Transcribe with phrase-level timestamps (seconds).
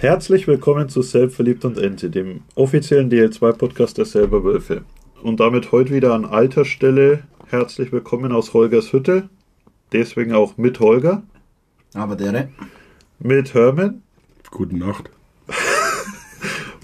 [0.00, 4.80] Herzlich willkommen zu Selbstverliebt und Ente, dem offiziellen DL2-Podcast der Selber Wölfe.
[5.22, 9.28] Und damit heute wieder an alter Stelle herzlich willkommen aus Holgers Hütte.
[9.92, 11.22] Deswegen auch mit Holger,
[11.92, 12.48] Aber der,
[13.18, 14.00] mit Herman
[14.50, 15.10] Gute Nacht.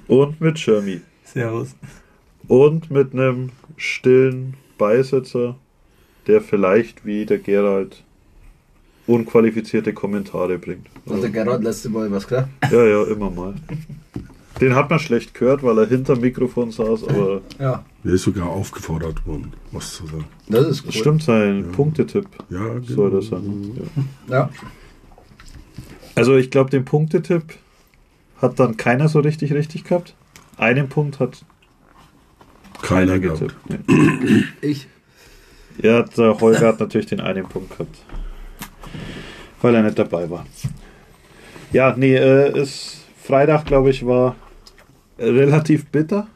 [0.08, 1.00] und mit Shermy.
[1.24, 1.74] Servus.
[2.48, 3.48] Und mit einem
[3.78, 5.56] stillen Beisitzer,
[6.26, 8.04] der vielleicht wie der Gerald
[9.06, 10.86] unqualifizierte Kommentare bringt.
[11.08, 12.48] Hat der Gerhard letzte Mal was gesagt?
[12.70, 13.54] Ja, ja, immer mal.
[14.60, 17.84] Den hat man schlecht gehört, weil er hinterm Mikrofon saß, aber Ja.
[18.04, 20.24] Er ist sogar aufgefordert worden, was zu sagen.
[20.48, 20.86] Das ist cool.
[20.86, 22.82] das stimmt sein Punktetipp Ja, genau.
[22.86, 23.70] soll das sein.
[24.28, 24.34] Ja.
[24.34, 24.50] Ja.
[26.14, 27.42] Also ich glaube, den Punktetipp
[28.40, 30.14] hat dann keiner so richtig richtig gehabt.
[30.56, 31.44] Einen Punkt hat
[32.80, 33.40] Keiner keiner gehabt.
[33.40, 33.56] getippt.
[33.90, 34.44] Nee.
[34.62, 34.88] Ich.
[35.82, 37.98] Ja, der Holger hat natürlich den einen Punkt gehabt.
[39.62, 40.46] Weil er nicht dabei war.
[41.72, 44.36] Ja, nee, äh, ist Freitag, glaube ich, war
[45.18, 46.26] relativ bitter.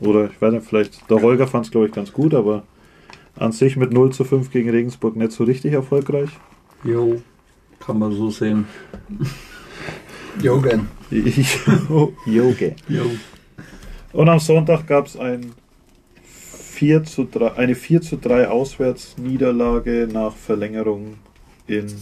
[0.00, 2.64] Oder ich weiß nicht, vielleicht, der Holger fand es, glaube ich, ganz gut, aber
[3.36, 6.30] an sich mit 0 zu 5 gegen Regensburg nicht so richtig erfolgreich.
[6.84, 7.22] Jo,
[7.84, 8.66] kann man so sehen.
[10.42, 10.88] Jogen.
[12.26, 12.76] Joge.
[12.88, 13.04] Jo.
[14.12, 15.52] Und am Sonntag gab es ein
[16.22, 21.14] 4 zu 3, eine 4 zu 3 Auswärtsniederlage nach Verlängerung
[21.78, 21.92] in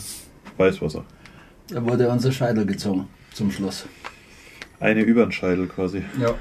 [0.57, 1.05] Weißwasser.
[1.69, 3.87] Da wurde unser Scheitel gezogen zum Schluss.
[4.81, 6.03] Eine Übernscheidel quasi.
[6.21, 6.35] Ja.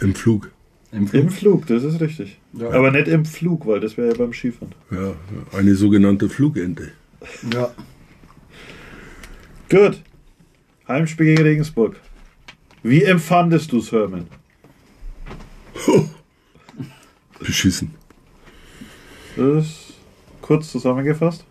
[0.00, 0.50] Im Flug.
[0.92, 2.40] Im Im Flug, das ist richtig.
[2.52, 2.70] Ja.
[2.70, 4.74] Aber nicht im Flug, weil das wäre ja beim Skifahren.
[4.90, 5.14] Ja,
[5.56, 6.90] eine sogenannte Flugente.
[7.52, 7.72] Ja.
[9.68, 10.02] Gut.
[10.88, 12.00] Heimspiel gegen Regensburg.
[12.82, 14.26] Wie empfandest du es, Hermann?
[17.38, 17.94] Beschissen.
[19.36, 19.94] Das ist
[20.40, 21.44] kurz zusammengefasst.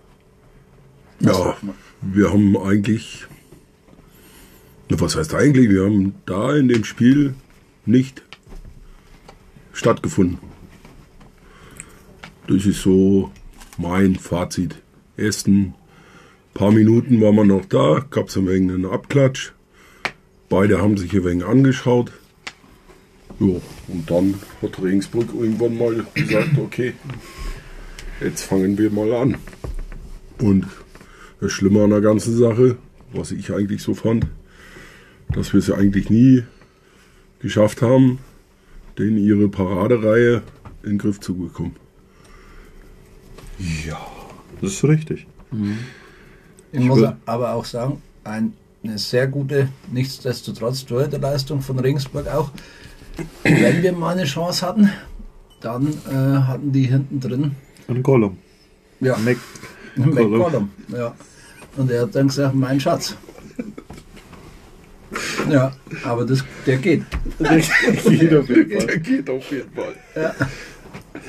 [1.20, 1.58] Ja,
[2.02, 3.28] wir haben eigentlich.
[4.90, 5.70] Was heißt eigentlich?
[5.70, 7.36] Wir haben da in dem Spiel
[7.86, 8.24] nicht
[9.74, 10.40] stattgefunden.
[12.48, 13.32] Das ist so
[13.78, 14.82] mein Fazit.
[15.18, 15.76] Ersten
[16.54, 19.52] paar Minuten waren wir noch da, gab es ein wenig einen Abklatsch.
[20.50, 22.12] Beide haben sich ein wenig angeschaut.
[23.40, 26.94] Jo, und dann hat Regensburg irgendwann mal gesagt, okay,
[28.20, 29.38] jetzt fangen wir mal an.
[30.42, 30.66] Und
[31.42, 32.78] das Schlimme an der ganzen Sache,
[33.14, 34.28] was ich eigentlich so fand,
[35.34, 36.44] dass wir es ja eigentlich nie
[37.40, 38.20] geschafft haben,
[38.98, 40.42] denen ihre Paradereihe
[40.84, 41.76] in den Griff zu bekommen.
[43.88, 44.00] Ja.
[44.62, 45.26] Das ist richtig.
[46.72, 52.52] Ich muss will- aber auch sagen, ein, eine sehr gute, nichtsdestotrotz Torhüterleistung von Regensburg auch.
[53.44, 54.90] Wenn wir mal eine Chance hatten,
[55.62, 57.52] dann äh, hatten die hinten drin
[57.88, 58.38] Ein Gollum.
[59.02, 59.18] ja.
[60.06, 60.70] McCollum.
[60.90, 61.14] Ja.
[61.78, 63.16] Und er hat dann gesagt, mein Schatz.
[65.50, 65.72] Ja,
[66.04, 67.04] aber das, der geht.
[67.40, 69.00] geht auf jeden Fall.
[69.00, 70.36] geht auf jeden Fall.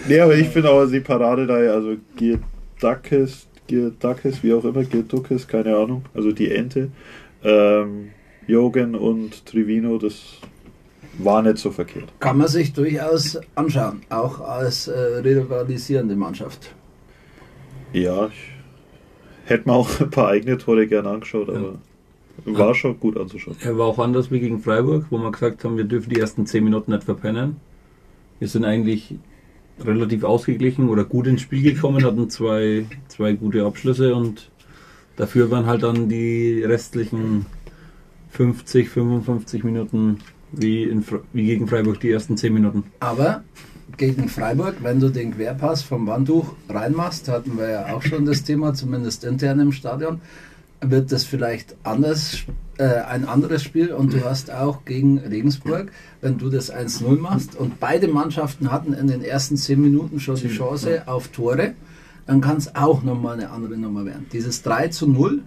[0.08, 5.76] Nee, aber ich finde auch die Paradereihe, also Girdakis, Girdakis, wie auch immer, Girdukis, keine
[5.76, 6.91] Ahnung, also die Ente,
[7.42, 8.10] ähm,
[8.47, 10.38] Jogen und Trivino, das
[11.19, 12.12] war nicht so verkehrt.
[12.20, 16.75] Kann man sich durchaus anschauen, auch als äh, rivalisierende Mannschaft.
[17.92, 18.50] Ja, ich
[19.50, 21.78] hätte mir auch ein paar eigene Tore gerne angeschaut, aber
[22.44, 23.56] war schon gut anzuschauen.
[23.62, 26.47] Er war auch anders wie gegen Freiburg, wo wir gesagt haben, wir dürfen die ersten
[26.47, 27.56] 10 Minuten nicht verpennen.
[28.38, 29.15] Wir sind eigentlich
[29.84, 34.50] relativ ausgeglichen oder gut ins Spiel gekommen, hatten zwei, zwei gute Abschlüsse und
[35.16, 37.47] dafür waren halt dann die restlichen
[38.31, 40.19] 50, 55 Minuten
[40.53, 42.84] wie, in, wie gegen Freiburg die ersten 10 Minuten.
[43.00, 43.44] Aber
[44.00, 48.43] gegen Freiburg, wenn du den Querpass vom Wandtuch reinmachst, hatten wir ja auch schon das
[48.43, 50.22] Thema, zumindest intern im Stadion,
[50.81, 52.38] wird das vielleicht anders,
[52.78, 57.55] äh, ein anderes Spiel und du hast auch gegen Regensburg, wenn du das 1-0 machst
[57.55, 61.75] und beide Mannschaften hatten in den ersten 10 Minuten schon die Chance auf Tore,
[62.27, 64.25] dann kann es auch nochmal eine andere Nummer werden.
[64.32, 65.43] Dieses 3 zu 0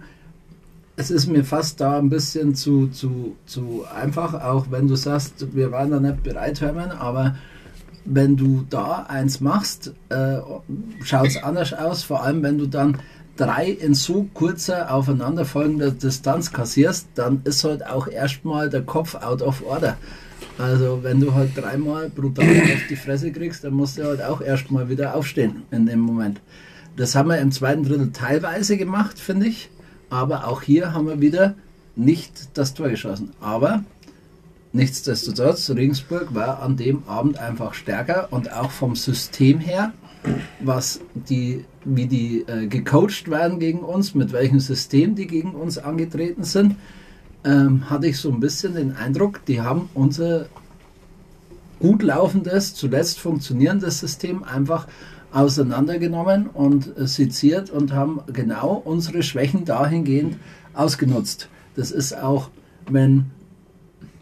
[0.96, 5.56] es ist mir fast da ein bisschen zu, zu, zu einfach, auch wenn du sagst,
[5.56, 7.34] wir waren da nicht bereit, Hermann, aber
[8.04, 10.38] wenn du da eins machst, äh,
[11.02, 12.98] schaut es anders aus, vor allem wenn du dann
[13.36, 19.42] drei in so kurzer aufeinanderfolgender Distanz kassierst, dann ist halt auch erstmal der Kopf out
[19.42, 19.96] of order.
[20.58, 24.40] Also wenn du halt dreimal brutal auf die Fresse kriegst, dann musst du halt auch
[24.40, 26.40] erstmal wieder aufstehen in dem Moment.
[26.96, 29.70] Das haben wir im zweiten Drittel teilweise gemacht, finde ich.
[30.10, 31.54] Aber auch hier haben wir wieder
[31.96, 33.32] nicht das Tor geschossen.
[33.40, 33.82] Aber
[34.74, 39.92] nichtsdestotrotz, Regensburg war an dem Abend einfach stärker und auch vom System her,
[40.60, 45.78] was die, wie die äh, gecoacht werden gegen uns, mit welchem System die gegen uns
[45.78, 46.76] angetreten sind,
[47.44, 50.46] ähm, hatte ich so ein bisschen den Eindruck, die haben unser
[51.78, 54.86] gut laufendes, zuletzt funktionierendes System einfach
[55.32, 60.36] auseinandergenommen und äh, seziert und haben genau unsere Schwächen dahingehend
[60.72, 61.48] ausgenutzt.
[61.76, 62.50] Das ist auch,
[62.88, 63.30] wenn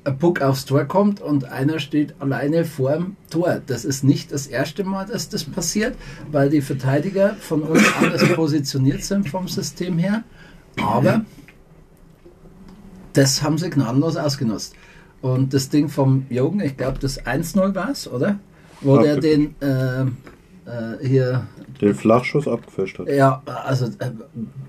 [0.05, 3.61] ein Puck aufs Tor kommt und einer steht alleine vor dem Tor.
[3.67, 5.97] Das ist nicht das erste Mal, dass das passiert,
[6.31, 10.25] weil die Verteidiger von uns anders positioniert sind vom System her.
[10.81, 11.25] Aber
[13.13, 14.75] das haben sie gnadenlos ausgenutzt.
[15.21, 18.41] Und das Ding vom Jogen, ich glaube, das 1-0 war es, oder?
[18.81, 20.07] Wo der den äh,
[20.67, 21.47] äh, hier
[21.81, 23.09] Den Flachschuss abgefischt hat.
[23.09, 24.11] ja, also äh,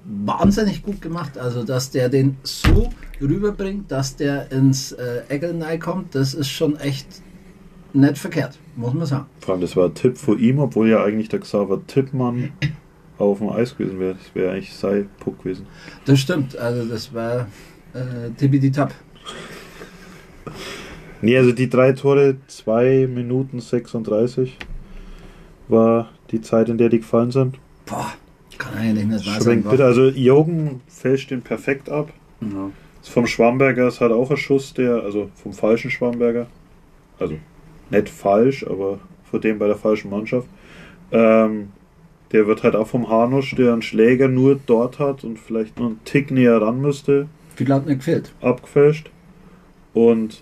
[0.06, 1.38] wahnsinnig gut gemacht.
[1.38, 2.90] Also, dass der den so
[3.22, 7.08] rüberbringt, dass der ins äh, Eckel kommt, das ist schon echt
[7.94, 9.26] nicht verkehrt, muss man sagen.
[9.40, 12.52] Vor allem, das war ein Tipp von ihm, obwohl ja eigentlich der Xaver Tippmann
[13.18, 14.16] auf dem Eis gewesen wäre.
[14.16, 15.68] Das wäre eigentlich sein Puck gewesen.
[16.06, 17.48] Das stimmt, also das war
[17.94, 18.94] äh, Tippidi-Tapp.
[21.22, 24.58] Nee, also die drei Tore, 2 Minuten 36
[25.74, 27.60] war die Zeit, in der die gefallen sind.
[27.86, 28.14] Boah,
[28.58, 29.26] kann eigentlich nicht.
[29.26, 29.84] Schwenkt bitte.
[29.84, 32.14] Also Jogen fälscht den perfekt ab.
[32.42, 32.72] Ja.
[33.02, 36.48] Vom Schwamberger ist halt auch ein Schuss, der, also vom falschen Schwamberger.
[37.20, 37.36] Also
[37.90, 39.00] nicht falsch, aber
[39.30, 40.48] vor dem bei der falschen Mannschaft.
[41.12, 41.70] Ähm,
[42.32, 45.90] der wird halt auch vom Hanusch, der einen Schläger nur dort hat und vielleicht nur
[45.90, 48.34] einen Tick näher ran müsste, Viel hat mir gefehlt.
[48.42, 49.12] abgefälscht.
[49.94, 50.42] Und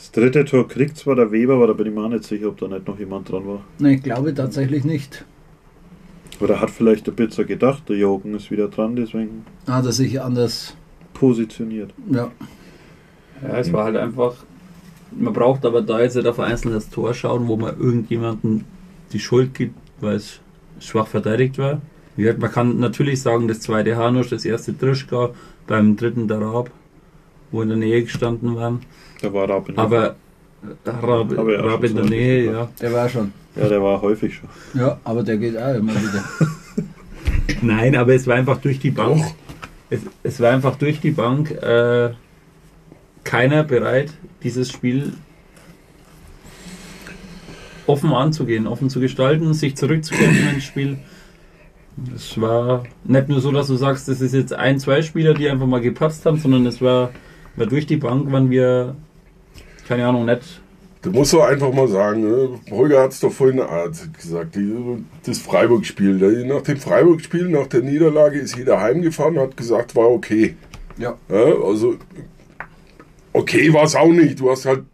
[0.00, 2.48] das dritte Tor kriegt zwar der Weber, aber da bin ich mir auch nicht sicher,
[2.48, 3.60] ob da nicht noch jemand dran war.
[3.78, 5.26] Nee, ich glaube tatsächlich nicht.
[6.40, 10.18] Oder hat vielleicht der Bitzer gedacht, der Jogen ist wieder dran, deswegen Hat er sich
[10.22, 10.74] anders,
[11.12, 11.92] positioniert.
[12.10, 12.30] ja.
[13.42, 14.34] Ja, es war halt einfach.
[15.12, 18.64] Man braucht aber da jetzt nicht auf ein einzelnes Tor schauen, wo man irgendjemanden
[19.12, 20.40] die Schuld gibt, weil es
[20.78, 21.80] schwach verteidigt war.
[22.16, 25.30] Wie gesagt, man kann natürlich sagen, das zweite Hanusch, das erste Trischka,
[25.66, 26.70] beim dritten der Raab,
[27.50, 28.80] wo in der Nähe gestanden waren.
[29.22, 30.12] Da war Raab in der Aber äh,
[30.82, 32.68] ich auch Raab schon in der Nähe, ja.
[32.80, 33.32] Der war schon.
[33.56, 34.48] Ja, der war häufig schon.
[34.80, 36.24] Ja, aber der geht auch immer wieder.
[37.62, 39.24] Nein, aber es war einfach durch die Bank.
[39.90, 42.10] Es, es war einfach durch die Bank äh,
[43.24, 44.12] keiner bereit,
[44.42, 45.12] dieses Spiel
[47.86, 50.98] offen anzugehen, offen zu gestalten, sich zurückzukämpfen ins Spiel.
[52.14, 55.48] Es war nicht nur so, dass du sagst, das ist jetzt ein, zwei Spieler, die
[55.48, 57.10] einfach mal gepatzt haben, sondern es war,
[57.56, 58.96] war durch die Bank, waren wir,
[59.90, 60.60] keine Ahnung, nicht.
[61.02, 62.60] Du musst doch einfach mal sagen, ne?
[62.70, 66.46] Holger hat es doch vorhin äh, gesagt, die, das Freiburg-Spiel.
[66.46, 70.54] Nach dem Freiburg-Spiel, nach der Niederlage ist jeder heimgefahren, hat gesagt, war okay.
[70.96, 71.16] Ja.
[71.28, 71.96] Ja, also,
[73.32, 74.38] okay war es auch nicht.
[74.38, 74.84] Du hast halt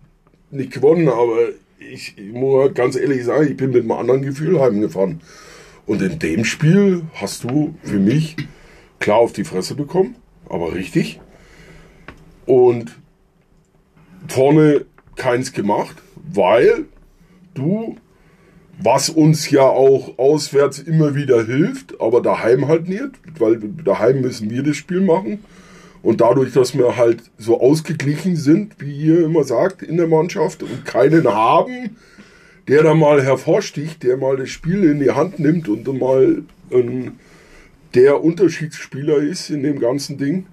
[0.50, 1.36] nicht gewonnen, aber
[1.78, 5.20] ich, ich muss halt ganz ehrlich sagen, ich bin mit einem anderen Gefühl heimgefahren.
[5.84, 8.36] Und in dem Spiel hast du für mich
[8.98, 10.16] klar auf die Fresse bekommen,
[10.48, 11.20] aber richtig.
[12.46, 12.96] Und
[14.28, 14.84] vorne
[15.16, 15.96] keins gemacht,
[16.32, 16.84] weil
[17.54, 17.96] du,
[18.78, 24.50] was uns ja auch auswärts immer wieder hilft, aber daheim halt nicht, weil daheim müssen
[24.50, 25.40] wir das Spiel machen.
[26.02, 30.62] Und dadurch, dass wir halt so ausgeglichen sind, wie ihr immer sagt, in der Mannschaft
[30.62, 31.96] und keinen haben,
[32.68, 37.12] der da mal hervorsticht, der mal das Spiel in die Hand nimmt und mal ähm,
[37.94, 40.46] der Unterschiedsspieler ist in dem ganzen Ding,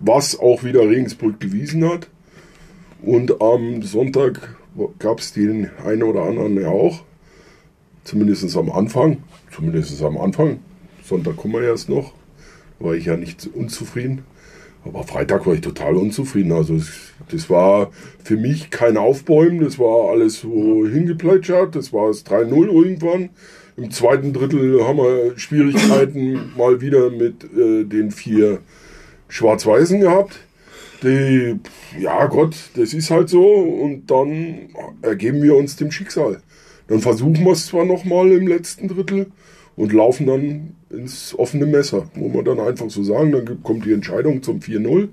[0.00, 2.08] was auch wieder Regensburg bewiesen hat.
[3.02, 4.56] Und am Sonntag
[4.98, 7.02] gab es den einen oder anderen ja auch,
[8.04, 9.18] zumindest am Anfang,
[9.50, 10.60] zumindest am Anfang.
[11.04, 12.12] Sonntag kommen wir erst noch,
[12.78, 14.22] war ich ja nicht unzufrieden.
[14.84, 16.52] Aber Freitag war ich total unzufrieden.
[16.52, 17.90] Also es, das war
[18.22, 21.76] für mich kein Aufbäumen, das war alles so hingeplätschert.
[21.76, 23.30] Das war das 3-0 irgendwann.
[23.76, 28.58] Im zweiten Drittel haben wir Schwierigkeiten mal wieder mit äh, den vier
[29.28, 30.40] Schwarz-Weißen gehabt.
[31.02, 31.58] Die,
[31.98, 33.44] ja Gott, das ist halt so.
[33.44, 34.68] Und dann
[35.02, 36.40] ergeben wir uns dem Schicksal.
[36.88, 39.32] Dann versuchen wir es zwar nochmal im letzten Drittel
[39.76, 42.08] und laufen dann ins offene Messer.
[42.14, 43.32] Muss man dann einfach so sagen.
[43.32, 45.08] Dann kommt die Entscheidung zum 4-0.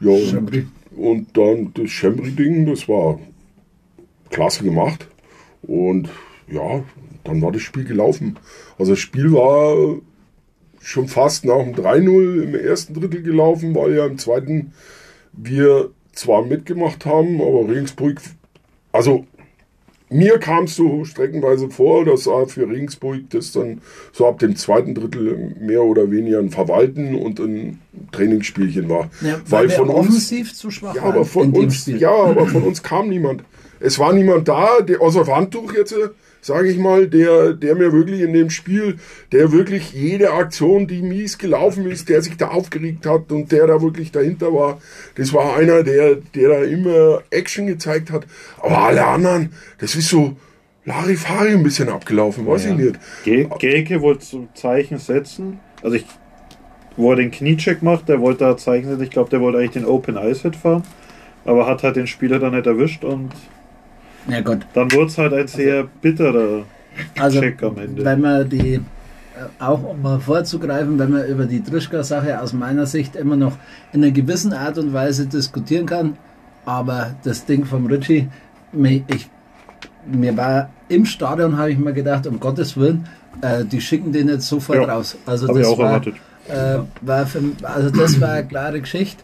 [0.00, 3.20] Ja, und, und dann das Schembri-Ding, das war
[4.30, 5.08] klasse gemacht.
[5.62, 6.08] Und
[6.48, 6.82] ja,
[7.24, 8.38] dann war das Spiel gelaufen.
[8.78, 10.00] Also das Spiel war
[10.82, 14.72] schon fast nach dem 3-0 im ersten Drittel gelaufen, weil ja im zweiten
[15.32, 18.20] wir zwar mitgemacht haben, aber Regensburg,
[18.92, 19.24] also
[20.12, 23.80] mir kam es so streckenweise vor, dass für Regensburg das dann
[24.12, 27.80] so ab dem zweiten Drittel mehr oder weniger ein Verwalten und ein
[28.12, 29.10] Trainingsspielchen war.
[29.22, 31.98] Ja, weil wir von uns, zu schwach ja, aber von uns, Spiel.
[31.98, 33.42] ja, aber von uns kam niemand.
[33.80, 35.94] Es war niemand da, der, außer Handtuch jetzt,
[36.42, 38.96] sage ich mal, der, der mir wirklich in dem Spiel,
[39.30, 43.68] der wirklich jede Aktion, die mies gelaufen ist, der sich da aufgeregt hat und der
[43.68, 44.80] da wirklich dahinter war,
[45.14, 48.26] das war einer, der, der da immer Action gezeigt hat.
[48.60, 50.36] Aber alle anderen, das ist so
[50.84, 52.98] Larifari ein bisschen abgelaufen, weiß ich nicht.
[53.24, 55.60] Ge Geke wollte zum Zeichen setzen.
[55.80, 56.06] Also ich,
[56.96, 59.04] wo er den Kniecheck macht, der wollte da Zeichen setzen.
[59.04, 60.82] Ich glaube, der wollte eigentlich den Open Ice Hit fahren.
[61.44, 63.30] Aber hat halt den Spieler dann nicht erwischt und
[64.28, 66.64] Ja gut, dann wurde es halt ein sehr bitterer
[67.18, 68.04] also Check am Ende.
[68.04, 68.80] wenn man die, äh,
[69.58, 73.56] auch um mal vorzugreifen, wenn man über die Trischka-Sache aus meiner Sicht immer noch
[73.92, 76.16] in einer gewissen Art und Weise diskutieren kann,
[76.64, 78.28] aber das Ding vom Ritchie,
[78.72, 79.28] mir, ich,
[80.06, 83.08] mir war im Stadion, habe ich mir gedacht, um Gottes Willen,
[83.40, 85.16] äh, die schicken den jetzt sofort Ja, raus.
[85.26, 86.14] Also das auch war, erwartet.
[86.48, 89.22] äh, war für, also das war eine klare Geschichte.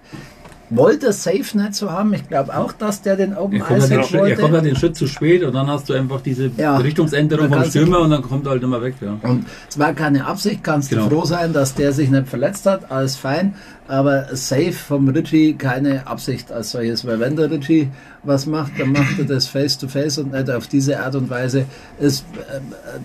[0.70, 2.12] Wollte Safe nicht so haben.
[2.12, 4.40] Ich glaube auch, dass der den Open kommt, halt Ice den Schritt, er wollte.
[4.42, 6.76] kommt halt den Schritt zu spät und dann hast du einfach diese Ja.
[6.76, 8.94] Richtungsänderung vom Stürmer und dann kommt er halt immer weg.
[9.00, 9.16] Ja.
[9.22, 11.08] Und es war keine Absicht, kannst Genau.
[11.08, 13.54] du froh sein, dass der sich nicht verletzt hat, alles fein.
[13.87, 17.88] Aber safe vom Ritchie keine Absicht als solches, weil wenn der Ritchie
[18.22, 21.30] was macht, dann macht er das face to face und nicht auf diese Art und
[21.30, 21.64] Weise.
[21.98, 22.60] Ist, äh,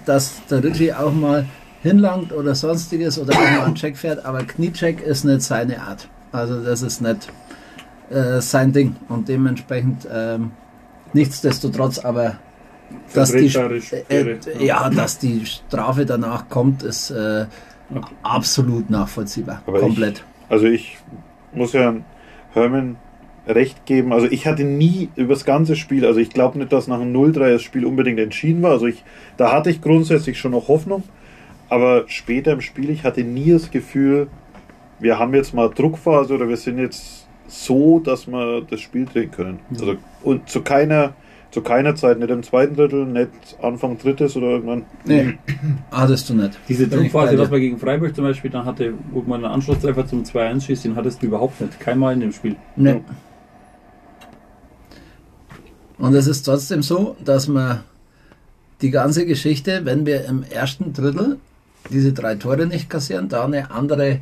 [0.05, 1.45] dass der Ritchie auch mal
[1.81, 6.07] hinlangt oder sonstiges oder auch mal einen Check fährt, aber Kniecheck ist nicht seine Art.
[6.33, 7.27] Also das ist nicht
[8.13, 10.51] äh, sein Ding und dementsprechend ähm,
[11.13, 12.37] nichtsdestotrotz, aber
[13.13, 13.79] dass die, äh,
[14.09, 17.45] äh, ja, dass die Strafe danach kommt, ist äh,
[18.21, 19.61] absolut nachvollziehbar.
[19.65, 20.23] Aber Komplett.
[20.49, 20.97] Also ich
[21.53, 21.95] muss ja
[22.53, 22.97] Herman
[23.47, 24.13] recht geben.
[24.13, 27.15] Also ich hatte nie über das ganze Spiel, also ich glaube nicht, dass nach einem
[27.15, 28.71] 0-3 das Spiel unbedingt entschieden war.
[28.71, 29.03] Also ich,
[29.37, 31.03] da hatte ich grundsätzlich schon noch Hoffnung.
[31.69, 34.27] Aber später im Spiel, ich hatte nie das Gefühl,
[34.99, 37.22] wir haben jetzt mal Druckphase oder wir sind jetzt
[37.53, 39.59] so, dass wir das Spiel drehen können.
[39.71, 41.13] Also und zu keiner,
[41.51, 43.29] zu keiner Zeit, nicht im zweiten Drittel, nicht
[43.61, 44.85] Anfang drittes oder irgendwann.
[45.05, 45.37] Nee,
[45.91, 46.57] hattest du nicht.
[46.67, 50.23] Diese Druckphase, was man gegen Freiburg zum Beispiel dann hatte, wo man einen Anschlusstreffer zum
[50.23, 51.79] 2-1 schießt, den hattest du überhaupt nicht.
[51.79, 52.55] Keinmal in dem Spiel.
[52.75, 53.01] Nee.
[55.99, 57.83] Und es ist trotzdem so, dass man
[58.81, 61.37] die ganze Geschichte, wenn wir im ersten Drittel
[61.91, 64.19] diese drei Tore nicht kassieren, da eine andere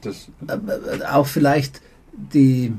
[0.00, 1.80] Das, äh, auch vielleicht
[2.16, 2.72] die,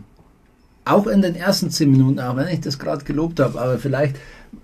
[0.86, 4.18] auch in den ersten zehn Minuten, auch wenn ich das gerade gelobt habe, aber vielleicht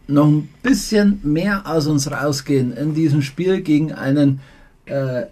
[0.07, 4.39] noch ein bisschen mehr aus uns rausgehen in diesem Spiel gegen einen
[4.85, 5.23] äh,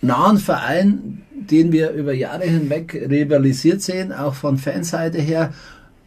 [0.00, 5.52] nahen Verein, den wir über Jahre hinweg rivalisiert sehen, auch von Fanseite her.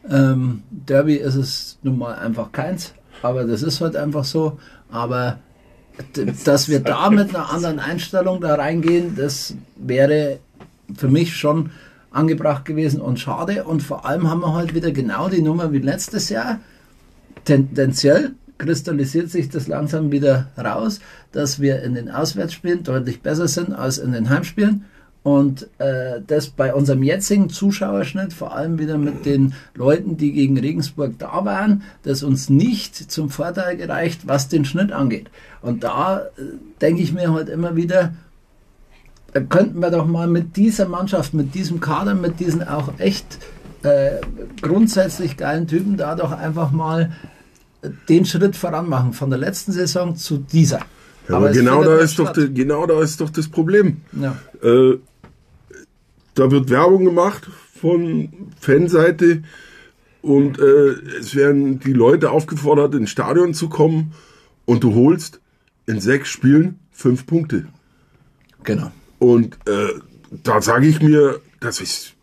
[0.09, 4.59] Ähm, Derby ist es nun mal einfach keins, aber das ist halt einfach so.
[4.89, 5.39] Aber
[6.43, 10.39] dass wir da mit einer anderen Einstellung da reingehen, das wäre
[10.95, 11.71] für mich schon
[12.15, 13.63] angebracht gewesen und schade.
[13.63, 16.59] Und vor allem haben wir halt wieder genau die Nummer wie letztes Jahr.
[17.43, 20.99] Tendenziell kristallisiert sich das langsam wieder raus,
[21.31, 24.85] dass wir in den Auswärtsspielen deutlich besser sind als in den Heimspielen.
[25.23, 30.55] Und äh, das bei unserem jetzigen Zuschauerschnitt, vor allem wieder mit den Leuten, die gegen
[30.59, 35.31] Regensburg da waren, das uns nicht zum Vorteil gereicht, was den Schnitt angeht.
[35.63, 36.41] Und da äh,
[36.79, 38.13] denke ich mir halt immer wieder,
[39.35, 43.37] da könnten wir doch mal mit dieser Mannschaft, mit diesem Kader, mit diesen auch echt
[43.83, 44.21] äh,
[44.61, 47.11] grundsätzlich geilen Typen da doch einfach mal
[47.81, 50.79] äh, den Schritt voran machen, von der letzten Saison zu dieser.
[51.27, 53.97] Ja, aber genau da, ist doch, de- genau da ist doch das Problem.
[54.13, 54.37] Ja.
[54.63, 54.99] Äh,
[56.35, 59.43] da wird Werbung gemacht von Fanseite
[60.21, 64.13] und äh, es werden die Leute aufgefordert, ins Stadion zu kommen
[64.63, 65.41] und du holst
[65.87, 67.65] in sechs Spielen fünf Punkte.
[68.63, 68.91] Genau.
[69.19, 69.99] Und äh,
[70.43, 72.13] da sage ich mir, das ist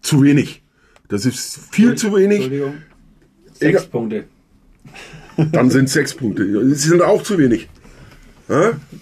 [0.00, 0.62] zu wenig.
[1.08, 2.42] Das ist viel zu wenig.
[2.42, 2.74] Entschuldigung.
[3.52, 3.86] Sechs.
[3.86, 4.24] Punkte.
[5.52, 6.46] Dann sind sechs Punkte.
[6.68, 7.68] Das sind auch zu wenig.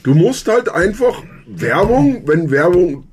[0.03, 3.05] Du musst halt einfach Werbung, wenn Werbung,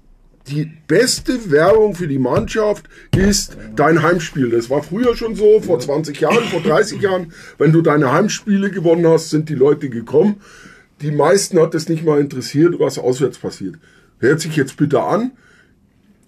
[0.47, 4.51] die beste Werbung für die Mannschaft ist dein Heimspiel.
[4.51, 7.33] Das war früher schon so, vor 20 Jahren, vor 30 Jahren.
[7.57, 10.37] Wenn du deine Heimspiele gewonnen hast, sind die Leute gekommen.
[11.01, 13.75] Die meisten hat es nicht mal interessiert, was auswärts passiert.
[14.19, 15.31] Hört sich jetzt bitte an,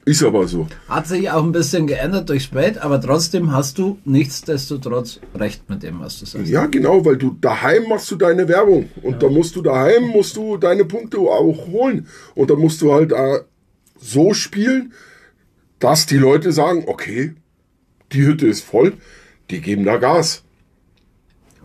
[0.05, 0.67] ist aber so.
[0.87, 5.83] Hat sich auch ein bisschen geändert durch Spät, aber trotzdem hast du nichtsdestotrotz recht mit
[5.83, 6.49] dem, was du sagst.
[6.49, 10.35] Ja, genau, weil du daheim machst du deine Werbung und da musst du daheim musst
[10.35, 13.41] du deine Punkte auch holen und da musst du halt äh,
[13.99, 14.93] so spielen,
[15.79, 17.35] dass die Leute sagen, okay,
[18.11, 18.93] die Hütte ist voll,
[19.49, 20.43] die geben da Gas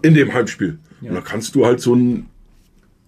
[0.03, 0.79] in dem Heimspiel.
[1.01, 2.29] Und da kannst du halt so ein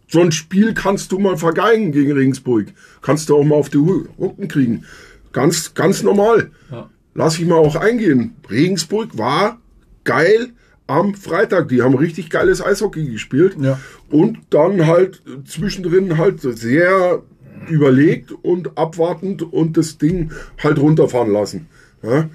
[0.08, 2.66] so ein Spiel kannst du mal vergeigen gegen Regensburg.
[3.02, 4.84] Kannst du auch mal auf die Rücken kriegen.
[5.32, 6.50] Ganz, ganz normal.
[6.70, 6.90] Ja.
[7.14, 8.36] Lass ich mal auch eingehen.
[8.50, 9.60] Regensburg war
[10.04, 10.50] geil
[10.86, 11.68] am Freitag.
[11.68, 13.56] Die haben richtig geiles Eishockey gespielt.
[13.60, 13.80] Ja.
[14.10, 17.22] Und dann halt zwischendrin halt sehr
[17.68, 20.30] überlegt und abwartend und das Ding
[20.62, 21.68] halt runterfahren lassen.
[22.02, 22.28] Ja?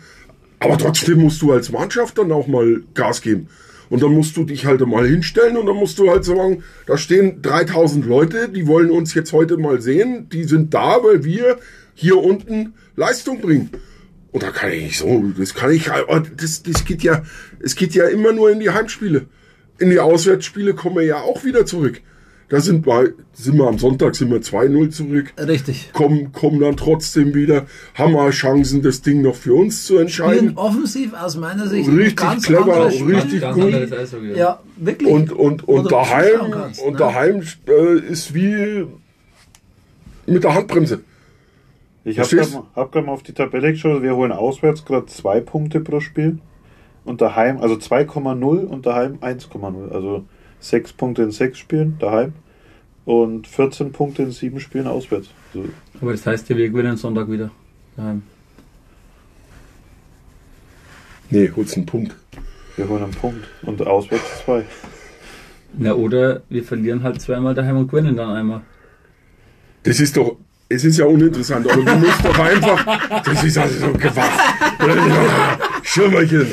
[0.60, 3.48] Aber trotzdem musst du als Mannschaft dann auch mal Gas geben.
[3.92, 6.98] Und dann musst du dich halt mal hinstellen und dann musst du halt sagen, da
[6.98, 11.60] stehen 3000 Leute, die wollen uns jetzt heute mal sehen, die sind da, weil wir
[11.94, 13.70] hier unten Leistung bringen.
[14.32, 15.90] Und da kann ich nicht so, das kann ich,
[16.38, 17.24] das, das geht ja,
[17.60, 19.26] es geht ja immer nur in die Heimspiele.
[19.78, 22.00] In die Auswärtsspiele kommen wir ja auch wieder zurück.
[22.52, 25.94] Da sind wir, sind wir am Sonntag sind wir 2-0 zurück, Richtig.
[25.94, 30.02] kommen, kommen dann trotzdem wieder, haben wir Chancen, das Ding noch für uns zu Spielen
[30.02, 30.58] entscheiden.
[30.58, 34.36] offensiv aus meiner Sicht Richtig ganz clever, richtig Ganz gut.
[34.36, 35.10] Ja, wirklich.
[35.10, 36.98] Und, und, und daheim, kannst, und ne?
[36.98, 38.86] daheim äh, ist wie
[40.26, 41.00] mit der Handbremse.
[42.04, 44.04] Ich habe gerade hab grad mal auf die Tabelle geschaut.
[44.04, 46.40] Wir holen auswärts gerade zwei Punkte pro Spiel.
[47.06, 49.90] Und daheim, also 2,0 und daheim 1,0.
[49.90, 50.26] Also
[50.62, 52.34] sechs Punkte in sechs Spielen daheim
[53.06, 55.30] und 14 Punkte in sieben Spielen auswärts.
[55.54, 55.68] Also,
[56.00, 57.52] Aber das heißt ja, wir gewinnen Sonntag wieder.
[57.98, 58.22] Daheim.
[61.30, 62.16] Nee, holst einen Punkt.
[62.78, 64.66] wir holen einen Punkt und auswärts zwei.
[65.74, 68.62] Na, oder wir verlieren halt zweimal daheim und gewinnen dann einmal.
[69.84, 70.38] Das ist doch,
[70.70, 74.40] es ist ja uninteressant, aber du musst doch einfach, das ist also so gewagt.
[75.84, 76.48] Schirmerchen.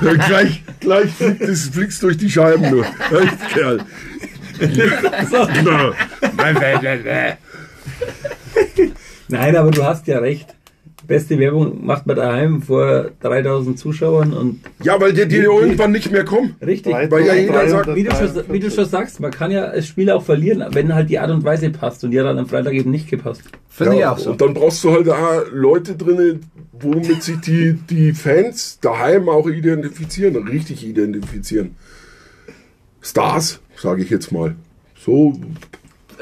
[0.00, 2.84] Gleich, gleich fliegt es fliegst durch die Scheiben nur.
[2.84, 3.80] Echt, Kerl.
[4.58, 5.92] Genau.
[9.28, 10.54] Nein, aber du hast ja recht.
[11.08, 16.12] Beste Werbung macht man daheim vor 3000 Zuschauern und Ja, weil die, die irgendwann nicht
[16.12, 16.54] mehr kommen.
[16.64, 16.92] richtig.
[16.92, 19.86] Weil ja jeder sagt, Wie du, schon, wie du schon sagst, man kann ja das
[19.86, 22.46] Spiel auch verlieren, wenn halt die Art und Weise passt und die hat dann am
[22.46, 23.40] Freitag eben nicht gepasst.
[23.70, 24.30] Finde ich Ja, auch so.
[24.32, 26.40] Und dann brauchst du halt da Leute drin,
[26.72, 31.74] womit sich die, die Fans daheim auch identifizieren, richtig identifizieren.
[33.00, 34.54] Stars, sage ich jetzt mal.
[35.00, 35.40] So,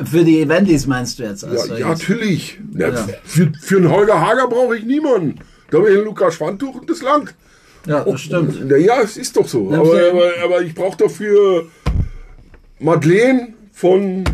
[0.04, 1.42] Für die Eventis meinst du jetzt?
[1.42, 2.58] ja, Also ja jetzt- natürlich.
[2.76, 3.06] Ja, Ja.
[3.24, 5.36] Für, für einen Holger Hager brauche ich niemanden.
[5.70, 7.34] Da habe ich einen Lukas Schwantuch und das Land.
[7.86, 8.68] ja, das stimmt.
[8.68, 9.68] Naja, es ist doch so.
[9.72, 9.80] Aber,
[10.10, 11.66] aber, aber ich brauche dafür
[12.78, 14.24] Madeleine von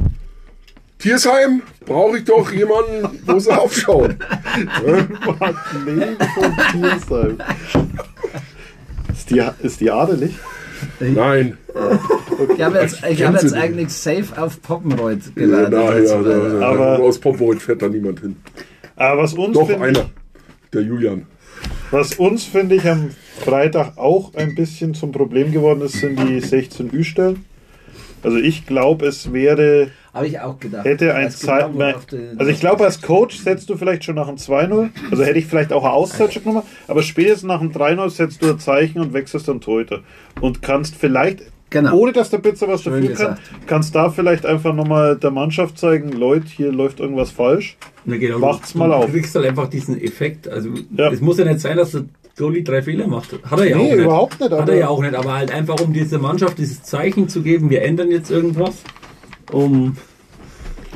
[0.98, 4.16] Tiersheim, brauche ich doch jemanden, wo sie aufschauen.
[5.87, 7.38] Leben von Tiersheim.
[9.12, 10.35] Ist die, ist die adelig?
[11.11, 11.59] Nein.
[12.57, 15.73] Ich habe jetzt, ich hab jetzt eigentlich safe auf Poppenreuth Ja, gelandet.
[15.73, 18.37] na, ja, weil- da, Aber- aus Popwold fährt da niemand hin.
[18.97, 20.11] Aber was uns Doch finde einer,
[20.73, 21.27] der Julian.
[21.91, 23.11] Was uns, finde ich, am
[23.45, 27.45] Freitag auch ein bisschen zum Problem geworden ist, sind die 16 Ü-Stellen.
[28.23, 30.85] Also ich glaube, es wäre, Habe ich auch gedacht.
[30.85, 34.29] hätte ein genau, Zeit, du- also ich glaube, als Coach setzt du vielleicht schon nach
[34.29, 37.72] einem 2-0, also hätte ich vielleicht auch eine Auszeit schon genommen, aber spätestens nach einem
[37.72, 40.01] 3-0 setzt du ein Zeichen und wechselst dann Torhüter.
[40.42, 41.96] Und kannst vielleicht, Genau.
[41.96, 43.40] ohne dass der Pizza was Schön dafür kann, gesagt.
[43.66, 47.79] kannst da vielleicht einfach nochmal der Mannschaft zeigen, Leute, hier läuft irgendwas falsch.
[48.05, 49.07] Na genau, Macht's du, mal auf.
[49.07, 50.46] Du kriegst halt einfach diesen Effekt.
[50.46, 51.11] Also Ja.
[51.11, 52.03] es muss ja nicht sein, dass der
[52.37, 53.33] Goalie drei Fehler macht.
[53.51, 54.05] Hat er ja Nee, auch nicht.
[54.05, 56.83] überhaupt nicht, Hat aber- er ja auch nicht, aber halt einfach um dieser Mannschaft dieses
[56.83, 58.83] Zeichen zu geben, wir ändern jetzt irgendwas,
[59.50, 59.96] um,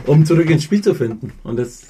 [0.06, 1.32] um zurück ins Spiel zu finden.
[1.42, 1.82] Und das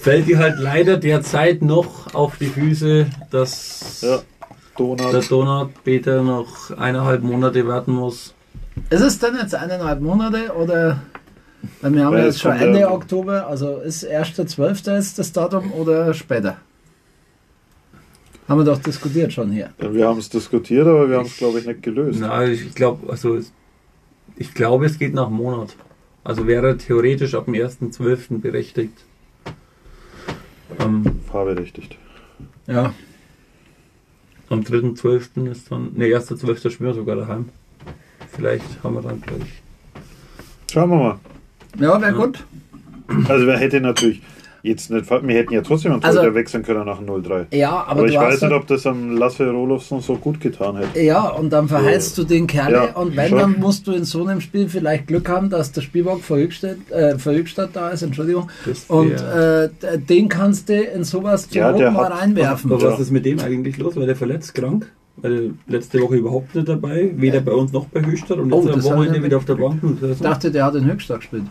[0.00, 4.18] fällt dir halt leider derzeit noch auf die Füße, dass Ja,
[4.76, 5.12] Donut.
[5.12, 8.34] der Donut Peter noch eineinhalb Monate warten muss.
[8.90, 11.00] Ist es denn jetzt eineinhalb Monate oder?
[11.80, 14.96] Weil wir haben Weil jetzt schon Ende ja- Oktober, also ist 1.12.
[14.98, 16.58] ist das Datum oder später?
[18.48, 19.70] Haben wir doch diskutiert schon hier.
[19.82, 22.18] Ja, Wir haben es diskutiert, aber wir haben es, glaube ich, nicht gelöst.
[22.20, 23.40] Na, ich glaube, also
[24.36, 25.76] ich glaube, es geht nach einem Monat.
[26.24, 28.40] Also wäre theoretisch ab dem 1.12.
[28.40, 29.04] berechtigt.
[30.80, 31.96] Ähm, Fahrberechtigt.
[32.66, 32.92] Ja.
[34.48, 35.50] am 3.12.
[35.50, 36.70] ist dann, ne, 1.12.
[36.70, 37.48] spielen wir sogar daheim.
[38.32, 39.62] Vielleicht haben wir dann gleich.
[40.70, 41.18] Schauen wir mal.
[41.78, 42.44] Ja, wäre gut.
[43.28, 44.20] Also wir hätten natürlich
[44.66, 47.46] jetzt nicht, wir hätten ja trotzdem einen Also- Torhüter wechseln können nach dem 0-3.
[47.56, 50.76] Ja, aber, Aber, ich weiß nicht, ja- ob das am Lasse Rolofsson so gut getan
[50.76, 51.00] hätte.
[51.00, 53.38] Ja, und dann verheizt du den Kerl Ja, und wenn, schon.
[53.38, 56.76] dann musst du in so einem Spiel vielleicht Glück haben, dass der Spielbock für Höchstadt,
[56.90, 58.48] äh, für Höchstadt da ist, Entschuldigung.
[58.66, 62.70] Das Und äh, den kannst du in sowas zu Ja, der mal reinwerfen.
[62.72, 62.92] Aber Ja.
[62.92, 63.96] was ist mit dem eigentlich los?
[63.96, 64.90] War der verletzt, krank?
[65.18, 67.10] War der letzte Woche überhaupt nicht dabei?
[67.16, 69.36] Weder bei uns noch bei Höchstadt und Oh, jetzt am hab ich Wochenende nicht wieder
[69.38, 69.80] auf der Bank.
[70.12, 71.44] Ich dachte, der hat in Höchstadt gespielt.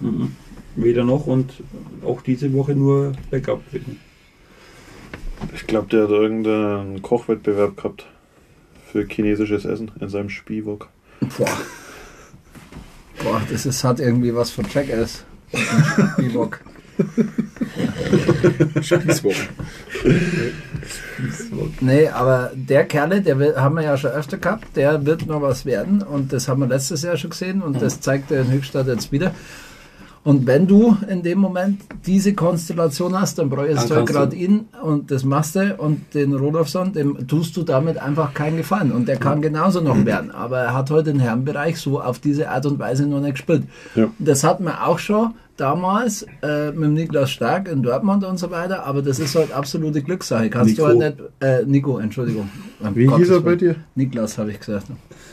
[0.00, 0.32] Mhm.
[0.76, 1.52] Weder noch und
[2.04, 4.00] auch diese Woche nur Backup gewesen.
[5.54, 8.06] Ich glaube, der hat irgendeinen Kochwettbewerb gehabt
[8.90, 10.88] für chinesisches Essen in seinem Spielbock.
[11.38, 11.48] Boah.
[13.22, 15.24] Boah, das ist, hat irgendwie was von Jackass.
[16.14, 16.60] Spielbock.
[18.82, 19.48] Spießwochen.
[21.80, 25.42] Nee, aber der Kerle, der will, haben wir ja schon öfter gehabt, der wird noch
[25.42, 28.50] was werden und das haben wir letztes Jahr schon gesehen und das zeigt er in
[28.50, 29.34] Höchstadt jetzt wieder.
[30.22, 34.36] Und wenn du in dem Moment diese Konstellation hast, dann bräuchtest Dann du kannst gerade
[34.36, 38.92] du- ihn und das Maste und den Rodolfsson, dem tust du damit einfach keinen Gefallen.
[38.92, 40.30] Und der kann genauso noch werden.
[40.30, 43.62] Aber er hat heute den Herrenbereich so auf diese Art und Weise noch nicht gespielt.
[43.94, 44.08] Ja.
[44.18, 48.50] Das hatten wir auch schon damals äh, mit dem Niklas Stark in Dortmund und so
[48.50, 50.48] weiter, aber das ist halt absolute Glückssache.
[50.48, 50.88] Kannst Nico.
[50.88, 52.48] du halt nicht, äh, Nico, Entschuldigung.
[52.94, 53.76] Wie Gottes hieß er bei dir?
[53.94, 54.86] Niklas habe ich gesagt.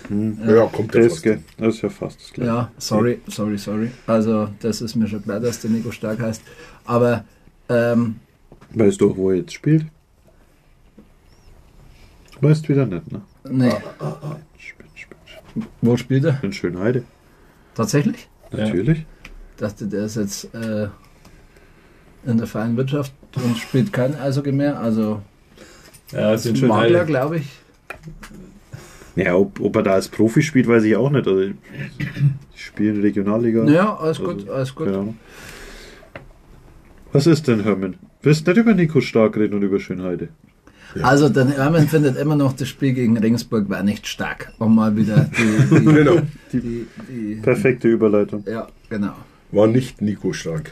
[0.10, 1.24] Ja, kommt der fast.
[1.24, 1.40] geht.
[1.58, 2.52] das ist ja fast das gleiche.
[2.52, 3.92] Ja, sorry, sorry, sorry.
[4.06, 6.42] Also, das ist mir schon klar, dass der Nico Stark heißt.
[6.86, 7.24] Aber,
[7.70, 8.18] ähm,
[8.74, 9.86] Weißt du auch, wo er jetzt spielt?
[12.42, 13.22] Weißt wieder nicht, ne?
[13.50, 13.72] nee,
[14.58, 15.66] Spinn, spinn, spinn.
[15.82, 16.44] wo spielt er?
[16.44, 17.04] In Schönheide.
[17.74, 18.30] Tatsächlich?
[18.52, 19.06] Natürlich.
[19.58, 20.88] Dachte, der ist jetzt äh,
[22.26, 24.80] in der freien Wirtschaft und spielt kein Eishockey mehr.
[24.80, 25.22] Also,
[26.12, 27.50] Ja, es sind schon Makler, glaube ich.
[29.16, 31.28] Ja, ob, ob er da als Profi spielt, weiß ich auch nicht.
[31.28, 33.66] Also, ich spiele in Regionalliga.
[33.66, 34.90] Ja, alles Also, gut, alles gut.
[37.12, 37.96] Was ist denn, Hermann?
[38.22, 40.30] Willst du nicht über Nico Stark reden und über Schönheide?
[41.02, 44.52] Also, der Hermann findet immer noch, das Spiel gegen Regensburg war nicht stark.
[44.60, 45.76] Um mal wieder die.
[45.80, 46.22] die, Genau.
[46.54, 48.44] die, die Perfekte Überleitung.
[48.48, 49.14] ja, genau.
[49.52, 50.72] War nicht Nico stark.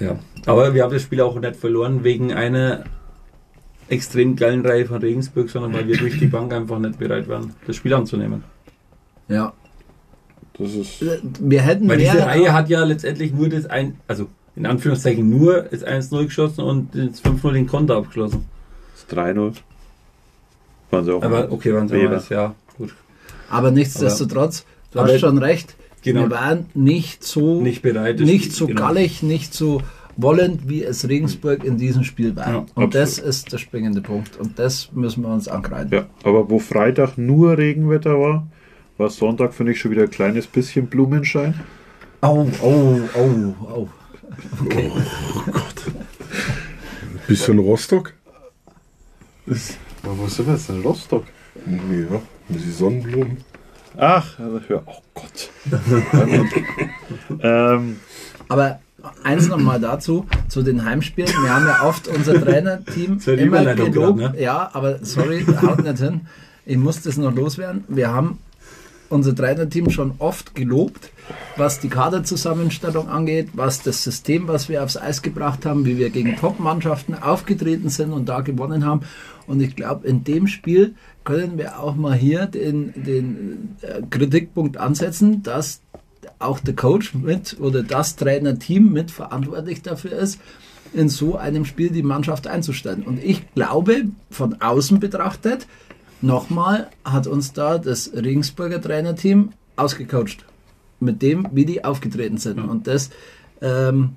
[0.00, 0.18] Ja.
[0.46, 2.84] Aber wir haben das Spiel auch nicht verloren wegen einer
[3.88, 7.54] extrem geilen Reihe von Regensburg, sondern weil wir durch die Bank einfach nicht bereit waren,
[7.66, 8.44] das Spiel anzunehmen.
[9.28, 9.52] Ja.
[10.58, 11.04] Das ist.
[11.40, 12.12] Wir hätten Weil mehr.
[12.12, 16.62] diese Reihe hat ja letztendlich nur das ein, also in Anführungszeichen nur das 1-0 geschossen
[16.62, 18.46] und das 5-0 den Konter abgeschlossen.
[18.94, 19.54] Das 3-0.
[20.90, 21.22] Waren sie auch.
[21.22, 22.94] Aber okay, waren sie mal, ja, gut.
[23.50, 25.76] aber nichtsdestotrotz, du Aber- hast schon recht.
[26.06, 26.22] Genau.
[26.22, 27.60] Wir waren nicht so.
[27.60, 28.20] Nicht bereit.
[28.20, 28.80] nicht so genau.
[28.80, 29.82] gallig, nicht so
[30.16, 32.48] wollend, wie es Regensburg in diesem Spiel war.
[32.48, 32.94] Ja, und absolut.
[32.94, 34.36] das ist der springende Punkt.
[34.36, 35.92] Und das müssen wir uns angreifen.
[35.92, 38.46] Ja, aber wo Freitag nur Regenwetter war,
[38.98, 41.54] war Sonntag, finde ich, schon wieder ein kleines bisschen Blumenschein.
[42.20, 43.88] Au, au, au, au.
[47.26, 48.14] Bisschen Rostock?
[49.44, 50.82] Was ist das denn?
[50.82, 51.24] Rostock?
[51.66, 53.38] Ja, die Sonnenblumen.
[53.96, 55.50] Ach, also, ja, oh Gott.
[57.42, 57.96] ähm,
[58.48, 58.80] Aber
[59.22, 61.30] eins nochmal dazu, zu den Heimspielen.
[61.42, 64.18] Wir haben ja oft unser Trainerteam immer gelobt.
[64.18, 64.40] grad, ne?
[64.40, 66.22] Ja, aber sorry, haut nicht hin.
[66.64, 67.84] Ich muss das noch loswerden.
[67.88, 68.38] Wir haben
[69.08, 71.10] unser Trainerteam schon oft gelobt,
[71.56, 76.10] was die Kaderzusammenstellung angeht, was das System, was wir aufs Eis gebracht haben, wie wir
[76.10, 79.02] gegen Top-Mannschaften aufgetreten sind und da gewonnen haben.
[79.46, 84.76] Und ich glaube, in dem Spiel können wir auch mal hier den, den äh, Kritikpunkt
[84.76, 85.80] ansetzen, dass
[86.38, 90.40] auch der Coach mit oder das Trainerteam mit verantwortlich dafür ist,
[90.92, 93.02] in so einem Spiel die Mannschaft einzustellen.
[93.02, 95.66] Und ich glaube, von außen betrachtet,
[96.20, 100.44] nochmal hat uns da das Regensburger Trainerteam ausgecoacht.
[100.98, 102.58] Mit dem, wie die aufgetreten sind.
[102.58, 103.10] Und das
[103.60, 104.16] ähm,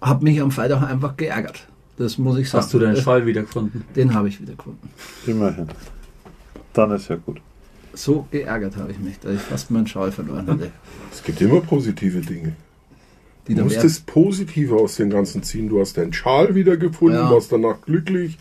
[0.00, 1.68] hat mich am Freitag einfach geärgert.
[2.02, 2.64] Das muss ich sagen.
[2.64, 3.84] Hast du deinen Schal wiedergefunden?
[3.94, 4.90] Den habe ich wieder gefunden.
[5.26, 5.68] immerhin.
[6.72, 7.40] Dann ist ja gut.
[7.94, 10.70] So geärgert habe ich mich, dass ich fast meinen Schal verloren hatte.
[11.12, 12.54] Es gibt immer positive Dinge.
[13.46, 15.68] Die Du musst das Positive aus dem Ganzen ziehen.
[15.68, 17.30] Du hast deinen Schal wieder gefunden, Ja.
[17.30, 18.38] warst danach glücklich,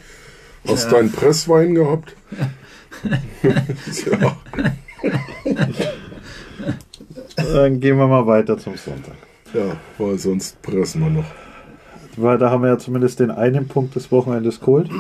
[0.67, 0.91] hast Ja.
[0.97, 2.15] deinen Presswein gehabt.
[3.43, 4.37] ja.
[7.35, 9.15] Dann gehen wir mal weiter zum Sonntag.
[9.53, 11.25] ja, weil sonst pressen wir noch.
[12.17, 14.89] Weil da haben wir ja zumindest den einen Punkt des Wochenendes geholt.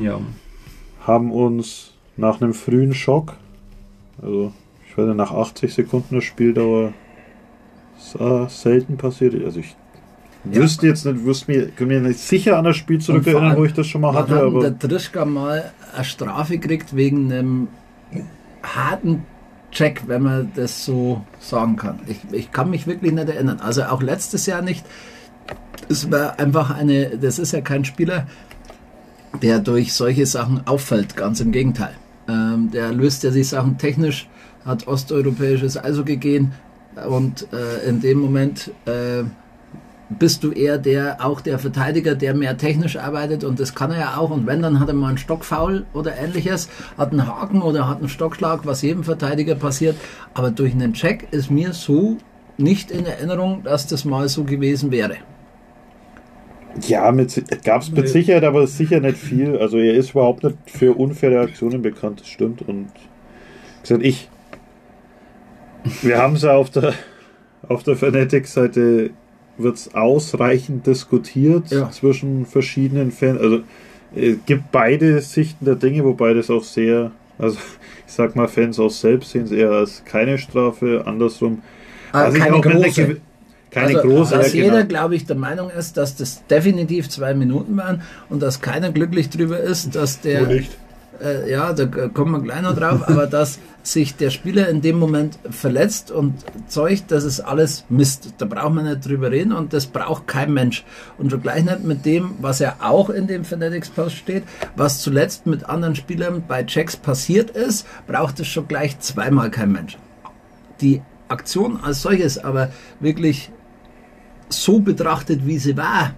[0.00, 0.20] Ja.
[1.04, 3.34] Haben uns nach einem frühen Schock,
[4.22, 4.52] also
[4.88, 6.92] ich weiß nicht, nach 80 Sekunden der Spieldauer
[7.98, 9.34] sah selten passiert.
[9.44, 9.74] Also ich
[10.44, 13.72] wüsste jetzt nicht, wüsste mir, kann mir nicht sicher an das Spiel zurückerinnern, wo ich
[13.72, 17.68] das schon mal hatte, hat der Trischka mal eine Strafe gekriegt wegen einem
[18.62, 19.24] harten
[19.70, 22.00] Check, wenn man das so sagen kann.
[22.06, 23.60] Ich, ich kann mich wirklich nicht erinnern.
[23.60, 24.84] Also auch letztes Jahr nicht.
[25.88, 28.26] Es war einfach eine, das ist ja kein Spieler,
[29.42, 31.16] der durch solche Sachen auffällt.
[31.16, 31.94] Ganz im Gegenteil.
[32.28, 34.28] Ähm, der löst ja die Sachen technisch,
[34.64, 36.52] hat osteuropäisches Eishockey gehen
[37.08, 39.24] und äh, in dem Moment äh,
[40.18, 43.98] bist du eher der, auch der Verteidiger, der mehr technisch arbeitet und das kann er
[43.98, 44.30] ja auch.
[44.30, 47.98] Und wenn, dann hat er mal einen Stockfoul oder ähnliches, hat einen Haken oder hat
[47.98, 49.96] einen Stockschlag, was jedem Verteidiger passiert.
[50.34, 52.18] Aber durch einen Check ist mir so
[52.58, 55.16] nicht in Erinnerung, dass das mal so gewesen wäre.
[56.86, 57.10] Ja,
[57.64, 58.08] gab es mit.
[58.08, 59.56] Sicherheit, aber sicher nicht viel.
[59.58, 62.62] Also er ist überhaupt nicht für unfaire Aktionen bekannt, das stimmt.
[62.62, 62.88] Und
[63.82, 64.28] gesagt, ich,
[66.02, 66.94] wir haben es ja auf der,
[67.68, 69.10] auf der Fanatic-Seite
[69.58, 71.90] wird es ausreichend diskutiert Ja.
[71.90, 73.40] zwischen verschiedenen Fans.
[73.40, 73.60] Also
[74.14, 77.58] es gibt beide Sichten der Dinge, wobei das auch sehr, also
[78.06, 81.62] ich sag mal, Fans auch selbst sehen es eher als keine Strafe, andersrum.
[82.12, 83.16] Ah, Was ich keine große.
[83.72, 84.86] Keine also, große, dass jeder, genau.
[84.86, 89.30] glaube ich, der Meinung ist, dass das definitiv zwei Minuten waren und dass keiner glücklich
[89.30, 90.46] drüber ist, dass der,
[91.22, 94.98] äh, ja, da kommen wir gleich noch drauf, aber dass sich der Spieler in dem
[94.98, 96.34] Moment verletzt und
[96.68, 98.34] Zeug, das ist alles Mist.
[98.38, 100.84] Da braucht man nicht drüber reden und das braucht kein Mensch.
[101.18, 104.44] Und schon gleich nicht mit dem, was ja auch in dem Fanatics Post steht,
[104.76, 109.72] was zuletzt mit anderen Spielern bei Checks passiert ist, braucht es schon gleich zweimal kein
[109.72, 109.96] Mensch.
[110.80, 113.50] Die Aktion als solches aber wirklich
[114.52, 116.14] so betrachtet, wie sie war.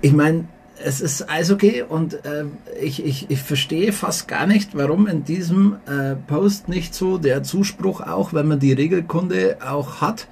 [0.00, 0.44] Ich meine,
[0.84, 2.44] es ist Eishockey und äh,
[2.80, 7.42] ich, ich, ich verstehe fast gar nicht, warum in diesem äh, Post nicht so der
[7.42, 10.28] Zuspruch auch, wenn man die Regelkunde auch hat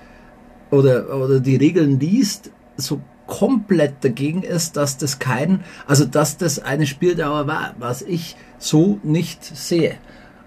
[0.70, 6.60] oder, oder die Regeln liest, so komplett dagegen ist, dass das kein, also dass das
[6.60, 9.96] eine Spieldauer war, was ich so nicht sehe.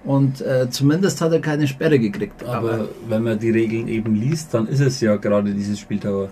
[0.06, 2.44] Und äh, zumindest hat er keine Sperre gekriegt.
[2.44, 6.30] Aber wenn man die Regeln eben liest, dann ist es ja gerade dieses Spieldauer.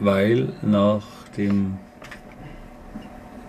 [0.00, 1.02] Weil nach
[1.36, 1.74] dem,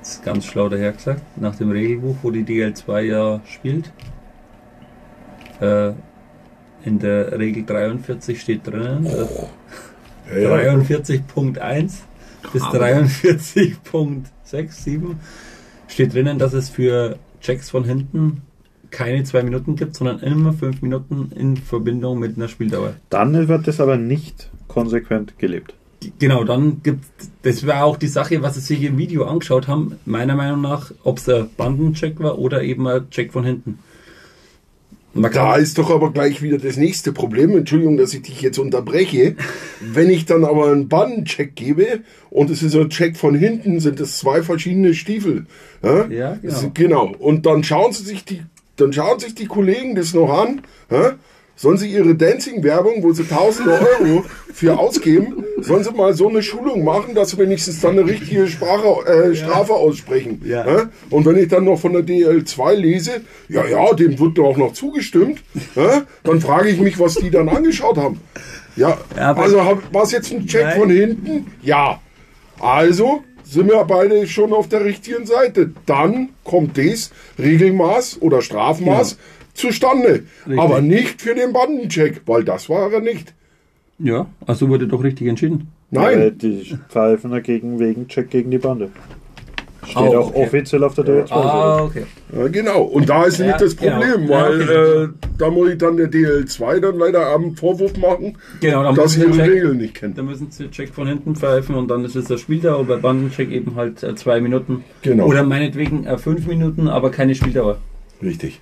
[0.01, 3.91] ist ganz schlau dahergesagt, nach dem Regelbuch, wo die DL2 ja spielt,
[5.59, 5.91] äh,
[6.83, 10.73] in der Regel 43 steht drinnen, äh, Ja, ja.
[10.75, 11.93] 43.1
[12.53, 15.19] bis Aber- 43.6, 7
[15.87, 18.41] steht drinnen, dass es für Checks von hinten
[18.95, 22.93] keine zwei Minuten gibt, sondern immer fünf Minuten in Verbindung mit einer Spieldauer.
[23.09, 25.73] Dann wird das aber nicht konsequent gelebt.
[26.19, 27.03] Genau, dann gibt
[27.43, 30.91] das war auch die Sache, was sie sich im Video angeschaut haben, meiner Meinung nach,
[31.03, 33.79] ob es ein Bandencheck war oder eben ein Check von hinten.
[35.13, 37.55] Man Da ist doch aber gleich wieder das nächste Problem.
[37.55, 39.35] Entschuldigung, dass ich dich jetzt unterbreche.
[39.81, 43.99] Wenn ich dann aber einen Bandencheck gebe und es ist ein Check von hinten, sind
[44.01, 45.45] es zwei verschiedene Stiefel.
[45.81, 46.53] Ja, Ja, genau.
[46.53, 47.15] Ist- genau.
[47.17, 48.41] Und dann schauen sie sich die,
[48.77, 50.61] dann schauen sich die Kollegen das noch an.
[50.89, 51.13] Ja?
[51.57, 56.43] Sollen sie ihre Dancing-Werbung, wo sie tausende Euro für ausgeben, sollen sie mal so eine
[56.43, 60.41] Schulung machen, dass sie wenigstens dann eine richtige Sprache, äh, Strafe aussprechen.
[60.43, 60.67] Ja.
[60.67, 60.89] Ja?
[61.09, 64.57] Und wenn ich dann noch von der DL2 lese, ja, ja, dem wird doch auch
[64.57, 65.41] noch zugestimmt,
[65.75, 66.03] ja?
[66.23, 68.19] dann frage ich mich, was die dann angeschaut haben.
[68.75, 69.57] Ja, Ja, also
[69.93, 70.79] war es jetzt ein Check Nein.
[70.79, 71.47] von hinten?
[71.61, 72.01] Ja.
[72.59, 75.71] Also sind wir beide schon auf der richtigen Seite.
[75.85, 79.17] Dann kommt das Regelmaß oder Strafmaß
[79.53, 80.23] zustande.
[80.45, 80.59] Richtig.
[80.59, 83.33] Aber nicht für den Bandencheck, weil das war er nicht.
[83.99, 85.69] ja, also wurde doch richtig entschieden.
[85.91, 86.19] Nein.
[86.19, 88.89] Weil die pfeifen dagegen wegen Check gegen die Bande.
[89.85, 90.43] Steht Oh, auch okay.
[90.43, 91.31] offiziell auf der DL2.
[91.31, 92.03] Ah, okay.
[92.35, 92.81] Ja, genau.
[92.83, 93.99] Und da ist Ja, nämlich das genau.
[93.99, 95.03] Problem, Ja, weil okay.
[95.03, 99.13] äh, da muss ich dann der DL2 dann leider am Vorwurf machen, Genau, dann dass
[99.13, 100.13] sie ihre Check- Regeln nicht kennen.
[100.15, 102.97] Da müssen sie Check von hinten pfeifen und dann ist es der Spieldauer und bei
[102.97, 104.83] Bandencheck eben halt äh, zwei Minuten.
[105.01, 105.25] Genau.
[105.27, 107.77] Oder meinetwegen äh, fünf Minuten, aber keine Spieldauer.
[108.21, 108.61] Richtig.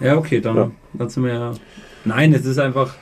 [0.00, 0.70] Ja, okay, dann, Ja.
[0.94, 1.52] dann sind wir ja.
[2.04, 2.94] Nein, es ist einfach.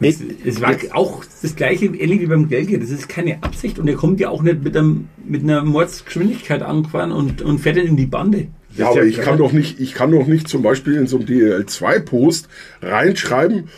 [0.00, 2.78] Es, es war auch das gleiche, ähnlich wie beim Gelge.
[2.78, 6.62] Das ist keine Absicht und er kommt ja auch nicht mit, einem, mit einer Mordsgeschwindigkeit
[6.62, 8.48] angefahren und, und fährt dann in die Bande.
[8.76, 11.18] Ja, aber ja ich kann doch nicht, ich kann doch nicht zum Beispiel in so
[11.18, 12.48] einem DL2-Post
[12.82, 13.68] reinschreiben,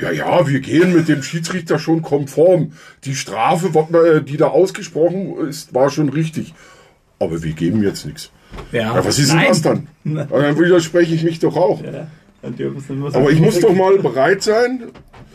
[0.00, 2.72] ja, ja, wir gehen mit dem Schiedsrichter schon konform.
[3.04, 6.52] Die Strafe, äh, die da ausgesprochen ist, war schon richtig.
[7.18, 8.30] Aber wir geben jetzt nichts.
[8.72, 9.48] Ja, was ist denn Nein.
[9.48, 9.88] das dann?
[10.04, 11.82] Ja, dann widerspreche ich mich doch auch.
[11.82, 12.08] Ja,
[13.14, 14.84] Aber ich muss doch mal bereit sein,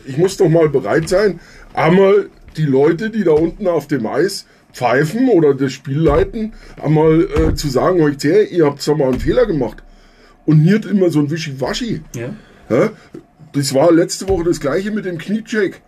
[0.04, 1.40] ich muss doch mal bereit sein,
[1.74, 7.22] einmal die Leute, die da unten auf dem Eis pfeifen oder das Spiel leiten, einmal
[7.22, 9.82] äh, zu sagen, euch her, ihr habt zwar mal einen Fehler gemacht.
[10.44, 12.02] Und nicht immer so ein Wischiwaschi.
[12.16, 12.34] Ja.
[12.68, 12.90] Ja?
[13.52, 15.82] Das war letzte Woche das gleiche mit dem Kniecheck.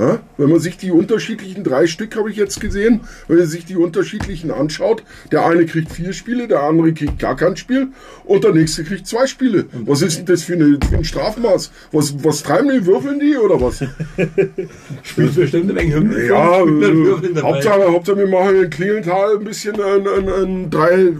[0.00, 0.18] Ja?
[0.38, 3.76] Wenn man sich die unterschiedlichen, drei Stück habe ich jetzt gesehen, wenn man sich die
[3.76, 7.88] unterschiedlichen anschaut, der eine kriegt vier Spiele, der andere kriegt gar kein Spiel
[8.24, 9.66] und der nächste kriegt zwei Spiele.
[9.84, 11.70] Was ist denn das für, eine, für ein Strafmaß?
[11.92, 13.80] Was, was treiben die, würfeln die oder was?
[15.02, 16.26] Spielt bestimmt ein wenig Hymne.
[16.26, 17.42] Ja, äh.
[17.42, 21.12] Hauptsache, Hauptsache, wir machen in Klingenthal ein bisschen ein, ein, ein drei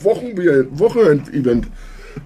[0.00, 0.28] Wochen
[0.78, 1.66] Wochenend-Event.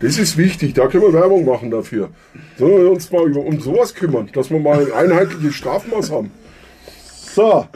[0.01, 2.11] Das ist wichtig, da können wir Werbung machen dafür.
[2.59, 6.31] Sollen wir uns mal um sowas kümmern, dass wir mal ein einheitliches Strafmaß haben.
[7.35, 7.67] So,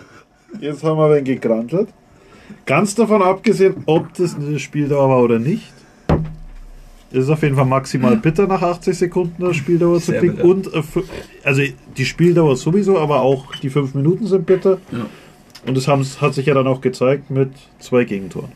[0.61, 1.89] jetzt haben wir ein wenig gegrantelt.
[2.65, 5.73] Ganz davon abgesehen, ob das eine Spieldauer war oder nicht.
[7.11, 10.37] Es ist auf jeden Fall maximal bitter, nach 80 Sekunden das Spieldauer zu Sehr kriegen.
[10.37, 10.49] bitter.
[10.49, 10.83] Und äh,
[11.45, 11.63] also
[11.97, 14.79] die Spieldauer sowieso, aber auch die 5 Minuten sind bitter.
[14.91, 15.07] Ja.
[15.67, 18.51] Und das haben, hat sich ja dann auch gezeigt mit zwei Gegentoren.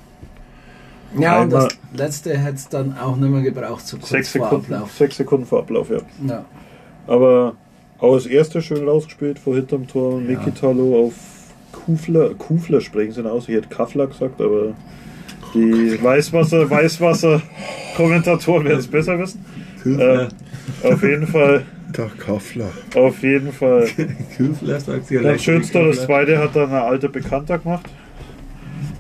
[1.18, 4.31] Ja, und das Einmal- letzte hätte es dann auch nicht mehr gebraucht, so kurz Sechs
[4.33, 4.92] vor Sekunden, Ablauf.
[4.92, 5.99] sechs Sekunden vor Ablauf, ja.
[6.27, 6.44] Ja.
[7.07, 7.55] Aber
[8.03, 10.20] Aber das erste schön rausgespielt vor hinterm Tor.
[10.20, 10.38] Ja.
[10.38, 11.14] Mikitalo auf
[11.73, 12.31] Kufler.
[12.35, 13.49] Kufler sprechen sie aus.
[13.49, 14.73] Ich hätte Kaffler gesagt, aber
[15.53, 19.44] die Weißwasser, Weißwasser-Kommentatoren werden es besser wissen.
[19.85, 20.29] Äh,
[20.87, 21.64] auf jeden Fall,
[21.96, 22.70] Der Kaffler.
[22.94, 23.87] auf jeden Fall.
[24.37, 27.87] Küfler sagt sie Das Schönste, das zweite hat dann eine alte Bekannter gemacht.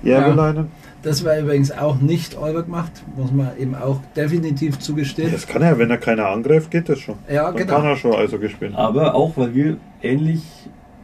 [0.02, 0.68] Järvelainen.
[1.02, 5.32] Das war übrigens auch nicht euer gemacht, muss man eben auch definitiv zugestehen.
[5.32, 7.16] Das kann er, wenn er keiner angreift, geht das schon.
[7.28, 7.76] Ja, Dann genau.
[7.76, 8.74] kann er schon Eishockey spielen.
[8.74, 10.42] Aber auch, weil wir ähnlich,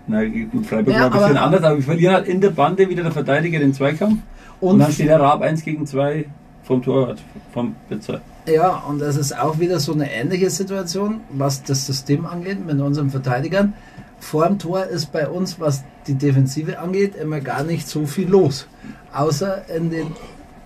[0.06, 2.88] na gut, Freiburg Ja, war ein bisschen anders, aber wir verlieren halt in der Bande
[2.90, 4.20] wieder der Verteidiger den Zweikampf.
[4.60, 6.26] Und, Und dann steht der Raab 1 gegen 2
[6.62, 7.18] vom Torwart,
[7.52, 8.20] vom Blitzer.
[8.46, 12.78] Ja, und das ist auch wieder so eine ähnliche Situation, was das System angeht mit
[12.80, 13.72] unseren Verteidigern.
[14.18, 18.28] Vor dem Tor ist bei uns, was die Defensive angeht, immer gar nicht so viel
[18.28, 18.66] los.
[19.12, 20.06] Außer in den.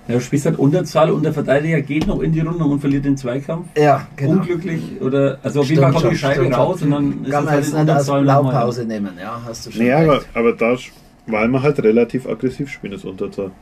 [0.09, 3.05] Ja, du spielst halt Unterzahl und der Verteidiger geht noch in die Runde und verliert
[3.05, 3.66] den Zweikampf.
[3.76, 4.33] Ja, genau.
[4.40, 6.92] Unglücklich oder also auf jeden Stimmt Fall kommt die Scheibe stimmt raus schon.
[6.92, 8.22] und dann ist Kann es man halt jetzt in nicht nochmal.
[8.50, 10.09] Blaupause nehmen, ja, hast du schon Nee, recht.
[10.09, 10.76] aber, aber da,
[11.26, 13.53] weil wir halt relativ aggressiv spielen, ist Unterzahl.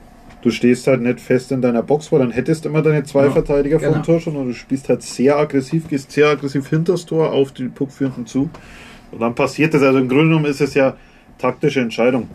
[0.40, 3.30] Du stehst halt nicht fest in deiner Box, weil dann hättest immer deine zwei Ja,
[3.32, 4.00] Verteidiger vor genau.
[4.00, 7.32] dem Tor schon und du spielst halt sehr aggressiv, gehst sehr aggressiv hinter das Tor
[7.32, 8.48] auf die Puckführenden zu.
[9.10, 9.82] Und dann passiert das.
[9.82, 10.94] Also im Grunde genommen ist es ja
[11.38, 12.29] taktische Entscheidung.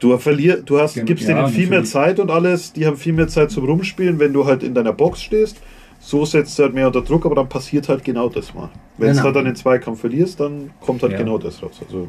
[0.00, 1.90] Du verlier, du hast, Ja, gibst ja, denen viel mehr natürlich.
[1.92, 4.92] Zeit und alles, die haben viel mehr Zeit zum Rumspielen, wenn du halt in deiner
[4.92, 5.56] Box stehst.
[6.00, 8.68] So setzt du halt mehr unter Druck, aber dann passiert halt genau das mal.
[8.98, 9.24] Wenn du Genau.
[9.24, 11.18] halt dann den Zweikampf verlierst, dann kommt halt Ja.
[11.18, 11.80] genau das raus.
[11.86, 12.08] Also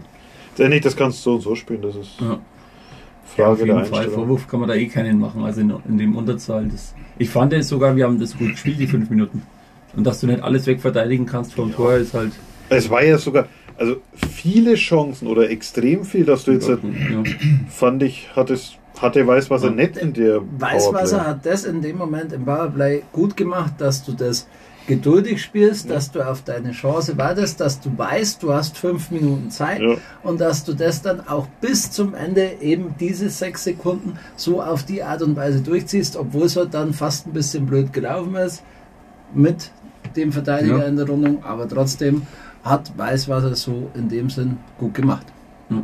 [0.49, 2.39] letztendlich, das kannst du so und so spielen, das ist Ja.
[3.37, 3.99] Ja, Frage auf der jeden Fall.
[3.99, 4.13] Einstellung.
[4.27, 5.43] Vorwurf kann man da eh keinen machen.
[5.43, 6.67] Also in, in dem Unterzahl.
[6.67, 9.41] Das, ich fand es sogar, wir haben das gut gespielt, die fünf Minuten.
[9.95, 12.33] Und dass du nicht alles wegverteidigen kannst vom Tor ist halt.
[12.69, 17.23] Es war ja sogar, also viele Chancen oder extrem viel, dass du jetzt, halt, Ja.
[17.69, 19.71] fand ich, hattest, hatte Weißwasser Ja.
[19.73, 21.29] nicht in der Weißwasser Powerplay.
[21.31, 24.47] hat das in dem Moment im Powerplay gut gemacht, dass du das
[24.87, 29.49] geduldig spielst, dass du auf deine Chance wartest, dass du weißt, du hast fünf Minuten
[29.49, 29.95] Zeit Ja.
[30.21, 34.83] und dass du das dann auch bis zum Ende eben diese sechs Sekunden so auf
[34.83, 38.61] die Art und Weise durchziehst, obwohl es halt dann fast ein bisschen blöd gelaufen ist
[39.33, 39.71] mit
[40.15, 40.83] dem Verteidiger Ja.
[40.85, 42.21] in der Rundung, aber trotzdem
[42.65, 45.25] hat Weißwasser so in dem Sinn gut gemacht.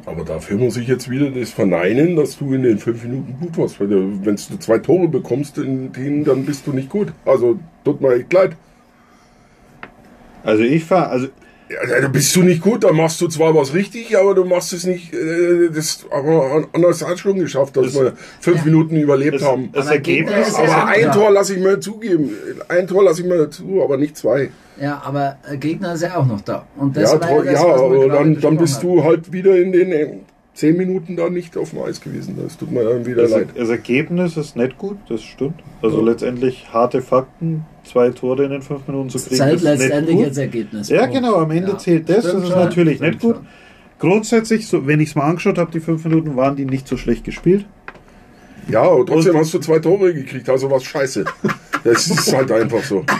[0.05, 3.57] Aber dafür muss ich jetzt wieder das verneinen, dass du in den fünf Minuten gut
[3.57, 3.79] warst.
[3.79, 7.13] Weil du- wenn du zwei Tore bekommst in denen, dann bist du nicht gut.
[7.25, 8.55] Also tut mir echt leid.
[10.43, 11.27] Also ich fahr, also
[11.89, 14.73] Ja, da bist du nicht gut, dann machst du zwar was richtig, aber du machst
[14.73, 15.13] es nicht.
[15.13, 18.65] Äh, das aber anders hat schon geschafft, dass Das- wir fünf Ja.
[18.65, 19.69] Minuten überlebt das, haben.
[19.71, 21.11] das Ergebnis, ist Aber ja ein.
[21.11, 22.31] Tor lasse ich mir zugeben.
[22.67, 24.49] Ein Tor lasse ich mir zu, aber nicht zwei.
[24.79, 26.65] Ja, aber Gegner ist ja auch noch da.
[26.77, 28.95] Und das Ja, war toll, das, ja aber dann, dann bist haben.
[28.95, 30.21] du halt wieder in den
[30.61, 32.37] zehn Minuten da nicht auf dem Eis gewesen.
[32.41, 33.47] Das tut mir dann wieder das, leid.
[33.55, 35.55] das Ergebnis ist nicht gut, das stimmt.
[35.81, 36.05] Also Ja.
[36.05, 40.15] letztendlich harte Fakten, zwei Tore in den fünf Minuten zu kriegen, Zählt ist nicht letztendlich
[40.17, 40.25] gut.
[40.27, 40.89] jetzt Ergebnis.
[40.89, 43.35] Ja, genau, am Ende Ja, zählt das, das stimmt ist schon, natürlich stimmt nicht gut.
[43.35, 43.45] schon.
[43.99, 46.95] Grundsätzlich, so, wenn ich es mal angeschaut habe, die fünf Minuten waren die nicht so
[46.97, 47.65] schlecht gespielt.
[48.69, 51.25] Ja, aber trotzdem Und- hast du zwei Tore gekriegt, also was scheiße.
[51.83, 53.03] Das ist halt einfach so.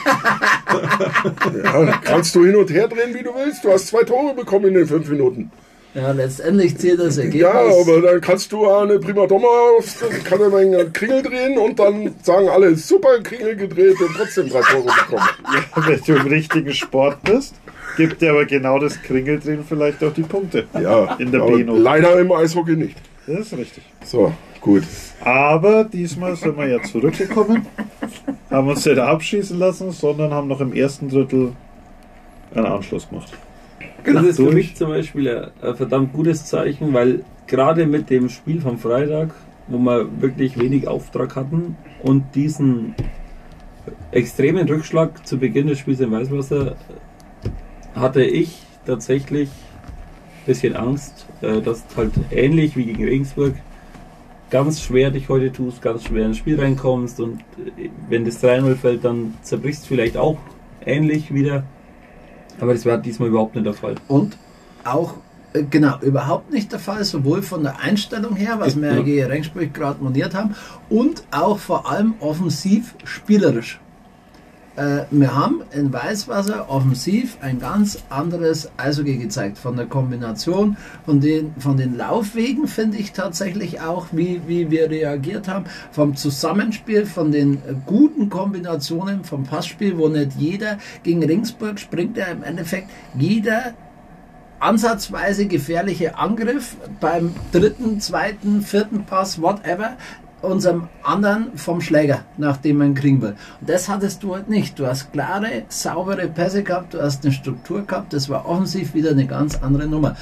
[1.63, 3.63] Ja, kannst du hin und her drehen, wie du willst.
[3.63, 5.51] Du hast zwei Tore bekommen in den fünf Minuten.
[5.93, 7.41] Ja, letztendlich zählt das Ergebnis.
[7.41, 9.45] Ja, aber dann kannst du eine Primadonna,
[9.77, 14.47] auf- kann er einen Kringel drehen und dann sagen alle, super Kringel gedreht und trotzdem
[14.49, 15.27] drei Tore bekommen.
[15.75, 17.56] Wenn du im richtigen Sport bist,
[17.97, 20.65] gibt dir aber genau das Kringeldrehen vielleicht auch die Punkte.
[20.80, 21.82] Ja, In der B-Note.
[21.82, 22.95] leider im Eishockey nicht.
[23.27, 23.84] Das ist richtig.
[24.06, 24.84] So, gut.
[25.25, 27.65] Aber diesmal sind wir ja zurückgekommen,
[28.49, 31.51] haben uns nicht abschießen lassen, sondern haben noch im ersten Drittel
[32.56, 33.34] einen Anschluss gemacht.
[34.06, 38.30] Das ist für mich zum Beispiel ein, ein verdammt gutes Zeichen, weil gerade mit dem
[38.30, 39.34] Spiel vom Freitag,
[39.68, 42.96] wo wir wirklich wenig Auftrag hatten und diesen
[44.12, 46.76] extremen Rückschlag zu Beginn des Spiels in Weißwasser,
[47.96, 53.54] hatte ich tatsächlich ein bisschen Angst, äh, dass halt ähnlich wie gegen Regensburg
[54.50, 57.42] ganz schwer dich heute tust, ganz schwer ins Spiel reinkommst und
[57.78, 60.38] äh, wenn das 3-0 fällt, dann zerbrichst du vielleicht auch
[60.86, 61.64] ähnlich wieder.
[62.60, 63.96] Aber das war diesmal überhaupt nicht der Fall.
[64.08, 64.38] Und
[64.84, 65.16] auch,
[65.54, 69.02] äh, genau, überhaupt nicht der Fall, sowohl von der Einstellung her, was wir Ja.
[69.02, 70.56] gegen Regensburg gerade moniert haben,
[70.90, 73.80] und auch vor allem offensiv spielerisch.
[74.76, 79.57] Äh, wir haben in Weißwasser offensiv ein ganz anderes Eishockey gezeigt.
[79.57, 84.89] Von der Kombination, von den, von den Laufwegen finde ich tatsächlich auch, wie, wie wir
[84.89, 85.65] reagiert haben.
[85.91, 92.15] Vom Zusammenspiel, von den äh, guten Kombinationen, vom Passspiel, wo nicht jeder gegen Ringsburg springt
[92.15, 93.74] ja im Endeffekt jeder
[94.61, 99.97] ansatzweise gefährliche Angriff beim dritten, zweiten, vierten Pass, whatever,
[100.42, 103.36] unserem anderen vom Schläger, nachdem man kriegen will.
[103.60, 104.78] Und das hattest du halt nicht.
[104.80, 109.12] Du hast klare, saubere Pässe gehabt, du hast eine Struktur gehabt, das war offensiv wieder
[109.12, 110.16] eine ganz andere Nummer.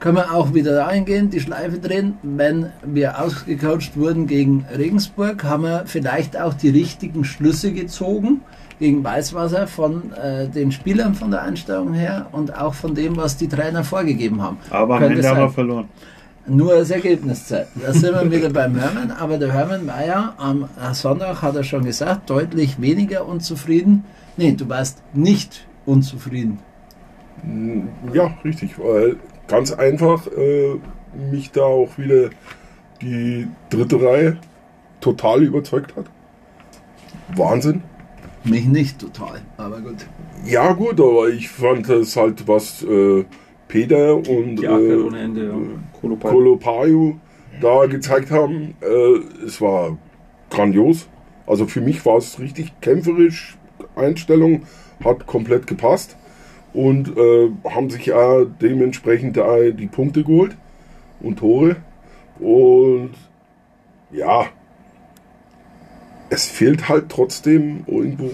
[0.00, 2.18] Können wir auch wieder reingehen, die Schleife drehen.
[2.22, 8.42] Wenn wir ausgecoacht wurden gegen Regensburg, haben wir vielleicht auch die richtigen Schlüsse gezogen
[8.78, 13.36] gegen Weißwasser von äh, den Spielern von der Einstellung her und auch von dem, was
[13.36, 14.58] die Trainer vorgegeben haben.
[14.70, 15.88] Aber am Ende haben wir verloren.
[16.46, 17.68] Nur als Ergebniszeit.
[17.74, 21.64] Da sind wir wieder beim Hermann, aber der Hermann war ja am Sonntag, hat er
[21.64, 24.04] schon gesagt, deutlich weniger unzufrieden.
[24.36, 26.58] Nee, du warst nicht unzufrieden.
[28.12, 29.16] Ja, richtig, weil
[29.48, 30.74] ganz einfach äh,
[31.30, 32.30] mich da auch wieder
[33.00, 34.36] die dritte Reihe
[35.00, 36.06] total überzeugt hat.
[37.36, 37.82] Wahnsinn.
[38.44, 40.06] Mich nicht total, aber gut.
[40.44, 43.24] Ja gut, aber ich fand das halt, was äh,
[43.68, 45.46] Peter und Die Acker äh, ohne Ende.
[45.46, 46.18] Ja.
[46.18, 47.16] Kolopayu
[47.60, 49.96] da gezeigt haben, äh, es war
[50.50, 51.08] grandios.
[51.46, 53.56] Also für mich war es richtig kämpferisch.
[53.96, 54.62] Einstellung
[55.04, 56.16] hat komplett gepasst
[56.72, 60.56] und äh, haben sich ja dementsprechend da die Punkte geholt
[61.20, 61.76] und Tore.
[62.40, 63.12] Und
[64.10, 64.46] ja,
[66.30, 68.30] es fehlt halt trotzdem irgendwo.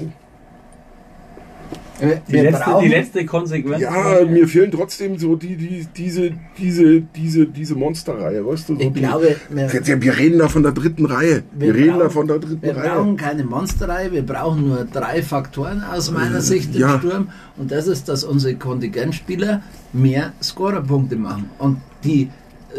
[2.01, 3.81] Wir, Die, wir letzte, die letzte Konsequenz.
[3.83, 8.75] Ja, mir fehlen trotzdem so die, die, diese, diese, diese, diese Monsterreihe, weißt du?
[8.77, 11.43] So ich die, glaube, wir, wir, wir reden da von der dritten Reihe.
[11.53, 12.91] Wir, Wir reden da brauchen- von der dritten wir Reihe.
[12.91, 16.99] brauchen keine Monsterreihe, wir brauchen nur drei Faktoren aus meiner Sicht im ja.
[16.99, 17.29] Sturm.
[17.57, 21.51] Und das ist, dass unsere Kontingentspieler mehr Scorerpunkte machen.
[21.59, 22.31] Und die,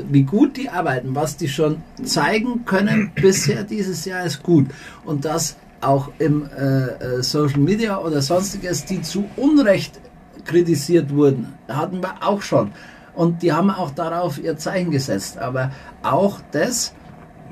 [0.10, 4.68] wie gut die arbeiten, was die schon zeigen können bisher dieses Jahr ist gut.
[5.06, 6.88] Und das auch im äh,
[7.20, 10.00] äh, Social Media oder sonstiges, die zu Unrecht
[10.46, 12.72] kritisiert wurden, hatten wir auch schon.
[13.14, 15.38] Und die haben auch darauf ihr Zeichen gesetzt.
[15.38, 15.72] Aber
[16.04, 16.94] auch das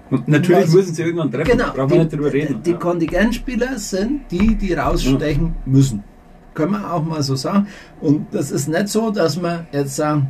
[0.09, 1.51] Und natürlich Was- müssen sie irgendwann treffen.
[1.51, 2.63] Genau, Brauchen die, wir nicht drüber reden.
[2.63, 2.77] die ja.
[2.77, 6.03] Kontingentspieler sind die, die rausstechen müssen.
[6.53, 7.67] Können wir auch mal so sagen.
[8.01, 10.27] Und das ist nicht so, dass wir jetzt sagen,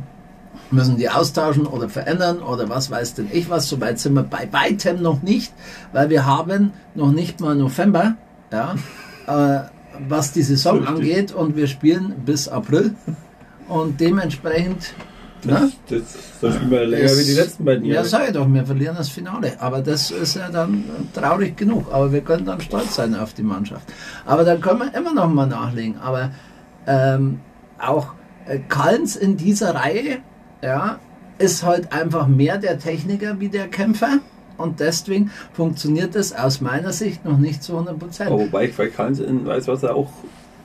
[0.72, 3.68] müssen die austauschen oder verändern oder was weiß denn ich was.
[3.68, 5.52] Soweit sind wir bei weitem noch nicht,
[5.92, 8.14] weil wir haben noch nicht mal November,
[8.52, 8.74] ja,
[9.26, 9.60] äh,
[10.08, 12.94] was die Saison angeht und wir spielen bis April
[13.68, 14.94] und dementsprechend
[15.44, 15.70] ne?
[15.88, 16.02] Das,
[16.40, 18.06] das wir länger wie die letzten beiden Ja, Jahre.
[18.06, 19.52] sag ich doch, wir verlieren das Finale.
[19.60, 21.92] Aber das ist ja dann traurig genug.
[21.92, 23.88] Aber wir können dann stolz sein auf die Mannschaft.
[24.26, 25.98] Aber dann können wir immer noch mal nachlegen.
[25.98, 26.30] Aber
[26.86, 27.40] ähm,
[27.78, 28.14] auch
[28.46, 30.18] äh, Kallens in dieser Reihe
[30.62, 30.98] ja,
[31.38, 34.18] ist halt einfach mehr der Techniker wie der Kämpfer.
[34.56, 38.30] Und deswegen funktioniert das aus meiner Sicht noch nicht zu 100 Prozent.
[38.30, 40.10] Wobei ich bei Karls in Weißwasser auch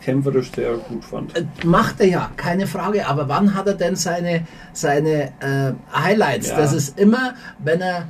[0.04, 1.36] kämpferisch sehr gut fand.
[1.36, 3.08] Äh, Macht er ja, keine Frage.
[3.08, 6.50] Aber wann hat er denn seine, seine äh, Highlights?
[6.50, 6.58] Ja.
[6.58, 8.08] Das ist immer, wenn er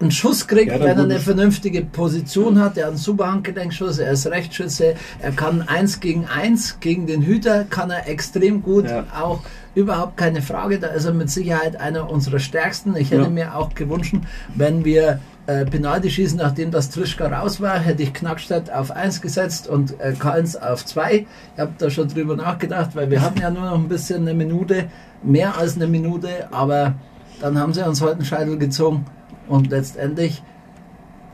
[0.00, 2.76] einen Schuss kriegt, Ja, wenn er eine vernünftige Position hat.
[2.78, 7.22] Er hat einen super Handgelenkschuss, er ist Rechtsschütze, er kann eins gegen eins gegen den
[7.22, 8.86] Hüter, kann er extrem gut.
[8.88, 9.04] Ja.
[9.20, 9.40] Auch
[9.74, 10.78] überhaupt keine Frage.
[10.78, 12.96] Da ist er mit Sicherheit einer unserer stärksten.
[12.96, 13.28] Ich hätte Ja.
[13.30, 14.14] mir auch gewünscht,
[14.54, 19.20] wenn wir äh, Penalty schießen, nachdem das Trischka raus war, hätte ich Knackstadt auf 1
[19.20, 21.26] gesetzt und äh, Karls auf 2.
[21.54, 24.34] Ich habe da schon drüber nachgedacht, weil wir hatten ja nur noch ein bisschen eine
[24.34, 24.86] Minute,
[25.22, 26.94] mehr als eine Minute, aber
[27.40, 29.04] dann haben sie uns heute einen Scheitel gezogen
[29.50, 30.42] und letztendlich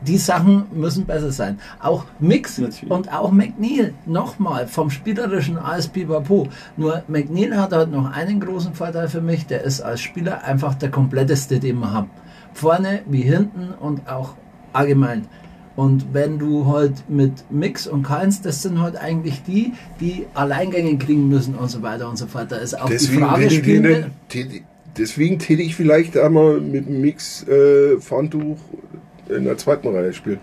[0.02, 1.58] die Sachen müssen besser sein.
[1.80, 2.90] Auch Mix Natürlich.
[2.90, 6.48] und auch McNeil, nochmal vom spielerischen als Pipapo.
[6.76, 10.74] Nur McNeil hat halt noch einen großen Vorteil für mich, der ist als Spieler einfach
[10.74, 12.10] der kompletteste, den wir haben.
[12.52, 14.34] Vorne wie hinten und auch
[14.72, 15.26] allgemein.
[15.76, 20.96] Und wenn du halt mit Mix und Keins, das sind halt eigentlich die, die Alleingänge
[20.96, 22.50] kriegen müssen und so weiter und so fort.
[22.50, 24.10] Da ist auch die Deswegen, Frage, täte, spielen wir,
[24.98, 28.58] deswegen täte ich vielleicht einmal mit dem Mix äh, Pfandtuch
[29.28, 30.38] in der zweiten Reihe spielen.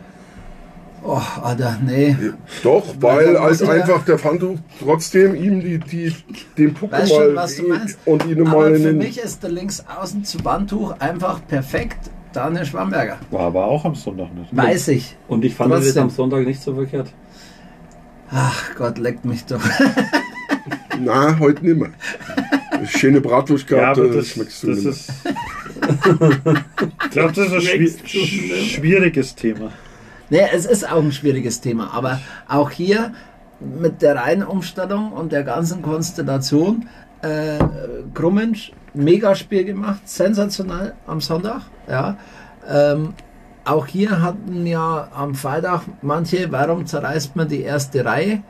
[1.04, 2.16] oh, Alter, nee.
[2.64, 6.14] Doch, Weil weil als einfach der Pfandtuch trotzdem ihm die, die,
[6.58, 7.99] den Puck Weiß mal schon, was du meinst.
[8.06, 12.10] und ihn mal in für mich ist der Linksaußen zu Wandtuch einfach perfekt.
[12.34, 13.18] Daniel Schwamberger.
[13.30, 14.56] War aber auch am Sonntag nicht.
[14.56, 15.16] Weiß ich.
[15.28, 16.04] Und ich fand das Trotzdem.
[16.04, 17.14] am Sonntag nicht so verkehrt.
[18.32, 19.62] Ach Gott, leckt mich doch.
[20.99, 21.89] Na, heute nimmer.
[22.88, 25.11] Schöne Bratwurst Ja, gehabt, aber das, schmeckst du das ist.
[27.03, 27.89] ich glaube, das ist ein schwi
[28.69, 29.71] schwieriges Thema.
[30.29, 33.13] Nee, es ist auch ein schwieriges Thema, aber auch hier
[33.59, 36.88] mit der Reihenumstellung und der ganzen Konstellation,
[37.21, 37.59] äh,
[38.13, 42.17] Krummensch, mega Spiel gemacht, sensationell am Sonntag, ja.
[42.67, 43.13] Ähm,
[43.65, 48.43] auch hier hatten ja am Freitag manche, warum zerreißt man die erste Reihe?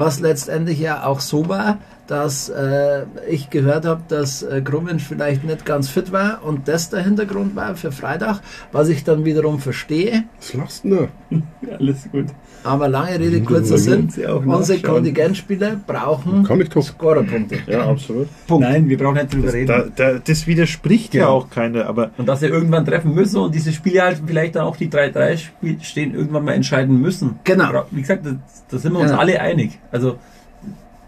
[0.00, 1.76] Was letztendlich ja auch so war,
[2.06, 6.88] dass äh, ich gehört habe, dass äh, Grummensch vielleicht nicht ganz fit war und das
[6.88, 8.40] der Hintergrund war für Freitag,
[8.72, 10.24] was ich dann wiederum verstehe.
[10.38, 11.08] Was lachst du
[11.78, 12.28] Alles gut.
[12.62, 14.10] Aber lange Rede, kurzer Sinn.
[14.10, 14.80] Sie auch Unsere.
[14.80, 16.44] Kontingentspieler brauchen.
[16.82, 17.56] Scorerpunkte.
[17.66, 18.28] Ja, absolut.
[18.46, 18.68] Punkt.
[18.68, 19.66] Nein, wir brauchen nicht drüber reden.
[19.66, 21.36] Da, da, das widerspricht ja Genau.
[21.36, 24.64] auch keine, aber Und dass sie irgendwann treffen müssen und diese Spiele halt vielleicht dann
[24.64, 27.38] auch die 3-3 Spiel- stehen, irgendwann mal entscheiden müssen.
[27.44, 27.84] Genau.
[27.90, 28.36] Wie gesagt, da,
[28.70, 29.20] da sind wir uns Genau.
[29.22, 29.78] alle einig.
[29.90, 30.18] Also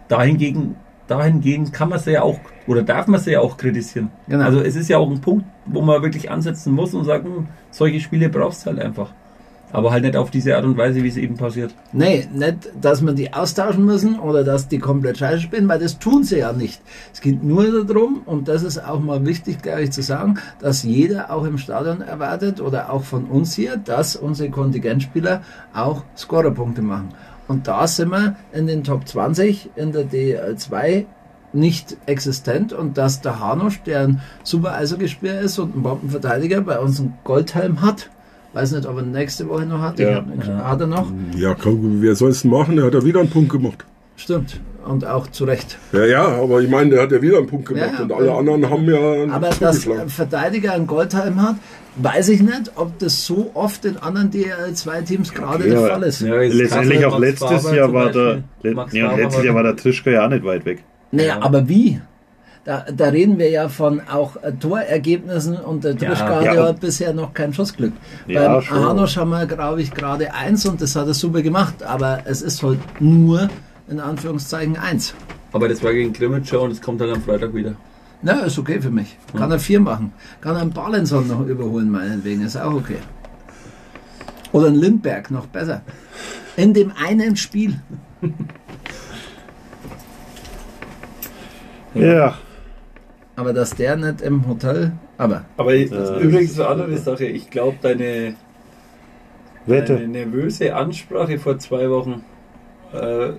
[0.08, 0.76] dahingegen,
[1.06, 4.10] dahingegen kann man sie ja auch oder darf man sie ja auch kritisieren.
[4.28, 4.44] Genau.
[4.44, 8.00] Also es ist ja auch ein Punkt, wo man wirklich ansetzen muss und sagen, solche
[8.00, 9.12] Spiele brauchst du halt einfach.
[9.72, 11.74] Aber halt nicht auf diese Art und Weise, wie es eben passiert.
[11.92, 15.98] Nee, nicht, dass man die austauschen müssen oder dass die komplett scheiße spielen, weil das
[15.98, 16.82] tun sie ja nicht.
[17.12, 20.82] Es geht nur darum, und das ist auch mal wichtig, glaube ich, zu sagen, dass
[20.82, 25.42] jeder auch im Stadion erwartet oder auch von uns hier, dass unsere Kontingentspieler
[25.74, 27.08] auch Scorerpunkte machen.
[27.48, 31.06] Und da sind wir in den Top 20 in der DL2
[31.52, 36.78] nicht existent und dass der Hanusch, der ein super Eishockeyspieler ist und ein Bombenverteidiger, bei
[36.78, 38.10] uns einen Goldhelm hat.
[38.54, 39.98] Weiß nicht, ob er nächste Woche noch hat.
[39.98, 40.16] Ich Ja.
[40.16, 40.66] hab.
[40.70, 41.10] Hat er noch?
[41.36, 42.78] Ja, komm, wer soll es denn machen?
[42.78, 43.84] Er hat ja wieder einen Punkt gemacht.
[44.16, 44.60] Stimmt.
[44.86, 45.78] Und auch zu Recht.
[45.92, 48.02] Ja, ja, aber ich meine, der hat ja wieder einen Punkt gemacht Ja, ja.
[48.02, 51.54] und alle anderen haben ja Aber dass ein Verteidiger einen Goldhelm hat,
[51.96, 56.20] weiß ich nicht, ob das so oft in anderen DL2-Teams gerade Okay, der Fall ist.
[56.20, 58.42] Ja, letztendlich auch Max letztes Faber Jahr war der,
[58.74, 60.82] Max ja, letztes Jahr war der Trischka ja auch nicht weit weg.
[61.12, 61.42] Naja, Ja.
[61.42, 62.00] aber wie?
[62.64, 66.68] Da, da reden wir ja von auch äh, Torergebnissen und der Trischka hat Ja, ja,
[66.68, 67.92] und- bisher noch kein Schussglück.
[68.28, 68.78] Ja, Beim schon.
[68.84, 72.40] Hanusch haben wir, glaube ich, gerade eins und das hat er super gemacht, aber es
[72.40, 73.48] ist halt nur
[73.88, 75.12] in Anführungszeichen eins.
[75.52, 77.74] Aber das war gegen Grimmitschau und es kommt halt am Freitag wieder.
[78.22, 79.18] Na, ist okay für mich.
[79.36, 80.12] Kann er vier machen.
[80.40, 82.42] Kann er einen Balenson noch überholen, meinetwegen.
[82.42, 82.98] Ist auch okay.
[84.52, 85.82] Oder einen Lindberg, noch besser.
[86.56, 87.80] In dem einen Spiel.
[91.94, 92.38] Ja.
[93.36, 94.92] Aber dass der nicht im Hotel.
[95.18, 95.84] Aber Aber Äh.
[96.20, 97.24] übrigens eine andere Sache.
[97.24, 98.34] Ich glaube, deine,
[99.66, 99.94] Wette.
[99.94, 102.22] deine nervöse Ansprache vor zwei Wochen,
[102.92, 103.30] äh,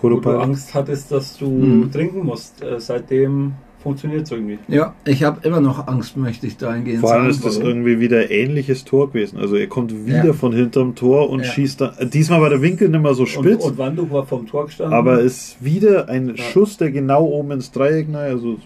[0.00, 0.30] wo du.
[0.30, 1.92] Angst hattest, dass du Mhm.
[1.92, 4.58] trinken musst, äh, seitdem funktioniert es irgendwie.
[4.68, 7.30] ja, ich habe immer noch Angst, möchte ich dahingehend Vor allem sagen.
[7.30, 7.68] ist das warum?
[7.68, 9.38] irgendwie wieder ein ähnliches Tor gewesen.
[9.38, 10.32] Also er kommt wieder Ja.
[10.32, 11.46] von hinterm Tor und Ja.
[11.52, 11.92] schießt dann.
[11.98, 14.66] äh, Diesmal war der Winkel nicht mehr so Und, spitz, und Wanduch war vom Tor
[14.66, 14.92] gestanden.
[14.94, 16.36] aber es ist wieder ein Ja.
[16.36, 18.58] Schuss, der genau oben ins Dreieck nein, Also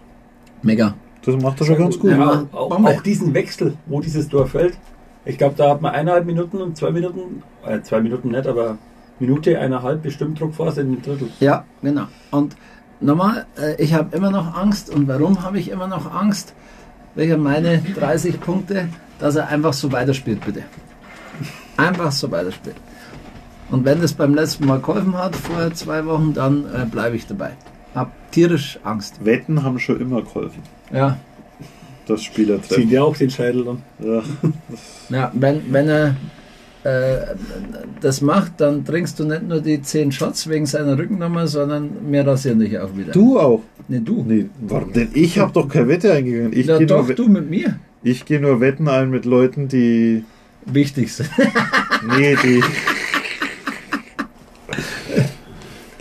[0.63, 0.95] Mega.
[1.25, 2.11] das macht er schon ganz gut.
[2.11, 2.47] Ja.
[2.53, 4.79] Auch, auch diesen Wechsel, wo dieses Tor fällt.
[5.25, 8.79] Ich glaube, da hat man eineinhalb Minuten und zwei Minuten, äh, zwei Minuten nicht, aber
[9.19, 11.29] Minute, eineinhalb bestimmt Druckphase in den Drittel.
[11.41, 12.07] Ja, genau.
[12.31, 12.57] Und
[13.01, 14.89] nochmal, äh, ich habe immer noch Angst.
[14.91, 16.55] Und warum habe ich immer noch Angst?
[17.15, 18.89] Welche meine 30 Punkte,
[19.19, 20.63] dass er einfach so weiterspielt, bitte.
[21.77, 22.77] Einfach so weiterspielt.
[23.71, 27.27] Und wenn das beim letzten Mal geholfen hat, vor zwei Wochen, dann äh, bleibe ich
[27.27, 27.53] dabei.
[27.95, 29.25] Hab tierisch Angst.
[29.25, 30.63] Wetten haben schon immer geholfen.
[30.93, 31.19] Ja,
[32.07, 32.89] Das Spieler treffen.
[32.89, 33.83] dir auch den Schädel dann.
[33.99, 34.23] Ja.
[35.11, 36.17] ja wenn, wenn er
[36.83, 37.35] äh,
[38.01, 42.27] das macht, dann trinkst du nicht nur die 10 Shots wegen seiner Rückennummer, sondern wir
[42.27, 43.13] rasieren dich auch wieder.
[43.13, 43.63] Du auch.
[43.89, 44.25] Nee, du.
[44.27, 45.09] Nee, warum denn?
[45.15, 46.53] Ich habe doch keine Wette eingegangen.
[46.53, 47.79] Ich ja, gehe doch, nur, du mit mir.
[48.03, 50.25] ich geh nur Wetten ein mit Leuten, die.
[50.65, 51.31] Wichtig sind.
[52.17, 52.63] Nee, die.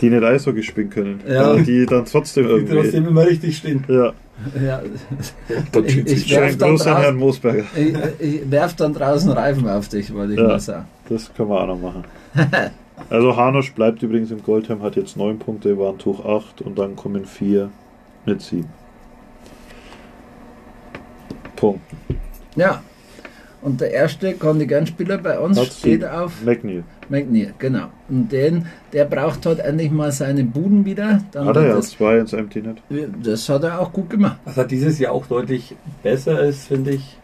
[0.00, 1.20] die nicht Eishockey spielen können.
[1.28, 1.54] Ja.
[1.56, 2.74] Die dann trotzdem Die irgendwie.
[2.74, 3.84] trotzdem immer richtig stehen.
[3.88, 4.12] Ja,
[4.64, 4.80] Ja,
[5.72, 6.98] Dann ich- ich werf dann Gruß drauf.
[6.98, 7.64] Herrn Moosberger.
[7.76, 10.46] ich, ich werf dann draußen Reifen auf dich, wollte ich Ja.
[10.46, 10.86] mal sagen.
[11.08, 12.04] Das können wir auch noch machen.
[13.08, 17.24] Also Hanusch bleibt übrigens im Goldheim, hat jetzt 9 Punkte, Warntuch 8 und dann kommen
[17.24, 17.70] 4
[18.26, 18.66] mit 7.
[21.56, 21.80] Punkt.
[22.56, 22.82] Ja.
[23.62, 26.82] Und der erste Kontingentspieler bei uns Hat steht auf McNeil.
[27.10, 27.88] McNeil, genau.
[28.08, 31.20] Und den, der braucht halt endlich mal seine Buden wieder.
[31.32, 32.78] Dann Hat er ja das, zwei ins Empty Net.
[33.22, 34.38] das hat er auch gut gemacht.
[34.46, 37.18] Was halt dieses Jahr auch deutlich besser ist, finde ich,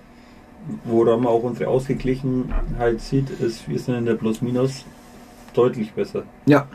[0.85, 4.85] woran man auch unsere Ausgeglichenheit sieht, ist, wir sind in der Plus-Minus
[5.55, 6.25] deutlich besser.
[6.45, 6.67] Ja.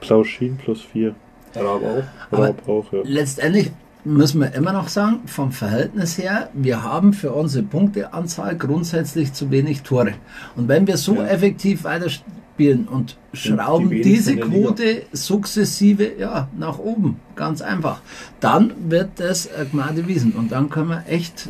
[0.00, 1.14] Plauschin plus 4.
[1.54, 2.02] Raab auch.
[2.30, 3.00] Aber- Raub auch, ja.
[3.04, 3.70] Letztendlich
[4.04, 9.50] müssen wir immer noch sagen, vom Verhältnis her, wir haben für unsere Punkteanzahl grundsätzlich zu
[9.50, 10.14] wenig Tore.
[10.56, 11.26] Und wenn wir so Ja.
[11.26, 14.36] effektiv weiterspielen und schrauben die diese.
[14.36, 18.00] Quote sukzessive ja, nach oben, ganz einfach,
[18.40, 20.32] dann wird das äh, Gnade wiesen.
[20.32, 21.48] Und dann können wir echt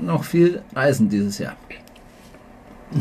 [0.00, 1.56] noch viel reisen dieses Jahr.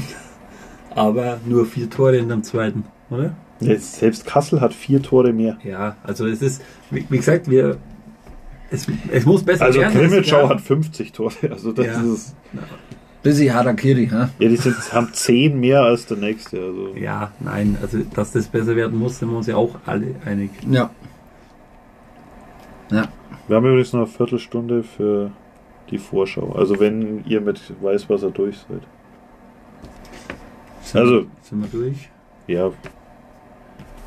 [0.95, 3.35] Aber nur vier Tore in dem zweiten, oder?
[3.61, 5.57] Jetzt, selbst Kassel hat 4 Tore mehr.
[5.63, 7.77] Ja, also es ist, wie, wie gesagt, wir.
[8.71, 9.93] Es, es muss besser Also werden.
[9.93, 10.49] das Grimmitschau Jahr.
[10.49, 11.33] hat 50 Tore.
[11.51, 12.01] Also das Ja.
[12.13, 12.35] ist.
[13.23, 14.29] Busy Harakiri, ha?
[14.39, 16.57] Ja, die sind, haben zehn mehr als der nächste.
[16.61, 16.95] Also.
[16.95, 20.51] Ja, nein, also dass das besser werden muss, sind wir uns ja auch alle einig.
[20.69, 20.89] Ja.
[22.91, 23.07] Ja.
[23.47, 25.31] Wir haben übrigens noch eine Viertelstunde für
[25.89, 26.53] die Vorschau.
[26.53, 28.81] Also wenn ihr mit Weißwasser durch seid.
[30.83, 32.09] Sind, Also- sind wir durch?
[32.47, 32.71] Ja,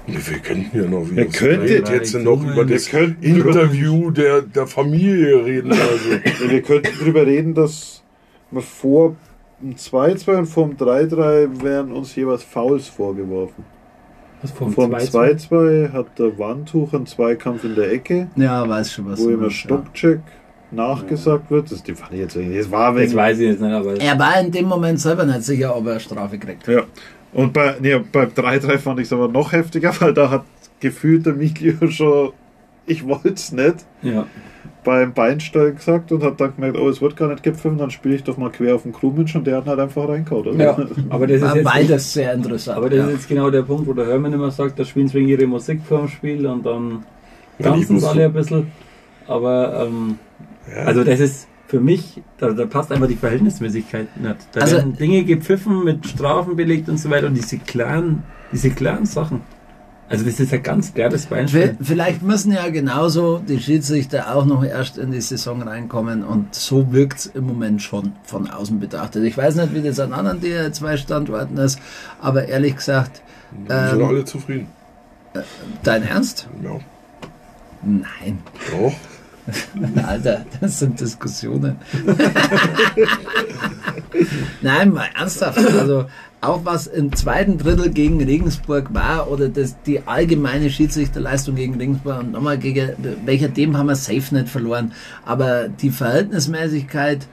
[0.07, 5.73] Wir könnten ja noch Wir könnten jetzt noch über das Interview der, der Familie reden.
[5.83, 6.51] Also.
[6.51, 8.03] wir könnten drüber reden, dass
[8.51, 9.17] wir vor
[9.61, 13.65] dem 2-2 und vor dem 3-3 werden uns jeweils Fouls vorgeworfen.
[14.43, 15.49] Was vom Vor dem 2-2?
[15.49, 19.43] 2-2 hat der Wandtuch einen Zweikampf in der Ecke, Ja, weiß schon, was wo immer
[19.43, 20.21] meinst, Stoppcheck
[20.73, 21.71] nachgesagt wird.
[21.71, 22.37] Das, die fand ich jetzt.
[22.37, 24.13] Das war Das wegen, weiß ich jetzt nicht, aber ja.
[24.13, 26.67] Er war in dem Moment selber nicht sicher, ob er Strafe kriegt.
[26.67, 26.83] Ja.
[27.33, 30.45] Und bei, nee, beim 3-3 fand ich es aber noch heftiger, weil da hat
[30.81, 32.33] gefühlt der Miglio schon,
[32.87, 34.27] ich wollte es nicht, ja.
[34.85, 38.17] beim Beinsteigen gesagt und hat dann gemerkt, oh, es wird gar nicht gepfiffen, dann spiele
[38.17, 40.49] ich doch mal quer auf den Krummitsch und der hat halt einfach reingehauen.
[40.49, 40.61] Also.
[40.61, 40.77] ja.
[41.11, 42.77] Aber das ist jetzt beides sehr interessant.
[42.77, 43.07] Aber das ja.
[43.07, 45.47] ist jetzt genau der Punkt, wo der Hermann immer sagt, da spielen sie wegen ihre
[45.47, 47.05] Musik vor dem Spiel und dann
[47.63, 48.73] tanzen sie alle so- ein bisschen.
[49.29, 50.19] Aber ähm,
[50.77, 50.83] Ja.
[50.85, 54.37] also das ist für mich, da, da passt einfach die Verhältnismäßigkeit nicht.
[54.53, 58.69] Da Also- werden Dinge gepfiffen, mit Strafen belegt und so weiter und diese klaren, diese
[58.69, 59.41] klaren Sachen.
[60.11, 61.75] Also das ist ein ganz klares Beinspiel.
[61.81, 66.93] Vielleicht müssen ja genauso die Schiedsrichter auch noch erst in die Saison reinkommen und so
[66.93, 69.25] wirkt es im Moment schon von außen betrachtet.
[69.25, 71.79] Ich weiß nicht, wie das an anderen DL2 Standorten ist,
[72.21, 74.67] aber ehrlich gesagt, Die sind ähm, alle zufrieden.
[75.83, 76.47] dein Ernst?
[76.63, 76.73] Ja.
[77.83, 78.93] Nein, Doch.
[80.07, 81.77] Alter, das sind Diskussionen.
[84.63, 85.59] Nein, mal ernsthaft.
[85.59, 86.07] Also
[86.41, 92.21] auch was im zweiten Drittel gegen Regensburg war oder das, die allgemeine Schiedsrichterleistung gegen Regensburg
[92.21, 92.93] und nochmal gegen
[93.25, 94.93] welcher dem haben wir safe nicht verloren.
[95.25, 97.27] Aber die Verhältnismäßigkeit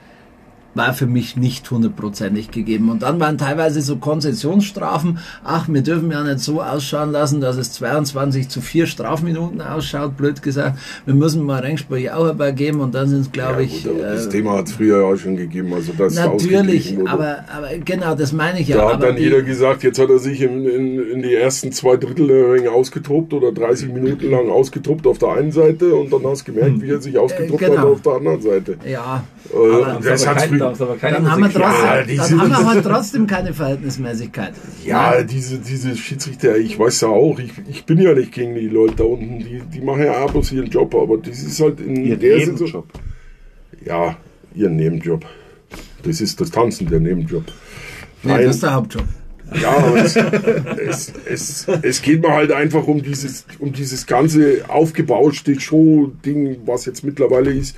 [0.74, 2.90] war für mich nicht hundertprozentig gegeben.
[2.90, 5.18] Und dann waren teilweise so Konzessionsstrafen.
[5.44, 10.16] Ach, wir dürfen ja nicht so ausschauen lassen, dass es 22 zu 4 Strafminuten ausschaut,
[10.16, 10.78] blöd gesagt.
[11.06, 14.26] Wir müssen mal Ringspiel auch geben und dann sind es, glaube ja, ich, gut, das
[14.26, 15.72] äh, Thema hat es früher ja auch schon gegeben.
[15.74, 18.76] Also das natürlich, aber, aber genau, das meine ich ja.
[18.76, 21.34] Da hat aber dann die- jeder gesagt, jetzt hat er sich in, in, in die
[21.34, 25.94] ersten zwei Drittel der Ringe ausgetobt oder 30 Minuten lang ausgetobt auf der einen Seite
[25.94, 27.78] und dann hast du gemerkt, wie er sich ausgetobt Äh, genau.
[27.78, 28.76] hat auf der anderen Seite.
[28.88, 31.62] ja, Äh, Aber- das kein, früher- aber keine dann haben, wir Musik.
[31.62, 34.52] trotzdem, Ja, dann haben wir halt trotzdem keine Verhältnismäßigkeit.
[34.84, 38.68] Ja, diese, diese Schiedsrichter, ich weiß ja auch, ich, ich bin ja nicht gegen die
[38.68, 41.80] Leute da unten, die, die machen ja auch bloß ihren Job, aber das ist halt
[41.80, 42.54] in Ihr der Saison.
[42.54, 42.88] Nebenjob.
[43.84, 44.16] Ja,
[44.54, 45.24] ihren Nebenjob.
[46.02, 47.44] Das ist das Tanzen, der Nebenjob.
[48.22, 48.46] Nee, Nein.
[48.46, 49.04] das ist der Hauptjob.
[49.60, 55.58] Ja, es, es, es, es geht mir halt einfach um dieses, um dieses ganze aufgebauschte
[55.58, 57.74] Show-Ding, was jetzt mittlerweile ist.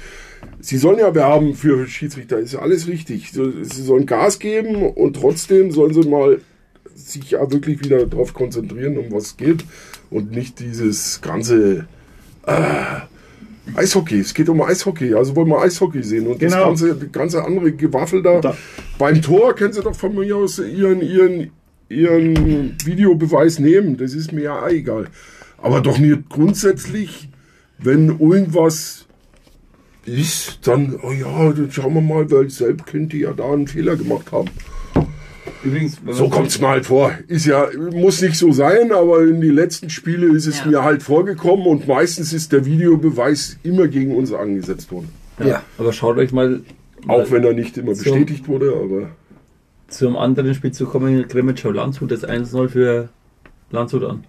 [0.60, 3.30] Sie sollen ja werben für Schiedsrichter, ist ja alles richtig.
[3.32, 6.40] Sie sollen Gas geben und trotzdem sollen sie mal
[6.94, 9.64] sich ja wirklich wieder darauf konzentrieren, um was es geht
[10.10, 11.86] und nicht dieses ganze
[12.46, 14.20] äh, Eishockey.
[14.20, 16.66] Es geht um Eishockey, also wollen wir Eishockey sehen und das Genau.
[16.66, 18.40] ganze, die ganze andere Gewaffel da.
[18.40, 18.56] Da-
[18.98, 21.50] Beim Tor können sie doch von mir aus ihren, ihren,
[21.92, 23.96] ihren Videobeweis nehmen.
[23.96, 25.06] Das ist mir ja auch egal.
[25.58, 27.28] Aber doch nicht grundsätzlich,
[27.78, 29.06] wenn irgendwas
[30.04, 33.96] ist, dann, oh ja, dann schauen wir mal, weil selbst könnte ja da einen Fehler
[33.96, 34.48] gemacht haben.
[35.64, 37.12] Übrigens, So kommt es mir halt vor.
[37.28, 40.66] Ist ja, muss nicht so sein, aber in die letzten Spiele ist es Ja.
[40.66, 45.08] mir halt vorgekommen und meistens ist der Videobeweis immer gegen uns angesetzt worden.
[45.38, 45.62] Ja, Ja.
[45.78, 46.62] aber schaut euch mal
[47.08, 49.10] Auch wenn er nicht immer bestätigt wurde, aber
[49.92, 53.08] zum anderen Spiel zu kommen, Grimmitschau Landshut das 1-0 für
[53.70, 54.24] Landshut an.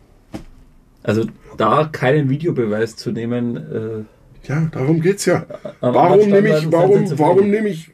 [1.02, 1.26] Also
[1.58, 3.58] da keinen Videobeweis zu nehmen.
[3.58, 5.46] Äh, ja, darum geht's ja.
[5.82, 7.92] Warum nehme ich, warum, warum nehme ich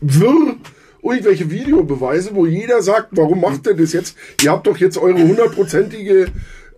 [0.00, 0.56] wirr
[1.02, 4.16] irgendwelche Videobeweise, wo jeder sagt, warum macht ihr das jetzt?
[4.42, 6.26] Ihr habt doch jetzt eure hundertprozentige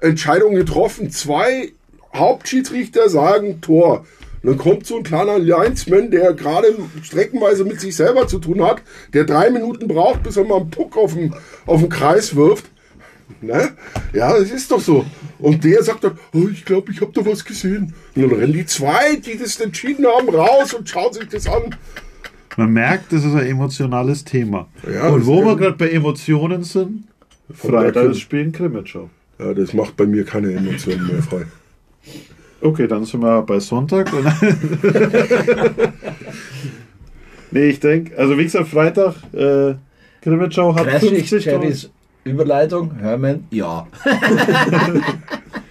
[0.01, 1.11] Entscheidung getroffen.
[1.11, 1.73] Zwei
[2.15, 4.07] Hauptschiedsrichter sagen Tor.
[4.43, 6.69] Und dann kommt so ein kleiner Linesman, der gerade
[7.03, 8.83] streckenweise mit sich selber zu tun hat,
[9.13, 11.35] der drei Minuten braucht, bis er mal einen Puck auf den,
[11.67, 12.67] auf den Kreis wirft.
[13.41, 13.71] Ne?
[14.13, 15.05] Ja, das ist doch so.
[15.39, 17.95] Und der sagt dann, oh, ich glaube, ich habe da was gesehen.
[18.15, 21.75] Und dann rennen die zwei, die das entschieden haben, raus und schauen sich das an.
[22.57, 24.69] Man merkt, das ist ein emotionales Thema.
[24.93, 27.05] Ja, und wo ist- wir gerade bei Emotionen sind,
[27.53, 29.11] Freitag der das Spiel in Krimitschau.
[29.39, 31.45] Ja, das macht bei mir keine Emotionen mehr frei.
[32.61, 34.11] Okay, dann sind wir bei Sonntag.
[37.51, 39.75] Nee, ich denke, also wie gesagt, Freitag, äh,
[40.21, 41.91] Krimitschau hat Crashig 50 Chevys
[42.25, 43.87] Überleitung, Hermann, ja.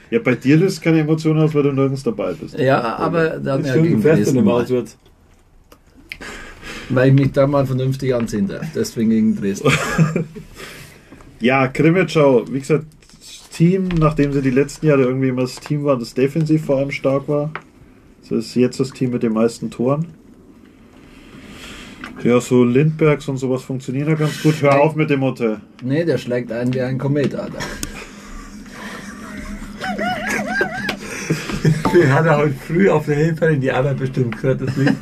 [0.10, 2.58] Ja, bei dir löst keine Emotionen aus, weil du nirgends dabei bist.
[2.58, 4.64] Ja, aber dann ist ja gegen fest in mal.
[4.64, 4.98] Auswärts.
[6.88, 8.66] Weil ich mich da mal vernünftig anziehen darf.
[8.74, 9.72] Deswegen gegen Dresden.
[11.40, 12.86] Ja, Krimitschau, wie gesagt,
[13.58, 16.91] Team, nachdem sie die letzten Jahre irgendwie immer das Team waren, das defensiv vor allem
[16.91, 17.51] stark war.
[18.22, 20.10] Das ist jetzt das Team mit den meisten Toren.
[22.24, 24.62] Ja, so Lindbergs und sowas funktionieren ja ganz gut.
[24.62, 25.60] Hör auf mit dem Hotel.
[25.84, 27.58] Nee, der schlägt ein wie ein Komet, Alter.
[31.93, 34.93] Den hat er heute früh auf der Hilfe in die Arbeit bestimmt gehört, das Lied.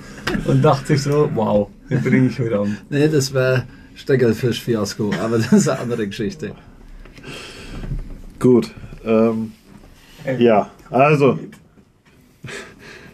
[0.46, 2.78] Und dachte sich so, wow, den bringe ich heute an.
[2.90, 6.54] Nee, das war Steckelfisch-Fiasko, aber das ist eine andere Geschichte.
[8.40, 8.74] Gut.
[9.04, 9.54] Ähm,
[10.40, 11.40] ja, also.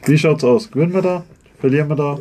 [0.06, 0.72] Wie schaut's aus?
[0.72, 1.24] Gewinnen wir da?
[1.60, 2.20] Verlieren wir da?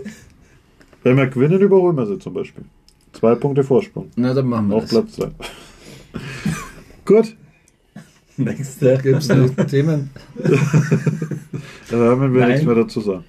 [1.03, 2.65] Wenn wir gewinnen, überholen wir sie zum Beispiel.
[3.13, 4.11] Zwei Punkte Vorsprung.
[4.17, 4.91] Na, dann machen wir Auf das.
[4.93, 5.31] Platz 2.
[7.07, 7.37] Gut,
[8.37, 8.99] Nächste.
[9.03, 10.11] Gibt es noch Themen?
[11.91, 12.49] dann haben wir Nein.
[12.51, 13.25] nichts mehr dazu sagen.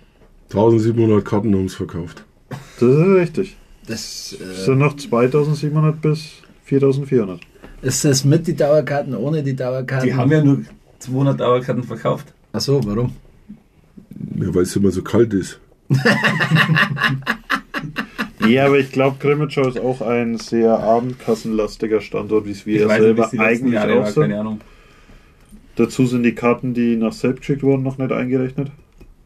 [0.49, 2.25] 1700 Karten haben es verkauft.
[2.49, 3.57] Das ist richtig.
[3.87, 6.29] Das, Es äh, sind noch 2700 bis
[6.65, 7.39] 4400.
[7.81, 10.07] ist das mit die Dauerkarten, ohne die Dauerkarten?
[10.07, 10.61] Die haben ja nur
[10.99, 12.33] 200 Dauerkarten verkauft.
[12.53, 13.13] Achso, warum?
[14.35, 15.59] Ja, weil es immer so kalt ist.
[18.47, 22.99] Ja, aber ich glaube, Grimmitschau ist auch ein sehr abendkassenlastiger Standort, wie es wir weiß
[22.99, 24.23] nicht, selber wie eigentlich Jahre auch sind.
[24.23, 24.61] keine Ahnung.
[25.75, 28.71] Dazu sind die Karten, die nach selbst geschickt wurden, noch nicht eingerechnet.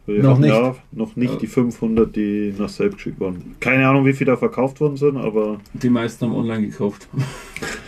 [0.06, 0.54] Wir Noch nicht?
[0.54, 3.56] Ja, noch nicht die 500, die nach selbst geschickt wurden.
[3.60, 7.08] Keine Ahnung, wie viele da verkauft worden sind, aber, Die meisten haben online gekauft.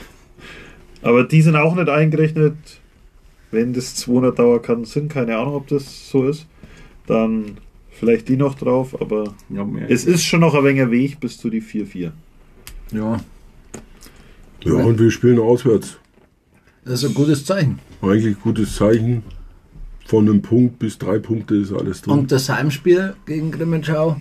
[1.02, 2.56] aber die sind auch nicht eingerechnet.
[3.52, 6.46] Wenn das 200 Dauerkarten sind, keine Ahnung, ob das so ist,
[7.08, 7.58] dann
[7.92, 9.90] vielleicht die noch drauf, aber Ja, mehr.
[9.90, 12.12] es ist schon noch ein wenig Weg bis zu die 4-4.
[12.92, 13.20] Ja,
[14.64, 15.98] Ja, und wir spielen auswärts.
[16.84, 17.80] das ist ein gutes Zeichen.
[18.02, 19.24] Eigentlich gutes Zeichen.
[20.06, 22.14] Von einem Punkt bis drei Punkte ist alles drin.
[22.14, 24.16] Und das Heimspiel gegen Grimmenschau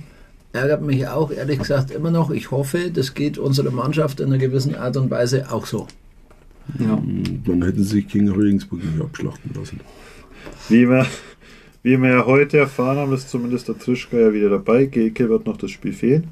[0.52, 2.30] ärgert mich auch, ehrlich gesagt, immer noch.
[2.30, 5.86] Ich hoffe, das geht unserer Mannschaft in einer gewissen Art und Weise auch so.
[6.78, 7.02] Ja.
[7.46, 9.80] Man hätte sich gegen Regensburg nicht abschlachten lassen.
[10.68, 11.06] Wie wir,
[11.82, 14.86] wie wir ja heute erfahren haben, ist zumindest der Trischka ja wieder dabei.
[14.86, 16.28] Geke wird noch das Spiel fehlen.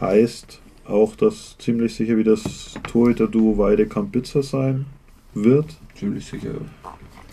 [0.00, 4.86] Heißt auch, dass ziemlich sicher wieder das Torhüter-Duo Weidekamp-Bitzer sein
[5.34, 6.54] wird, Ziemlich sicher.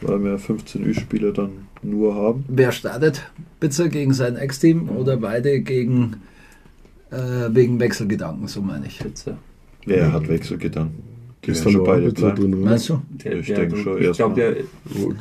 [0.01, 2.45] weil wir 15 Ü-Spieler dann nur haben.
[2.47, 3.29] Wer startet?
[3.59, 6.17] Bitzer gegen sein Ex-Team oder beide gegen
[7.11, 8.99] äh, wegen Wechselgedanken, so meine ich.
[8.99, 9.37] Pizza.
[9.85, 11.03] Wer hat Wechselgedanken?
[11.47, 12.41] Schon beide Pizza bleiben.
[12.41, 12.53] drin.
[12.61, 12.69] oder?
[12.71, 13.01] Meinst du?
[13.23, 14.55] Der, Ich denke schon ich glaube, der.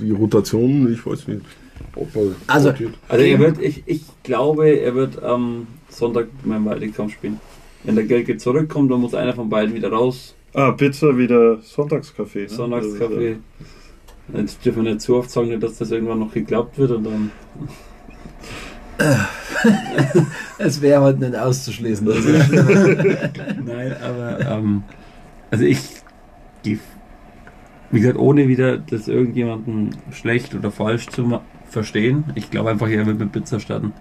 [0.01, 1.43] Die Rotation, ich weiß nicht.
[1.95, 2.95] Ob er Also- rotiert.
[3.09, 7.41] Also er wird, ich, ich glaube, er wird am Sonntag beim Weidekampf spielen.
[7.85, 10.35] Wenn der Gelke zurückkommt, dann muss einer von beiden wieder raus.
[10.55, 12.43] Ah, Pizza wieder Sonntagskaffee.
[12.43, 12.49] Ne?
[12.49, 13.37] Sonntagskaffee.
[14.37, 17.31] Jetzt dürfen wir nicht zu oft sagen, dass das irgendwann noch geglaubt wird und dann.
[20.59, 22.07] Es wäre heute nicht auszuschließen.
[22.09, 22.27] Ist
[23.65, 24.83] Nein, aber ähm,
[25.51, 25.79] also ich
[26.65, 26.79] die,
[27.91, 31.41] wie gesagt, ohne wieder das irgendjemanden schlecht oder falsch zu
[31.71, 32.25] verstehen.
[32.35, 33.93] Ich glaube einfach, er wird mit Pizza starten.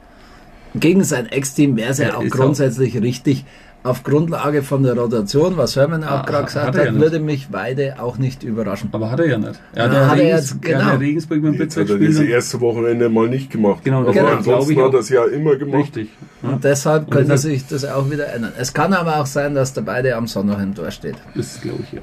[0.76, 3.46] Gegen sein Ex-Team wäre es ja Ja, auch grundsätzlich richtig.
[3.84, 7.02] Auf Grundlage von der Rotation, was Hermann auch Ah, gerade hat gesagt ja hat, nicht.
[7.02, 8.90] würde mich Weide auch nicht überraschen.
[8.92, 9.62] Aber hat er ja nicht.
[9.74, 11.00] Er hat, Na, ja, hat er Regens, jetzt- er hat ja genau.
[11.00, 13.84] Regensburg mit Jetzt Pizza hat er das und- erste Wochenende mal nicht gemacht.
[13.86, 15.84] Genau, das aber war, ansonsten ich, hat auch- er es ja immer gemacht.
[15.84, 16.10] Richtig.
[16.44, 18.52] Ja, Und deshalb könnte sich das auch wieder ändern.
[18.58, 21.16] Es kann aber auch sein, dass der beide am Sonntag im Tor steht.
[21.36, 22.02] das glaube ich ja.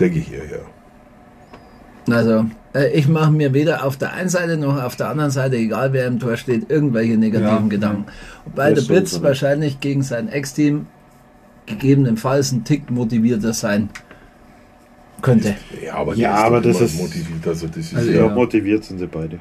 [0.00, 2.14] Denke ich eher, ja.
[2.14, 5.56] Also, äh, ich mache mir weder auf der einen Seite noch auf der anderen Seite,
[5.56, 8.06] egal wer im Tor steht, irgendwelche negativen Ja, Gedanken.
[8.44, 9.24] Wobei der Das Blitz sowieso.
[9.24, 10.86] wahrscheinlich gegen sein Ex-Team
[11.66, 13.88] gegebenenfalls ein Tick motivierter sein
[15.22, 15.56] könnte.
[15.84, 17.46] Ja, aber, Ja, aber das ist- motiviert.
[17.46, 19.40] Also das ist Also ja, Ja, motiviert sind sie beide.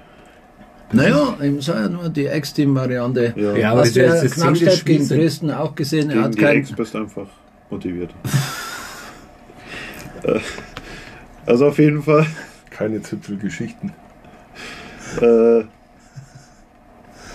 [0.91, 3.33] Naja, ich sage ja nur die Ex-Team-Variante.
[3.35, 6.33] Ja, Ja, aber Hast du das das Knackstedt gegen Dresden auch gesehen, er gegen hat
[6.35, 6.57] die kein...
[6.57, 7.27] Ex bist einfach
[7.69, 8.09] motiviert.
[10.25, 10.39] Äh,
[11.45, 12.25] also auf jeden Fall
[12.69, 13.93] keine Zipfelgeschichten.
[15.21, 15.63] äh,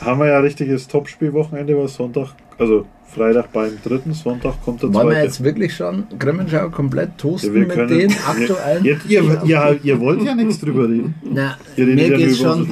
[0.05, 4.94] haben wir ja ein richtiges Topspielwochenende, was Sonntag, also Freitag beim dritten, Sonntag kommt der
[4.94, 8.84] Wollen wir jetzt wirklich schon Grimmenschau komplett toasten Ja, wir mit können- den aktuellen?
[8.84, 11.14] Jetzt, ihr, ihr, ihr wollt ja nichts drüber reden.
[11.24, 12.68] Na, mir ja geht's nur schon,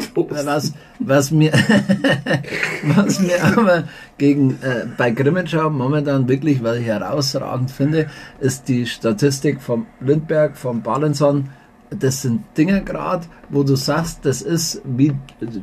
[0.47, 1.53] was, was mir,
[2.97, 3.84] was mir aber
[4.16, 8.07] gegen, äh, bei Grimmenschau momentan wirklich, was ich herausragend finde,
[8.41, 11.49] ist die Statistik vom Lindberg, vom Balenson.
[11.91, 15.12] Das sind Dinge gerade, wo du sagst, das ist, wie,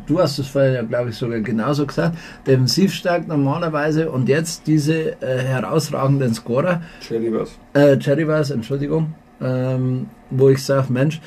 [0.08, 2.18] du hast es vorher ja, glaube ich, sogar genauso gesagt,
[2.48, 7.52] defensiv stark normalerweise und jetzt diese äh, herausragenden Scorer, Cherry was.
[7.74, 11.22] äh, Cherry Wars, Entschuldigung, ähm, wo ich sage, Mensch,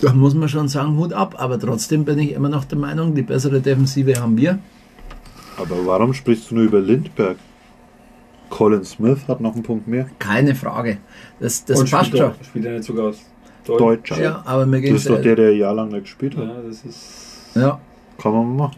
[0.00, 3.14] da muss man schon sagen, Hut ab, aber trotzdem bin ich immer noch der Meinung,
[3.14, 4.58] die bessere Defensive haben wir.
[5.58, 7.36] Aber warum sprichst du nur über Lindberg?
[8.50, 10.06] Colin Smith hat noch einen Punkt mehr.
[10.18, 10.98] Keine Frage.
[11.40, 12.32] Das, das Und passt spielt schon.
[12.44, 13.18] Spielt er nicht sogar aus?
[13.66, 14.20] Deutscher.
[14.22, 16.44] Ja, aber mir ging Das es ist doch der, der jahrelang nicht gespielt hat.
[16.44, 17.56] Ja, das ist.
[17.56, 17.80] ja.
[18.18, 18.76] Kann man machen.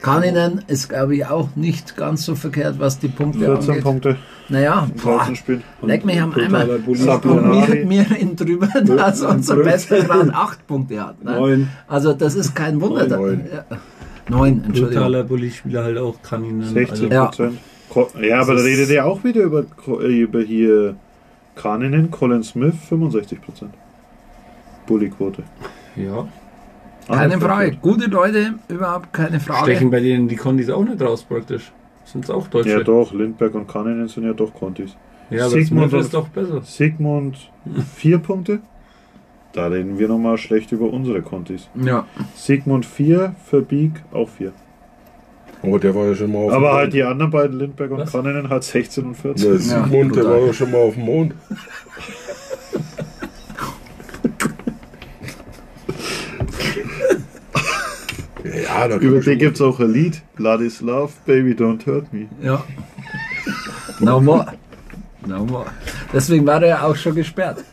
[0.00, 3.84] Kaninen ist, glaube ich, auch nicht ganz so verkehrt, was die Punkte 14 angeht.
[3.84, 4.16] Punkte
[4.48, 5.62] Naja, in boah, 13 Spielen.
[5.82, 6.66] leck mich am Eimer.
[6.68, 11.22] Wir, wir in drüber, dass unser bester gerade acht Punkte hat.
[11.24, 11.32] Ne?
[11.32, 11.68] Neun.
[11.88, 13.08] Also das ist kein Wunder.
[13.08, 13.44] Neun.
[13.52, 13.64] Ja.
[14.28, 14.90] Neun, Entschuldigung.
[14.94, 16.62] Totaler Bulli-Spieler halt auch kann ihn.
[16.62, 17.24] 16 Ja.
[17.26, 17.58] Prozent.
[18.20, 18.40] Ja.
[18.40, 19.64] aber da redet ihr auch wieder über,
[20.00, 20.94] äh, über hier
[21.56, 23.74] Kaninen, Colin Smith, 65 Prozent.
[24.88, 25.42] Bulli-Quote.
[25.96, 26.26] ja.
[27.06, 27.76] Keine Frage.
[27.80, 29.70] Gute Leute, überhaupt keine Frage.
[29.72, 31.72] Stechen bei denen die Kondis auch nicht raus praktisch.
[32.04, 32.68] Sind es auch Deutsche?
[32.70, 34.94] Ja doch, Lindberg und Kaninen sind ja doch Contis.
[35.30, 36.60] Ja, aber Sigmund ist doch besser.
[36.62, 37.50] Sigmund,
[37.96, 38.60] 4 Punkte.
[39.54, 41.70] Da reden wir nochmal schlecht über unsere Contis.
[41.82, 42.04] Ja.
[42.34, 44.52] Sigmund 4, Verbieg auch 4.
[45.62, 48.00] Aber der war ja schon mal auf Aber dem halt die anderen beiden, Lindberg und
[48.00, 48.12] Was?
[48.12, 49.44] Kaninen, halt 16 und 14.
[49.44, 50.40] Der Ja, Sigmund, der brutal.
[50.40, 51.34] war ja schon mal auf dem Mond.
[58.62, 60.22] ja, Über den gibt es auch ein Lied.
[60.36, 62.28] Blood is love, baby, don't hurt me.
[62.42, 62.64] Ja.
[64.00, 64.46] No more.
[65.26, 65.66] No more.
[66.12, 67.64] Deswegen war er ja auch schon gesperrt.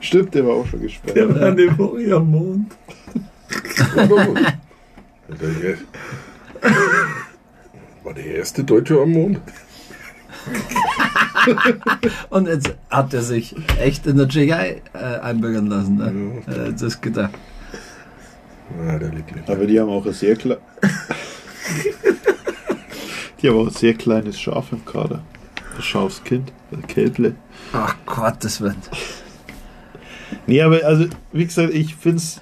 [0.00, 1.16] Stimmt, der war auch schon gesperrt.
[1.16, 2.72] Der war eine Woche am Mond.
[3.94, 4.06] Der,
[5.38, 5.76] der,
[8.04, 9.40] war der erste Deutsche am Mond?
[12.30, 15.96] Und jetzt hat er sich echt in der Tschechei äh, einbürgern lassen.
[15.96, 16.42] Ne?
[16.46, 16.66] Ja.
[16.66, 17.32] Äh, das gedacht.
[18.84, 19.48] Ja, der liegt nicht.
[19.48, 20.58] Aber die haben auch ein sehr klein.
[23.40, 25.22] die haben auch ein sehr kleines Schaf im Kader.
[25.76, 27.34] Das Schafskind, das Kälble.
[27.72, 28.76] Ach Gottes Willen.
[30.46, 32.40] Nee, aber also, wie gesagt, ich finde es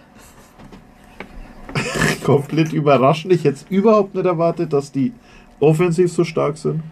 [2.25, 3.33] komplett überraschend.
[3.33, 5.13] Ich hätte es überhaupt nicht erwartet, dass die
[5.61, 6.83] offensiv so stark sind.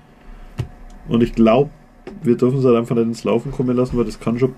[1.09, 1.71] Und ich glaube,
[2.23, 4.55] wir dürfen es halt einfach nicht ins Laufen kommen lassen, weil das kann schon.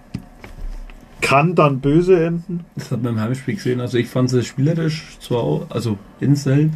[1.24, 2.64] Kann dann böse enden.
[2.76, 3.80] Das hat man im Heimspiel gesehen.
[3.80, 6.70] Also ich fand es spielerisch zwar auch, also Insel,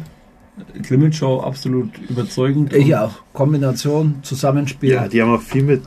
[0.83, 2.73] Klimitschau absolut überzeugend.
[2.73, 3.13] Ich auch.
[3.33, 4.91] Kombination, Zusammenspiel.
[4.91, 5.83] Ja, die haben auch viel mit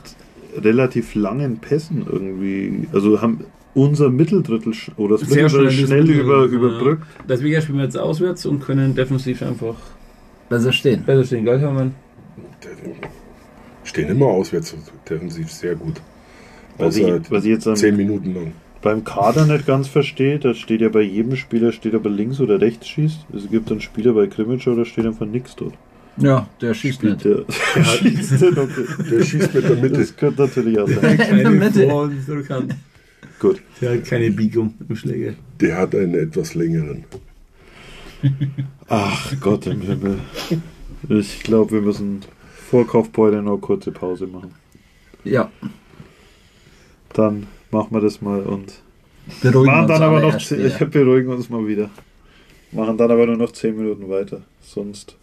[0.55, 2.87] relativ langen Pässen irgendwie.
[2.93, 6.45] Also haben unser Mitteldrittel oder das Sehr Mitteldrittel schnell über, ja.
[6.45, 7.03] überbrückt.
[7.27, 9.75] Deswegen spielen wir jetzt auswärts und können defensiv einfach
[10.49, 11.03] Besser stehen.
[11.03, 11.43] besser stehen.
[11.43, 11.91] Gleich haben wir
[13.83, 14.75] stehen immer auswärts
[15.09, 16.01] defensiv sehr gut.
[16.77, 18.51] Was ich, was ich jetzt am, zehn Minuten lang.
[18.81, 22.59] beim Kader nicht ganz verstehe, da steht ja bei jedem Spieler, steht aber links oder
[22.59, 23.27] rechts schießt.
[23.35, 25.73] Es gibt einen Spieler bei Krimitschau, da steht einfach nichts dort.
[26.17, 27.25] Ja, der schießt nicht.
[27.25, 27.37] Der,
[27.75, 28.85] der schießt nicht, okay.
[29.11, 29.97] Der schießt mit der Mitte.
[29.97, 31.11] Das könnte natürlich auch sein.
[31.11, 31.87] In der keine Mitte.
[31.87, 32.75] Vor- und Rückhand.
[33.39, 33.61] Gut.
[33.81, 35.33] Der hat keine Biegung im Schläger.
[35.59, 37.05] Der hat einen etwas längeren.
[38.87, 40.19] Ach Gott im Himmel.
[41.09, 42.21] Ich glaube, wir müssen
[42.69, 44.51] vor Kaufbeutel noch kurze Pause machen.
[45.23, 45.51] Ja,
[47.13, 48.81] Dann machen wir das mal und
[49.41, 51.89] beruhigen machen uns dann aber noch zehn, ich beruhigen uns mal wieder.
[52.71, 54.41] Machen dann aber nur noch 10 Minuten weiter.
[54.61, 55.15] Sonst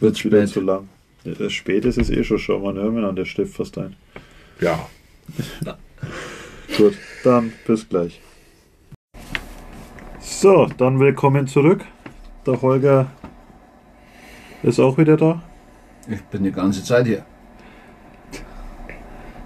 [0.00, 0.48] wird es wieder spät.
[0.54, 0.88] zu lang.
[1.24, 2.38] Ja, spät ist es eh schon.
[2.38, 3.94] Schau mal, hören wir an, der Stift fast ein.
[4.60, 4.88] Ja,
[6.76, 8.20] Gut, dann bis gleich.
[10.20, 11.84] So, dann willkommen zurück.
[12.46, 13.10] Der Holger
[14.62, 15.42] ist auch wieder da.
[16.08, 17.24] Ich bin die ganze Zeit hier.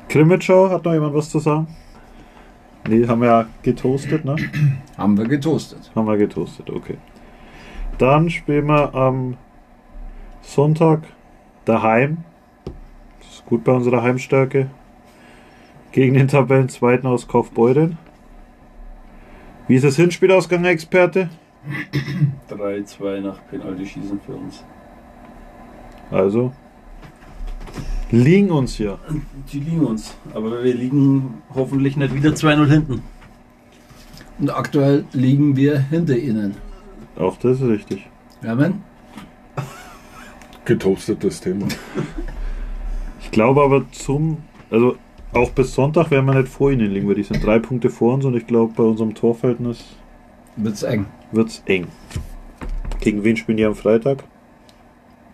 [0.08, 1.66] Krimitschau, hat noch jemand was zu sagen?
[2.88, 4.36] Nee, haben wir ja getoastet, ne?
[4.96, 5.90] Haben wir getoastet.
[5.94, 6.98] Haben wir getoastet, okay.
[7.98, 9.36] Dann spielen wir am
[10.40, 11.02] Sonntag
[11.64, 12.18] daheim.
[13.18, 14.70] Das ist gut bei unserer Heimstärke.
[15.90, 17.98] Gegen den Tabellenzweiten aus Kaufbeuren.
[19.66, 21.28] Wie ist das Hinspiel ausgegangen, Experte?
[22.50, 24.64] 3-2 nach Penalty schießen für uns.
[26.10, 26.52] Also,
[28.10, 28.98] liegen uns ja.
[29.52, 30.16] Die liegen uns.
[30.34, 33.02] Aber wir liegen hoffentlich nicht wieder 2-0 hinten.
[34.38, 36.56] Und aktuell liegen wir hinter ihnen.
[37.16, 38.08] Auch das ist richtig.
[38.44, 38.82] Amen.
[40.64, 41.66] getoastetes Thema.
[43.22, 44.38] Ich glaube aber zum,
[44.70, 44.96] also
[45.32, 48.14] auch bis Sonntag werden wir nicht vor ihnen liegen, weil die sind drei Punkte vor
[48.14, 49.96] uns und ich glaube bei unserem Torverhältnis
[50.56, 51.06] Wird's eng.
[51.32, 51.86] wird es eng.
[53.00, 54.24] Gegen wen spielen die am Freitag?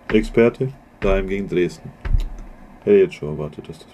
[0.08, 0.68] Experte?
[1.00, 1.90] Daheim gegen Dresden.
[2.84, 3.86] Hätte jetzt schon erwartet, dass das.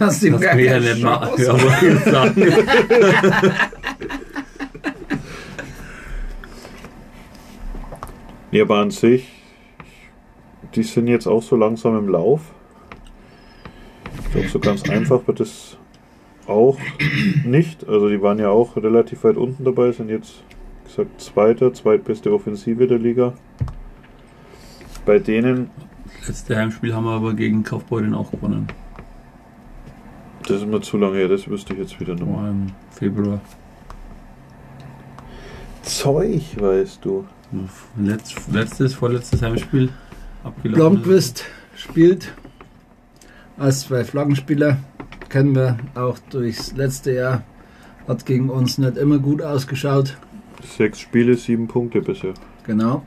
[0.00, 1.42] Hast du Das gar will ja keine nicht mal Chance.
[1.44, 2.52] ja, wollte ich sagen.
[8.50, 9.28] Ja, aber an sich,
[10.74, 12.40] die sind jetzt auch so langsam im Lauf.
[14.26, 15.78] Ich glaube, so ganz einfach wird es
[16.46, 16.78] auch
[17.46, 17.88] nicht.
[17.88, 20.42] Also die waren ja auch relativ weit unten dabei, sind jetzt
[20.84, 23.32] wie gesagt Zweiter, zweitbeste Offensive der Liga.
[25.06, 25.70] bei denen,
[26.26, 28.68] Letzte Heimspiel haben wir aber gegen Kaufbeuren auch gewonnen.
[30.42, 32.50] das ist mir zu lange her, das wüsste ich jetzt wieder nochmal.
[32.50, 33.40] im Februar.
[35.82, 37.24] Zeug, weißt du.
[37.98, 39.90] Letz, letztes, vorletztes Heimspiel
[40.42, 41.02] abgelaufen.
[41.02, 41.44] Blomqvist
[41.74, 42.32] spielt
[43.58, 44.78] als zwei Flaggenspieler.
[45.28, 47.42] Kennen wir auch durchs letzte Jahr.
[48.08, 50.16] Hat gegen uns nicht immer gut ausgeschaut.
[50.64, 52.34] Sechs Spiele, sieben Punkte bisher.
[52.66, 53.02] Genau.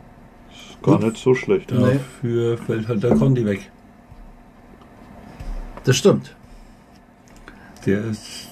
[0.69, 1.71] Ist gar nicht so schlecht.
[1.71, 3.71] Dafür fällt halt der Condi weg.
[5.83, 6.35] Das stimmt.
[7.85, 8.49] Der ist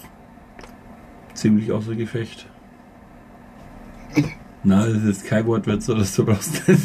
[1.34, 2.46] ziemlich außer Gefecht.
[4.64, 6.82] Na, das ist kein Wortwitz, oder du brauchst nicht.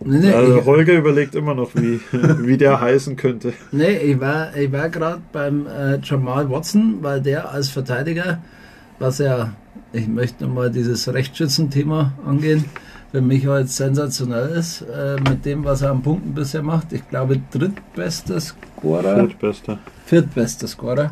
[0.00, 3.52] Nee, nee, Also ich, Holger überlegt immer noch, wie, wie der heißen könnte.
[3.72, 8.42] nee, ich war, ich war gerade beim äh, Jamal Watson, weil der als Verteidiger,
[8.98, 9.52] was ja,
[9.92, 12.64] ich möchte nochmal dieses Rechtsschützen-Thema angehen,
[13.12, 16.92] für mich halt sensationell ist, äh, mit dem, was er an Punkten bisher macht.
[16.92, 19.16] Ich glaube, drittbester Scorer.
[19.16, 19.78] Viertbester.
[20.04, 21.10] viertbester Scorer.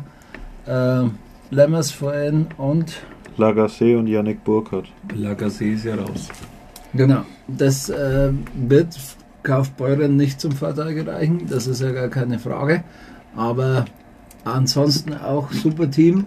[0.65, 1.03] Äh,
[1.51, 2.93] Lemmers vorhin und
[3.37, 4.87] Lagasse und Yannick Burkhardt.
[5.13, 6.29] Lagasse ist ja raus.
[6.93, 7.23] genau.
[7.47, 8.97] Das äh, wird
[9.43, 12.83] Kaufbeuren nicht zum Vorteil gereichen, das ist ja gar keine Frage.
[13.35, 13.85] Aber
[14.43, 16.25] ansonsten auch super Team,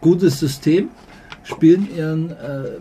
[0.00, 0.90] gutes System,
[1.42, 2.78] spielen ihren äh,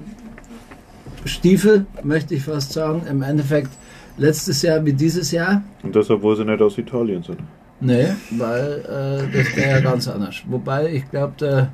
[1.26, 3.72] Stiefel, möchte ich fast sagen, im Endeffekt
[4.18, 5.64] letztes Jahr wie dieses Jahr.
[5.84, 7.40] Und das, obwohl sie nicht aus Italien sind.
[7.82, 10.36] Nee, weil äh, das wäre ja ganz anders.
[10.48, 11.72] Wobei, ich glaube, der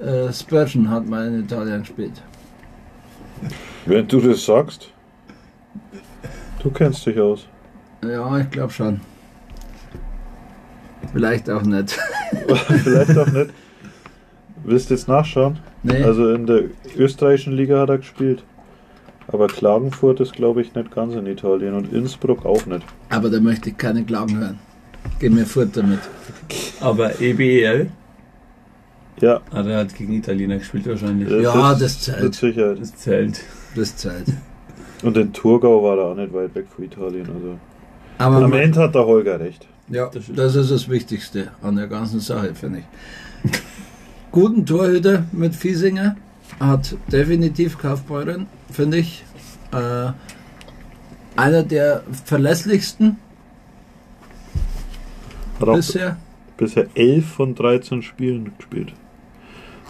[0.00, 2.22] äh, Spurgeon hat mal in Italien gespielt.
[3.86, 4.88] Wenn du das sagst,
[6.62, 7.48] du kennst dich aus.
[8.04, 9.00] Ja, ich glaube schon.
[11.12, 11.90] Vielleicht auch nicht.
[12.84, 13.50] Vielleicht auch nicht.
[14.64, 15.58] Willst du jetzt nachschauen?
[15.82, 16.64] Nee, Also in der
[16.96, 18.44] österreichischen Liga hat er gespielt.
[19.32, 22.84] Aber Klagenfurt ist, glaube ich, nicht ganz in Italien und Innsbruck auch nicht.
[23.08, 24.58] aber da möchte ich keine Klagen hören.
[25.18, 25.98] Geh mir fort damit.
[26.80, 27.90] Aber E EBEL,
[29.20, 31.30] Ja, ah, der hat gegen Italiener gespielt wahrscheinlich.
[31.30, 32.22] äh, Ja, das, das zählt.
[32.22, 32.80] Mit Sicherheit.
[32.80, 33.40] Das zählt.
[33.74, 34.24] Das Zeit.
[35.02, 37.26] Und in Thurgau war er auch nicht weit weg von Italien.
[37.26, 37.58] Also.
[38.18, 39.66] Aber Am Ende hat der Holger recht.
[39.88, 43.50] ja, das ist das Wichtigste an der ganzen Sache, finde ich.
[44.30, 46.16] Guten Torhüter mit Fiesinger
[46.62, 49.24] hat definitiv Kaufbeuren, finde ich.
[49.72, 50.12] Äh,
[51.34, 53.16] einer der verlässlichsten
[55.60, 56.16] auch bisher.
[56.56, 58.92] bisher 11 von 13 Spielen gespielt.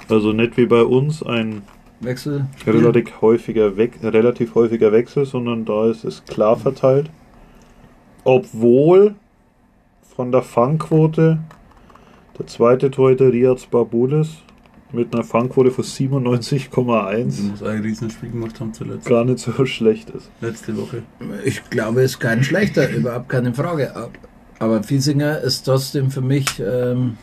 [0.08, 1.62] Also nicht wie bei uns ein
[2.00, 2.46] Wechsel.
[2.66, 7.10] relativ häufiger, We relativ häufiger Wechsel, sondern da ist es klar verteilt.
[8.24, 9.14] Obwohl
[10.14, 11.38] von der Fangquote
[12.38, 14.38] der zweite Torhüter Riaz Barbulis
[14.92, 19.06] mit einer Fangquote von 97,1 muss ein Riesenspiel gemacht haben zuletzt.
[19.06, 20.30] gar nicht so schlecht ist.
[20.40, 21.02] Letzte Woche.
[21.44, 23.92] Ich glaube, es ist kein schlechter, überhaupt keine Frage.
[24.58, 27.16] Aber Fiesinger ist trotzdem für mich, ähm,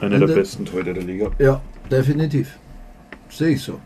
[0.00, 0.34] Einer der Ende.
[0.34, 1.30] besten Torhüter der Liga.
[1.38, 2.58] ja, definitiv.
[3.30, 3.80] Sehe ich so.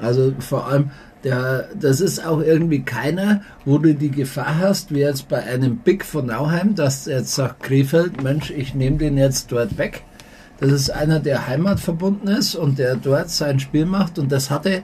[0.00, 0.90] Also vor allem,
[1.24, 5.76] der, das ist auch irgendwie keiner, wo du die Gefahr hast, wie jetzt bei einem
[5.76, 10.02] Big von Nauheim, dass jetzt sagt, Krefeld, Mensch, ich nehme den jetzt dort weg.
[10.62, 14.82] Das ist einer, der heimatverbunden ist und der dort sein Spiel macht und das hatte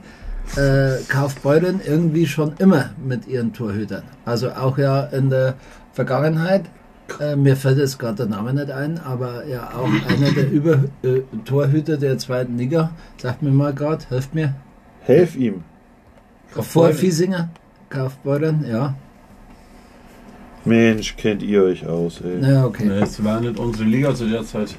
[0.57, 4.03] äh, Kaufbeuren irgendwie schon immer mit ihren Torhütern.
[4.25, 5.53] Also auch ja in der
[5.93, 6.65] Vergangenheit.
[7.21, 10.83] Äh, mir fällt jetzt gerade der Name nicht ein, aber ja auch einer der Über
[11.01, 12.91] äh, Torhüter der zweiten Liga.
[13.15, 14.55] Sagt mir mal gerade, hilft mir.
[15.03, 15.63] Helf ihm.
[16.49, 17.51] Vor Fiesinger,
[17.89, 18.95] Kaufbeuren, ja.
[20.65, 22.41] Mensch, kennt ihr euch aus, ey.
[22.41, 22.85] Ja, okay.
[22.85, 24.75] Ne, Es war nicht unsere Liga zu der Zeit.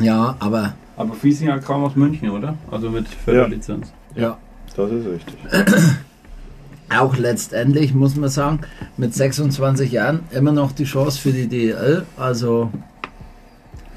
[0.00, 2.56] Ja, aber Aber Fiesinger kam aus München, oder?
[2.70, 3.92] Also mit Förderlizenz.
[4.14, 4.36] ja.
[4.76, 5.36] Das ist richtig.
[6.96, 8.60] Auch letztendlich muss man sagen,
[8.96, 12.06] mit 26 Jahren immer noch die Chance für die DL.
[12.16, 12.70] Also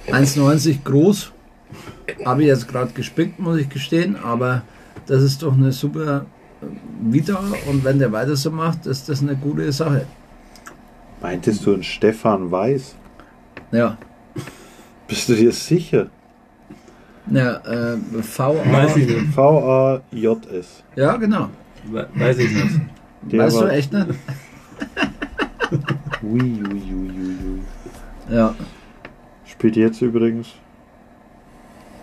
[0.08, 1.32] 1,90 groß.
[2.26, 4.16] Habe ich jetzt gerade gespickt, muss ich gestehen.
[4.16, 4.64] Aber
[5.06, 6.26] das ist doch eine super
[6.62, 6.66] äh,
[7.01, 7.39] Vita.
[7.70, 10.06] Und wenn der weiter so macht, ist das eine gute Sache.
[11.22, 12.95] Meintest du einen Stefan Weiß?
[13.72, 13.97] Ja.
[15.14, 16.07] Bist du dir sicher?
[17.30, 17.97] Ja, äh,
[18.36, 18.55] VA.
[18.72, 19.28] Weiß ich nicht.
[19.36, 20.84] V-A-J-S.
[20.95, 21.49] Ja, genau.
[21.91, 22.80] We- Weiß ich nicht.
[23.22, 24.07] Der weißt war- du echt nicht?
[26.24, 27.61] Ui, ui, ui, ui, ui.
[28.36, 28.55] Ja.
[29.45, 30.47] Spielt jetzt übrigens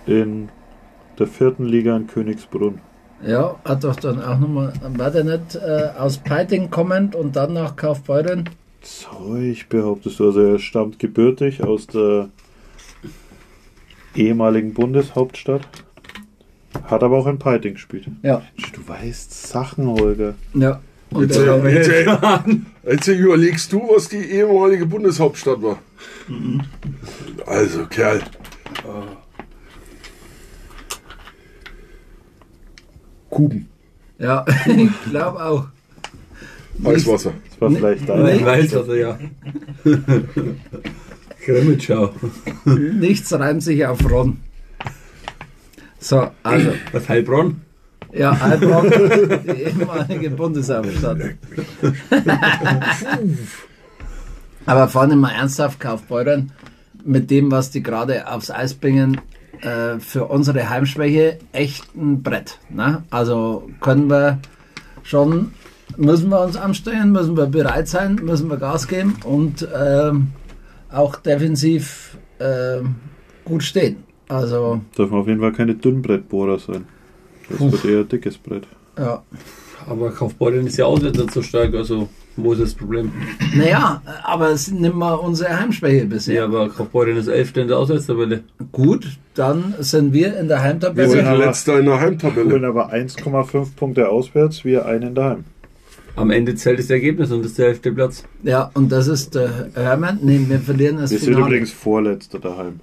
[0.06, 0.48] in
[1.18, 2.78] der vierten Liga in Königsbrunn.
[3.26, 7.54] Ja, hat doch dann auch nochmal, war der nicht äh, aus Peiting kommend und dann
[7.54, 8.48] nach Kaufbeuren?
[8.82, 10.26] Zeug behauptest du.
[10.26, 12.28] Also er stammt gebürtig aus der
[14.14, 15.62] ehemaligen Bundeshauptstadt.
[16.84, 18.06] Hat aber auch in Peiting gespielt.
[18.22, 18.42] Ja.
[18.56, 20.34] Mensch, Du weißt Sachen, Holger.
[20.54, 20.80] Ja.
[21.10, 22.06] Und Jetzt, äh, jetzt, äh,
[22.88, 25.78] jetzt überlegst du, was die ehemalige Bundeshauptstadt war.
[27.46, 28.20] Also, Kerl.
[33.28, 33.68] Kuben,
[34.18, 35.66] ja, ich glaube auch.
[36.84, 37.32] Eiswasser.
[37.50, 38.38] Das war vielleicht dein.
[38.38, 39.18] Ich weiß also ja.
[41.52, 42.14] Grimmitschau.
[42.64, 44.38] Nichts reimt sich auf Ron.
[45.98, 47.60] So, also, Was Heilbronn?
[48.12, 48.90] ja, Heilbronn,
[49.44, 51.18] die ehemalige Bundeshauptstadt.
[54.66, 56.52] Aber vorne mal ernsthaft, Kaufbeuren,
[57.04, 59.20] mit dem, was die gerade aufs Eis bringen,
[59.62, 62.58] äh, für unsere Heimschwäche echt ein Brett.
[62.68, 63.02] Ne?
[63.10, 64.38] Also können wir
[65.02, 65.52] schon,
[65.96, 70.32] müssen wir uns anstrengen, müssen wir bereit sein, müssen wir Gas geben und ähm,
[70.92, 72.96] auch defensiv ähm,
[73.44, 73.96] gut stehen.
[74.28, 76.84] Also, Dürfen auf jeden Fall keine Dünnbrettbohrer sein.
[77.48, 78.66] Das wird eher ein dickes Brett.
[78.98, 79.22] ja.
[79.88, 83.10] Aber Kaufbeuren ist ja auswärts nicht so stark, also wo ist das Problem?
[83.56, 86.34] Naja, aber es nimmt mal unsere Heimschwäche bisher.
[86.34, 87.56] Ja, aber Kaufbeuren ist 11.
[87.56, 88.44] in der Auswärtstabelle.
[88.72, 91.08] Gut, dann sind wir in der Wir Heimtabelle.
[91.08, 92.68] sind aber- letzter in der Holen Heimtabelle.
[92.68, 95.44] aber 1,5 Punkte auswärts, wir einen daheim.
[96.20, 97.80] Am Ende zählt das Ergebnis und das ist der 11.
[97.94, 98.24] Platz.
[98.42, 100.18] Ja, und das ist der Hermann.
[100.22, 101.46] Nee, wir verlieren das Wir sind Finale.
[101.46, 102.80] übrigens Vorletzter daheim.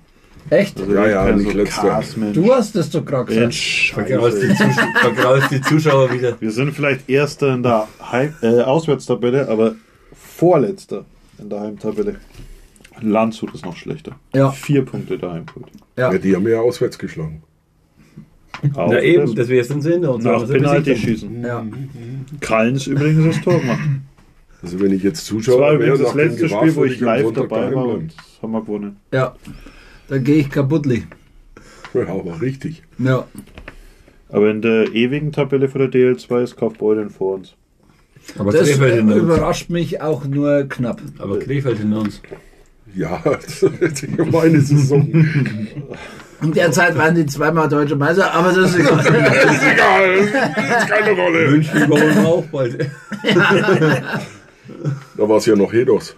[0.50, 0.80] Echt?
[0.80, 1.90] Also Ja, ja, nicht letzter.
[1.90, 2.34] Kasmensch.
[2.36, 3.42] Du hast das doch gerade gesagt.
[3.44, 4.64] Mensch, Vergraust die, Scheiße.
[4.64, 6.36] Zus vergraust die Zuschauer wieder.
[6.40, 9.76] Wir sind vielleicht Erster in der Heim äh, Auswärtstabelle, aber
[10.14, 11.06] Vorletzter
[11.38, 12.16] in der Heimtabelle.
[13.02, 14.14] Landshut ist noch schlechter.
[14.34, 14.52] Ja.
[14.52, 15.46] Vier Punkte daheim.
[15.98, 16.12] Ja.
[16.12, 17.44] Ja, die haben ja auswärts geschlagen.
[18.76, 20.24] Na eben, deswegen sind sie hinter uns.
[20.24, 21.44] Nach Penalty schießen.
[21.44, 21.66] Ja.
[22.40, 23.80] Kallens übrigens das Tor gemacht.
[24.62, 27.32] Also wenn ich jetzt Das Zuschauer war wäre, übrigens das letzte Spiel, wo ich live
[27.34, 28.98] dabei war und das haben wir gewonnen.
[29.14, 29.36] ja.
[30.10, 31.04] Da gehe ich kaputtli.
[31.94, 32.84] Ja, aber richtig.
[32.98, 33.28] Ja.
[34.30, 37.56] Aber in der ewigen Tabelle für der DL2 ist Kaufbeuren vor uns.
[38.38, 39.24] Aber Das Krefeld hinter uns.
[39.24, 41.02] überrascht mich auch nur knapp.
[41.20, 42.22] Aber Krefeld hinter uns.
[42.96, 45.08] Ja, das ist meine Saison.
[46.42, 49.00] In der Zeit waren die zweimal deutsche Meister, aber das ist egal.
[49.06, 51.50] ist egal, spielt keine Rolle.
[51.52, 52.90] München überholen wir auch bald.
[55.18, 56.16] Da war es ja noch Hedos.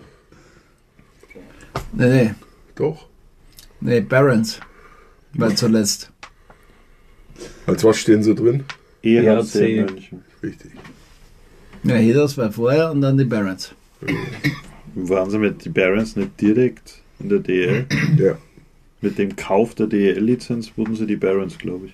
[1.94, 2.34] nee, nee.
[2.76, 3.08] Doch.
[3.82, 4.60] Nee, Barons.
[5.34, 6.12] War zuletzt.
[7.66, 8.66] Als was stehen sie drin?
[9.04, 9.86] EHC EHC.
[9.86, 10.24] München.
[10.44, 10.72] Richtig.
[11.84, 13.74] Ja, Hedos war vorher und dann die Barons.
[14.96, 17.86] Waren sie mit den Barons nicht direkt in der DL?
[18.18, 18.38] Ja.
[19.02, 21.94] Mit dem Kauf der DL-Lizenz wurden sie die Barons, glaube ich.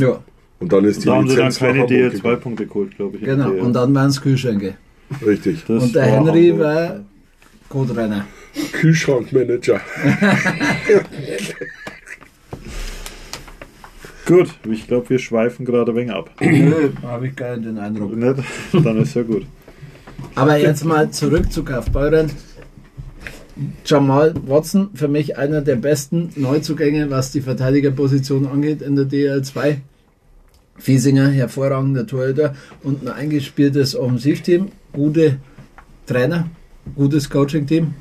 [0.00, 0.22] Ja,
[0.58, 3.24] Und dann ist die Da haben sie dann Lizenz keine Hamburg DL2-Punkte geholt, glaube ich.
[3.24, 3.50] genau.
[3.52, 4.74] Und dann waren es Kühlschränke.
[5.24, 5.64] Richtig.
[5.66, 6.66] Das Und der Henry Hamburg.
[6.66, 7.00] war
[7.68, 8.26] Co-Trainer.
[8.72, 9.80] Kühlschrankmanager.
[14.26, 16.30] Gut, ich glaube, wir schweifen gerade ein wenig ab.
[16.40, 18.14] Nö, habe ich gar nicht den Eindruck.
[18.14, 18.36] Nicht?
[18.72, 19.46] Dann ist ja gut.
[20.34, 22.30] Aber jetzt mal zurück zu Kaufbeuren.
[23.84, 29.78] Jamal Watson, für mich einer der besten Neuzugänge, was die Verteidigerposition angeht in der DL2.
[30.76, 35.38] Fiesinger, hervorragender Torhüter und ein eingespieltes Offensivteam, gute
[36.06, 36.48] Trainer,
[36.94, 37.94] gutes Coaching-Team.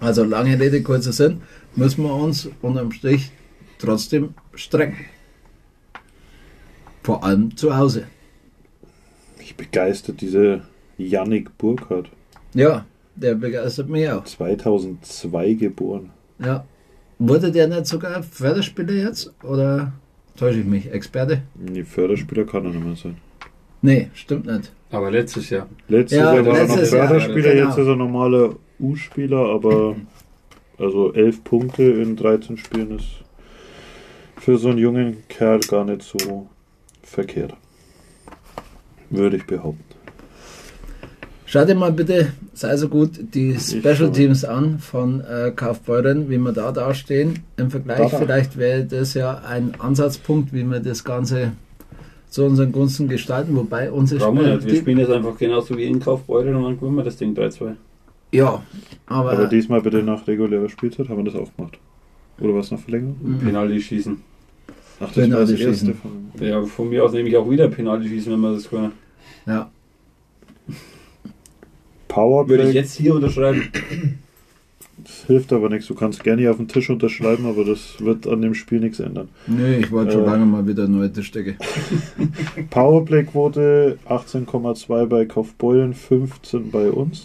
[0.00, 1.42] Also lange Rede, kurzer Sinn,
[1.74, 3.30] müssen wir uns unterm Strich
[3.78, 5.04] trotzdem strecken.
[7.02, 8.04] Vor allem zu Hause.
[9.38, 10.62] Ich begeistert diese
[10.98, 12.10] Yannick Burkhardt.
[12.54, 12.84] Ja,
[13.16, 14.24] der begeistert mich auch.
[14.24, 16.10] 2002 geboren.
[16.38, 16.64] Ja.
[17.18, 19.32] Wurde der nicht sogar Förderspieler jetzt?
[19.42, 19.92] Oder
[20.36, 20.90] täusche ich mich?
[20.92, 21.42] Experte?
[21.54, 23.16] Die Förderspieler kann er nicht mehr sein.
[23.82, 24.72] Nee, stimmt nicht.
[24.90, 25.66] Aber letztes Jahr.
[25.88, 27.68] Letztes Ja, Jahr war er noch Förderspieler, genau.
[27.68, 29.96] jetzt ist er normaler U-Spieler, aber
[30.78, 33.24] also 11 Punkte in 13 Spielen ist
[34.38, 36.48] für so einen jungen Kerl gar nicht so
[37.02, 37.54] verkehrt.
[39.08, 39.85] Würde ich behaupten.
[41.48, 44.10] Schau dir mal bitte, sei so gut, die Special.
[44.10, 47.38] Teams an von äh, Kaufbeuren, wie wir da dastehen.
[47.56, 48.18] Im Vergleich, Da, da.
[48.18, 51.52] vielleicht wäre das ja ein Ansatzpunkt, wie wir das Ganze
[52.28, 54.66] zu unseren Gunsten gestalten, wobei unsere Brauchen wir nicht.
[54.66, 57.74] Wir spielen jetzt einfach genauso wie in Kaufbeuren und dann gewinnen wir das Ding 3-2.
[58.32, 58.60] Ja,
[59.06, 61.78] aber, Aber diesmal bitte nach regulärer Spielzeit haben wir das auch gemacht.
[62.40, 63.16] Oder was nach Verlängerung?
[63.22, 63.38] Mhm.
[63.38, 64.20] Penalty schießen.
[65.00, 65.94] Ach, das war das Penalty erste schießen.
[65.94, 66.44] von.
[66.46, 68.92] Ja, von mir aus nehme ich auch wieder Penalty schießen, wenn wir das können.
[69.46, 69.70] ja,
[72.16, 72.56] Powerplay.
[72.58, 73.62] Würde ich jetzt hier unterschreiben.
[75.04, 75.86] Das hilft aber nichts.
[75.86, 78.98] Du kannst gerne hier auf den Tisch unterschreiben, aber das wird an dem Spiel nichts
[78.98, 79.28] ändern.
[79.46, 80.26] nö, ich wollte schon Äh.
[80.26, 81.56] lange mal wieder neue Tischdecke.
[82.70, 87.24] Powerplay-Quote 18,2 bei Kaufbeuren, 15 bei uns.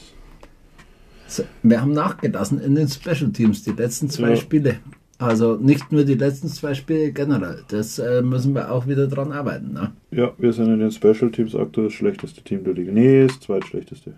[1.28, 4.36] So, Wir haben nachgelassen in den Special Teams, die letzten zwei Ja.
[4.36, 4.76] Spiele.
[5.18, 7.64] Also nicht nur die letzten zwei Spiele generell.
[7.70, 9.72] Das äh, müssen wir auch wieder dran arbeiten.
[9.74, 9.92] Ne?
[10.12, 12.92] Ja, wir sind in den Special Teams aktuell das schlechteste Team der Liga.
[12.92, 14.14] Nee, das zweitschlechteste.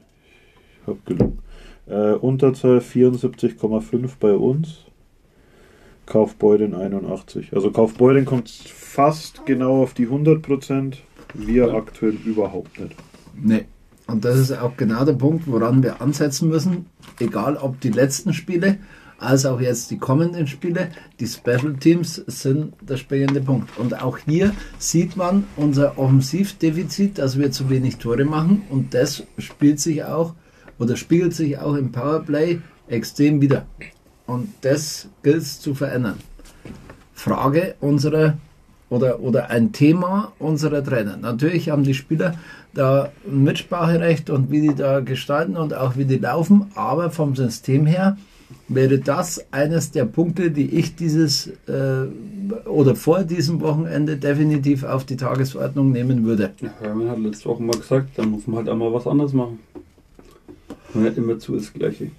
[1.05, 1.39] Gelungen.
[1.87, 4.85] Äh, Unterzahl 74,5 bei uns.
[6.05, 7.53] Kaufbeuren 81.
[7.53, 10.95] Also Kaufbeuren kommt fast genau auf die 100%.
[11.33, 12.95] Wir aktuell überhaupt nicht.
[13.35, 13.65] Nee.
[14.05, 16.87] Und das ist auch genau der Punkt, woran wir ansetzen müssen.
[17.19, 18.79] Egal ob die letzten Spiele,
[19.17, 20.89] als auch jetzt die kommenden Spiele.
[21.19, 23.77] Die Special Teams sind der springende Punkt.
[23.77, 28.63] Und auch hier sieht man unser Offensivdefizit, dass wir zu wenig Tore machen.
[28.69, 30.35] Und das spielt sich auch
[30.79, 33.65] oder spiegelt sich auch im Powerplay extrem wieder.
[34.25, 36.17] Und das gilt es zu verändern.
[37.13, 38.37] Frage unserer
[38.89, 41.17] oder, oder ein Thema unserer Trainer.
[41.17, 42.35] Natürlich haben die Spieler
[42.73, 47.35] da ein Mitspracherecht und wie die da gestalten und auch wie die laufen, aber vom
[47.35, 48.17] System her
[48.67, 52.07] wäre das eines der Punkte, die ich dieses äh,
[52.67, 56.51] oder vor diesem Wochenende definitiv auf die Tagesordnung nehmen würde.
[56.61, 59.59] Ja, Hermann hat letzte Woche mal gesagt, dann muss man halt einmal was anderes machen.
[60.93, 62.11] Man immer zu das Gleiche.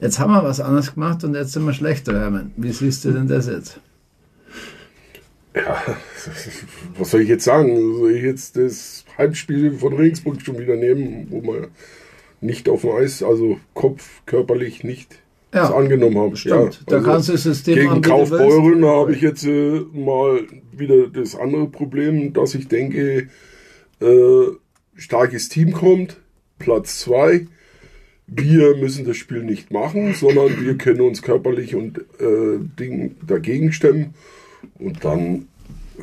[0.00, 2.52] Jetzt haben wir was anderes gemacht und jetzt sind wir schlechter, Hermann.
[2.56, 3.80] Wie siehst du denn das jetzt?
[5.54, 5.80] Ja,
[6.98, 7.96] was soll ich jetzt sagen?
[7.96, 11.68] Soll ich jetzt das Heimspiel von Regensburg schon wieder nehmen, wo wir
[12.40, 15.16] nicht auf dem Eis, also Kopf, körperlich nicht
[15.52, 16.36] das angenommen haben?
[16.36, 20.40] Stimmt, ja, da kannst du das System Gegen Kaufbeuren habe ich jetzt äh, mal
[20.72, 23.28] wieder das andere Problem, dass ich denke,
[24.00, 24.46] äh,
[24.96, 26.16] starkes Team kommt,
[26.58, 27.46] Platz zwei.
[28.26, 33.72] Wir müssen das Spiel nicht machen, sondern wir können uns körperlich und äh, Ding dagegen
[33.72, 34.14] stemmen.
[34.78, 35.48] Und dann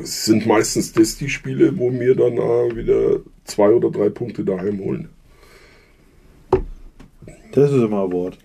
[0.04, 4.80] sind meistens das die Spiele, wo wir dann äh, wieder zwei oder drei Punkte daheim
[4.80, 5.10] holen.
[7.54, 8.38] Das ist immer ein Wort.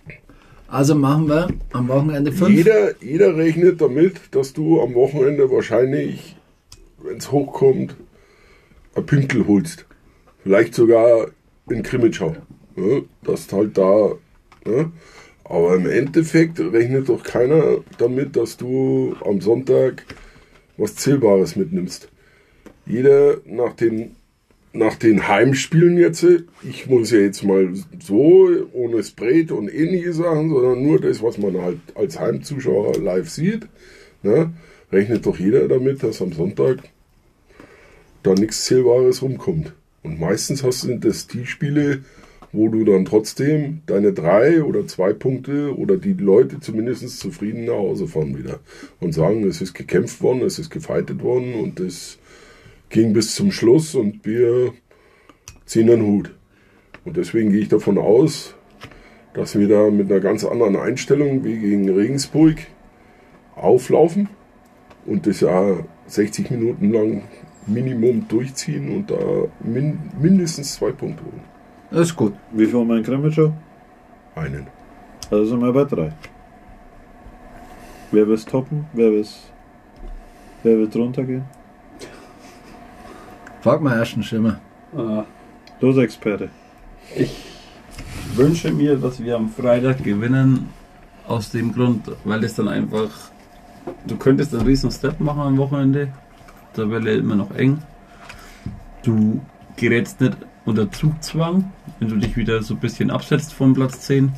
[0.67, 2.49] Also machen wir am Wochenende fünf.
[2.49, 6.35] Jeder, jeder rechnet damit, dass du am Wochenende wahrscheinlich,
[7.01, 7.95] wenn es hochkommt,
[8.95, 9.85] ein Pünktl holst.
[10.43, 11.27] Vielleicht sogar
[11.69, 12.35] in Krimitschau.
[13.23, 14.15] Das halt da.
[14.65, 14.91] Ne?
[15.43, 20.05] Aber im Endeffekt rechnet doch keiner damit, dass du am Sonntag
[20.77, 22.09] was Zählbares mitnimmst.
[22.85, 24.15] Jeder nach den,
[24.73, 26.25] nach den Heimspielen jetzt,
[26.63, 27.69] ich muss ja jetzt mal
[27.99, 33.29] so, ohne Spray und ähnliche Sachen, sondern nur das, was man halt als Heimzuschauer live
[33.29, 33.67] sieht,
[34.21, 34.53] ne,
[34.91, 36.79] rechnet doch jeder damit, dass am Sonntag
[38.23, 39.73] da nichts Zählbares rumkommt.
[40.07, 41.99] Und meistens hast du das die Spiele,
[42.53, 47.73] wo du dann trotzdem deine drei oder zwei Punkte oder die Leute zumindest zufrieden nach
[47.73, 48.61] Hause fahren wieder
[49.01, 52.19] und sagen, es ist gekämpft worden, es ist gefeitet worden und es
[52.89, 54.73] ging bis zum Schluss und wir
[55.65, 56.33] ziehen den Hut.
[57.03, 58.55] Und deswegen gehe ich davon aus,
[59.33, 62.55] dass wir da mit einer ganz anderen Einstellung wie gegen Regensburg
[63.57, 64.29] auflaufen
[65.05, 67.23] und das ja 60 Minuten lang
[67.67, 69.17] Minimum durchziehen und da
[69.59, 71.41] min mindestens zwei Punkte holen.
[71.91, 72.33] Das ist gut.
[72.51, 73.53] Wie viel haben wir in Krimitschau?
[74.35, 74.67] Einen.
[75.31, 76.11] Also sind wir bei drei.
[78.11, 78.85] Wer will toppen?
[78.93, 79.25] Wer will
[80.63, 81.43] wer wird runtergehen?
[83.61, 84.59] Frag mal ersten Schimmer.
[84.95, 85.23] Äh,
[85.81, 86.49] Los, Experte.
[87.15, 87.45] ich
[88.35, 90.69] wünsche mir, dass wir am Freitag gewinnen.
[91.27, 93.09] Aus dem Grund, weil es dann einfach.
[94.05, 96.07] Du könntest einen riesen Step machen am Wochenende.
[96.77, 97.81] Tabelle immer noch eng.
[99.03, 99.41] Du
[99.75, 104.31] gerätst nicht unter Zugzwang, wenn du dich wieder so ein bisschen absetzt vom Platz 10.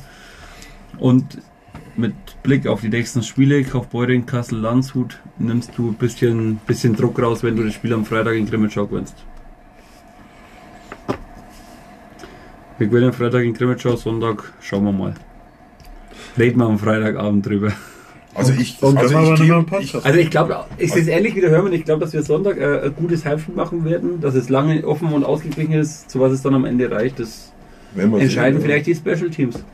[0.98, 1.38] Und
[1.96, 7.20] mit Blick auf die nächsten Spiele, Kaufbeuren, Kassel, Landshut, nimmst du ein bisschen, bisschen Druck
[7.20, 9.16] raus, wenn du das Spiel am Freitag in Grimmitschau gewinnst.
[12.78, 15.14] Wir gewinnen Freitag in Grimmitschau, Sonntag schauen wir mal.
[16.38, 17.72] Reden wir am Freitagabend drüber.
[18.40, 20.06] Also ich, also aber ich Podcast.
[20.06, 22.58] Also ich glaube, ich sehe es ähnlich wie der Hörmann, ich glaube, dass wir Sonntag
[22.58, 26.32] äh, ein gutes Heimspiel machen werden, dass es lange offen und ausgeglichen ist, zu was
[26.32, 27.52] es dann am Ende reicht, das
[27.96, 29.64] entscheiden sehen, vielleicht die Special Teams.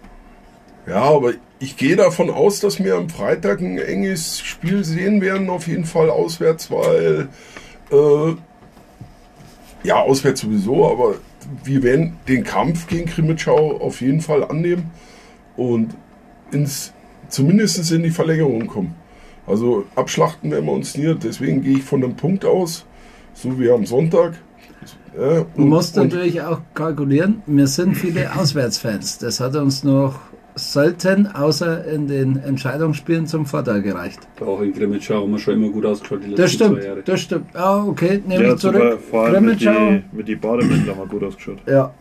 [0.86, 5.48] Ja, aber ich gehe davon aus, dass wir am Freitag ein enges Spiel sehen werden,
[5.50, 7.28] auf jeden Fall auswärts, weil
[7.90, 8.34] äh,
[9.82, 11.14] ja, auswärts sowieso, aber
[11.64, 14.90] wir werden den Kampf gegen Krimitschau auf jeden Fall annehmen
[15.56, 15.94] und
[16.52, 16.92] ins,
[17.28, 18.94] zumindest in die Verlängerung kommen.
[19.46, 22.84] Also abschlachten werden wir uns nicht, deswegen gehe ich von einem Punkt aus,
[23.34, 24.34] so wie am Sonntag.
[25.18, 29.18] Ja, Du und- musst und- natürlich auch kalkulieren, wir sind viele Auswärtsfans.
[29.18, 30.18] Das hat uns noch
[30.56, 34.20] selten, außer in den Entscheidungsspielen, zum Vorteil gereicht.
[34.40, 37.02] Auch in Grimmitschau haben wir schon immer gut ausgeschaut die letzten Das stimmt, zwei Jahre.
[37.02, 37.46] das stimmt.
[37.54, 38.98] Ah, okay, nehme Ja, ich zurück.
[39.10, 39.90] Vor allem mit Grimmitschau.
[40.12, 41.58] die, mit die Bademäntel haben wir gut ausgeschaut.
[41.66, 41.92] Ja,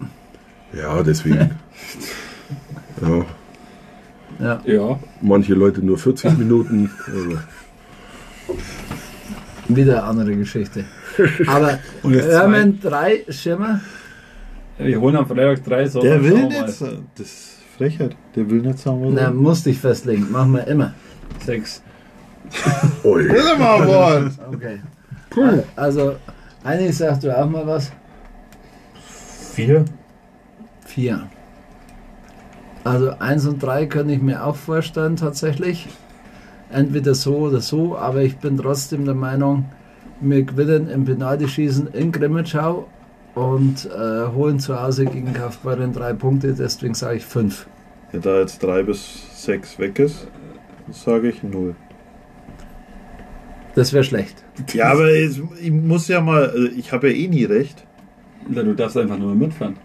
[0.73, 1.37] Ja, deswegen.
[3.01, 3.25] ja.
[4.39, 4.61] Ja.
[4.65, 6.89] Ja, Manche Leute nur 40 Minuten.
[7.07, 7.37] Also,
[9.67, 10.85] Wieder eine andere Geschichte.
[11.47, 13.81] Aber Hermann, drei Schimmer.
[14.77, 16.11] wir holen am Freitag drei Sonntag.
[16.11, 16.61] Der will nicht.
[16.61, 16.81] Das
[17.17, 18.15] ist Frechheit.
[18.35, 20.31] Der will nicht sagen, was Na, musst dich festlegen.
[20.31, 20.93] Machen wir immer.
[21.43, 21.81] Sechs.
[23.03, 23.27] ui.
[23.27, 23.57] will.
[23.57, 24.31] mal Wort.
[24.53, 24.79] Okay.
[25.75, 26.15] Also,
[26.63, 27.91] einig sagst du auch mal was?
[29.53, 29.85] Vier.
[30.85, 31.27] Vier.
[32.85, 35.87] Also eins und drei könnte ich mir auch vorstellen tatsächlich.
[36.71, 39.65] Entweder so oder so, aber ich bin trotzdem der Meinung,
[40.21, 42.87] wir gewinnen im Penaltyschießen in Grimmitschau
[43.33, 47.67] und äh, holen zu Hause gegen Kaufbeuren drei Punkte, deswegen sage ich fünf.
[48.13, 50.27] Ja, da jetzt drei bis sechs weg ist,
[50.91, 51.75] sage ich null.
[53.73, 54.43] Das wäre schlecht.
[54.73, 57.83] Ja, aber jetzt, ich muss ja mal, also ich habe ja eh nie recht.
[58.47, 59.77] Na, du darfst einfach nur mitfahren.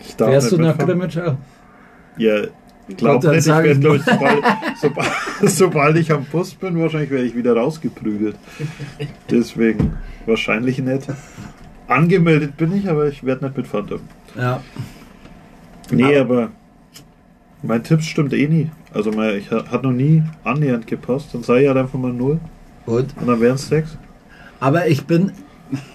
[0.00, 0.98] Ich darf Wärst du nicht nach mitfahren.
[0.98, 1.36] Grimmitschau?
[2.18, 2.42] Ja,
[2.96, 4.44] glaub Gut, dann nicht, ich werde, glaube ich, sobald,
[4.80, 5.08] sobald,
[5.50, 8.36] sobald ich am Bus bin, wahrscheinlich werde ich wieder rausgeprügelt.
[9.30, 9.94] Deswegen
[10.26, 11.06] wahrscheinlich nicht.
[11.88, 14.08] Angemeldet bin ich, aber ich werde nicht mitfahren dürfen.
[14.36, 14.60] Ja.
[15.90, 16.50] Nee, aber
[17.62, 18.70] mein Tipp stimmt eh nie.
[18.92, 21.28] Also mein, ich ha- hat noch nie annähernd gepasst.
[21.32, 22.40] Dann sei ja halt einfach mal null
[22.86, 23.06] Gut.
[23.20, 23.96] und dann wären es sechs.
[24.58, 25.32] Aber ich bin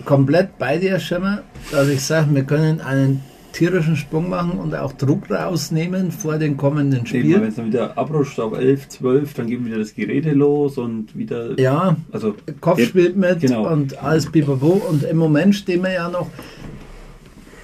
[0.05, 1.41] komplett bei dir, Schimmer,
[1.71, 3.21] dass ich sage, wir können einen
[3.53, 7.43] tierischen Sprung machen und auch Druck rausnehmen vor den kommenden Wenn Spielen.
[7.43, 11.59] es dann wieder abrutscht auf 11, 12, dann geht wieder das Gerede los und wieder.
[11.59, 13.67] Ja, Also, Kopf Ja, spielt mit genau.
[13.71, 14.81] und alles pipapo.
[14.89, 16.27] Und im Moment stehen wir ja noch.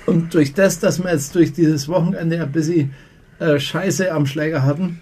[0.06, 2.92] Und durch das, dass wir jetzt durch dieses Wochenende ein bisschen
[3.40, 5.00] äh, Scheiße am Schläger hatten,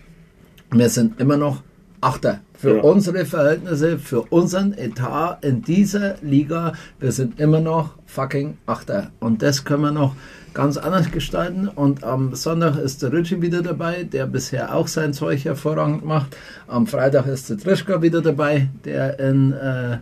[0.72, 1.62] wir sind immer noch
[2.02, 2.42] Achter.
[2.58, 2.82] Für Ja.
[2.84, 9.12] unsere Verhältnisse, für unseren Etat in dieser Liga, wir sind immer noch fucking Achter.
[9.20, 10.16] Und das können wir noch
[10.54, 11.68] ganz anders gestalten.
[11.68, 16.36] Und am Sonntag ist der Ritchie wieder dabei, der bisher auch sein Zeug hervorragend macht.
[16.68, 19.98] Am Freitag ist der Trischka wieder dabei, der in äh,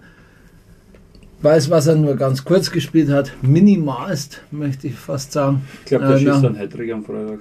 [1.41, 3.31] weiß, was er nur ganz kurz gespielt hat.
[3.41, 5.61] Minimalst, möchte ich fast sagen.
[5.81, 7.39] ich glaube, der Äh, schießt dann Hattrick am Freitag.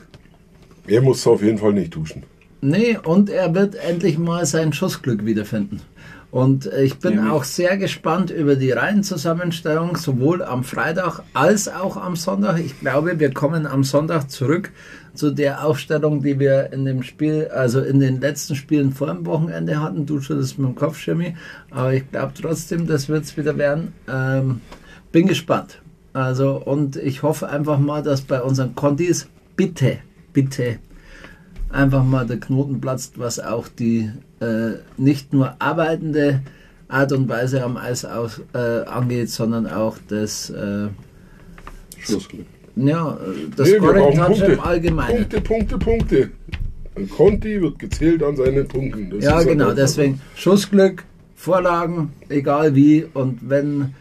[0.87, 2.25] Er muss auf jeden Fall nicht duschen.
[2.65, 5.81] Nee, und er wird endlich mal sein Schussglück wiederfinden.
[6.31, 7.33] Und ich bin Nämlich?
[7.33, 12.61] auch sehr gespannt über die Reihenzusammenstellung, sowohl am Freitag als auch am Sonntag.
[12.61, 14.71] Ich glaube, wir kommen am Sonntag zurück
[15.13, 19.27] zu der Aufstellung, die wir in dem Spiel, also in den letzten Spielen vor dem
[19.27, 20.07] Wochenende hatten.
[20.07, 21.37] Du schüttelst mit dem Kopf, Schirmi.
[21.71, 23.93] Aber ich glaube trotzdem, das wird es wieder werden.
[24.09, 24.61] Ähm,
[25.11, 25.83] bin gespannt.
[26.13, 29.99] Also, und ich hoffe einfach mal, dass bei unseren Contis bitte,
[30.33, 30.79] bitte
[31.73, 36.43] einfach mal der Knoten platzt, was auch die äh, nicht nur arbeitende
[36.89, 40.89] Art und Weise am Eis aus, äh, angeht, sondern auch das, äh,
[41.99, 42.47] Schlussglück.
[42.77, 43.17] ja,
[43.57, 44.45] das Nee, Scoring Touch Punkte.
[44.53, 45.17] im Allgemeinen.
[45.29, 46.31] Punkte, Punkte, Punkte.
[46.95, 49.09] Ein Conti wird gezählt an seinen Punkten.
[49.11, 51.05] Das Ja, genau, deswegen Schussglück,
[51.35, 53.07] Vorlagen, egal wie.
[53.15, 53.95] Und wenn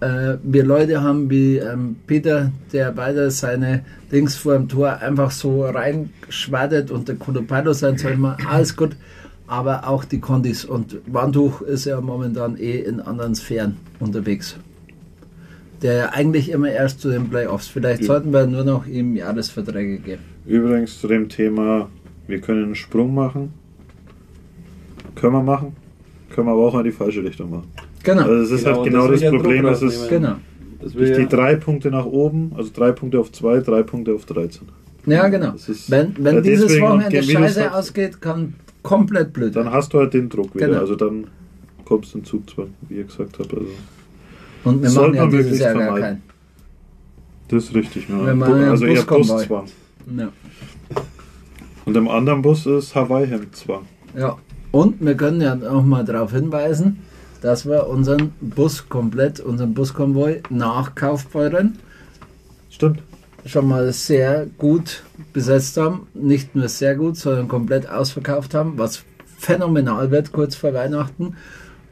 [0.00, 5.30] äh, wir Leute haben wie ähm, Peter, der weiter seine Dings vor dem Tor einfach
[5.30, 8.96] so reinschwadet und der Kulopalo sein soll, mal alles gut.
[9.46, 10.64] Aber auch die Kondis.
[10.64, 14.56] Und Wandtuch ist ja momentan eh in anderen Sphären unterwegs.
[15.82, 17.68] Der ja eigentlich immer erst zu den Playoffs.
[17.68, 18.06] Vielleicht Ja.
[18.06, 20.22] sollten wir nur noch ihm Jahresverträge geben.
[20.46, 21.90] Übrigens zu dem Thema,
[22.26, 23.52] wir können einen Sprung machen.
[25.14, 25.76] Können wir machen.
[26.30, 27.68] Können wir aber auch in die falsche Richtung machen.
[28.04, 28.22] Genau.
[28.22, 30.34] Also es ist Genau, halt genau das das ich ja Problem, Druck es genau.
[30.80, 34.12] Das durch ja, die drei Punkte nach oben, also drei Punkte auf zwei, drei Punkte
[34.14, 34.68] auf 13.
[35.06, 35.52] Ja, genau.
[35.52, 39.98] Das ist- Wenn, wenn Ja, dieses Wochenende scheiße ausgeht, kann komplett blöd Dann hast du
[39.98, 40.66] halt den Druck wieder.
[40.68, 40.80] Genau.
[40.80, 41.26] Also dann
[41.86, 43.52] kommst du in Zugzwang, wie ihr gesagt habt.
[43.54, 43.66] Also
[44.64, 46.22] Und wir machen ja dieses möglichst Jahr gar vermeiden.
[47.48, 48.08] das ist richtig.
[48.08, 48.26] Ne?
[48.26, 49.36] Wir machen ja also eher Buskonvoi.
[49.38, 49.64] Buszwang.
[50.06, 50.18] keinen.
[50.18, 50.28] Ja.
[51.86, 53.82] Und im anderen Bus ist Hawaii-Hemd-Zwang.
[54.16, 54.36] ja.
[54.72, 56.98] Und wir können ja auch mal darauf hinweisen,
[57.44, 61.78] dass wir unseren Bus komplett, unseren Buskonvoi nach Kaufbeuren
[62.70, 63.02] Stimmt.
[63.44, 65.02] schon mal sehr gut
[65.34, 66.06] besetzt haben.
[66.14, 69.04] Nicht nur sehr gut, sondern komplett ausverkauft haben, was
[69.38, 71.34] phänomenal wird kurz vor Weihnachten.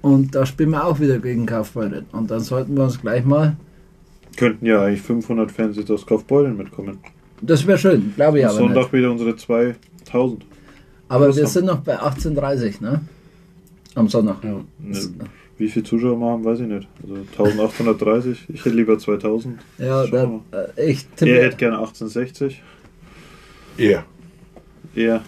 [0.00, 2.06] Und da spielen wir auch wieder gegen Kaufbeuren.
[2.12, 3.56] Und dann sollten wir uns gleich mal,
[4.38, 6.96] Könnten ja eigentlich 500 Fans jetzt aus Kaufbeuren mitkommen.
[7.42, 8.92] das wäre schön, glaube ich Am aber Sonntag nicht.
[8.94, 10.46] wieder unsere 2000.
[11.10, 13.02] Aber wir haben- sind noch bei 18.30 ne?
[13.94, 14.42] Am Sonntag.
[14.42, 14.58] ja.
[14.78, 14.98] Ne,
[15.62, 16.88] Wie viele Zuschauer wir haben, weiß ich nicht.
[17.04, 17.14] Also
[17.52, 18.46] 1830.
[18.48, 19.60] Ich hätte lieber 2000.
[19.78, 20.40] Ja, da,
[20.76, 21.40] äh, ich Er tippe.
[21.40, 22.60] hätte gerne 1860.
[23.78, 24.04] Er.
[24.96, 25.22] Ja,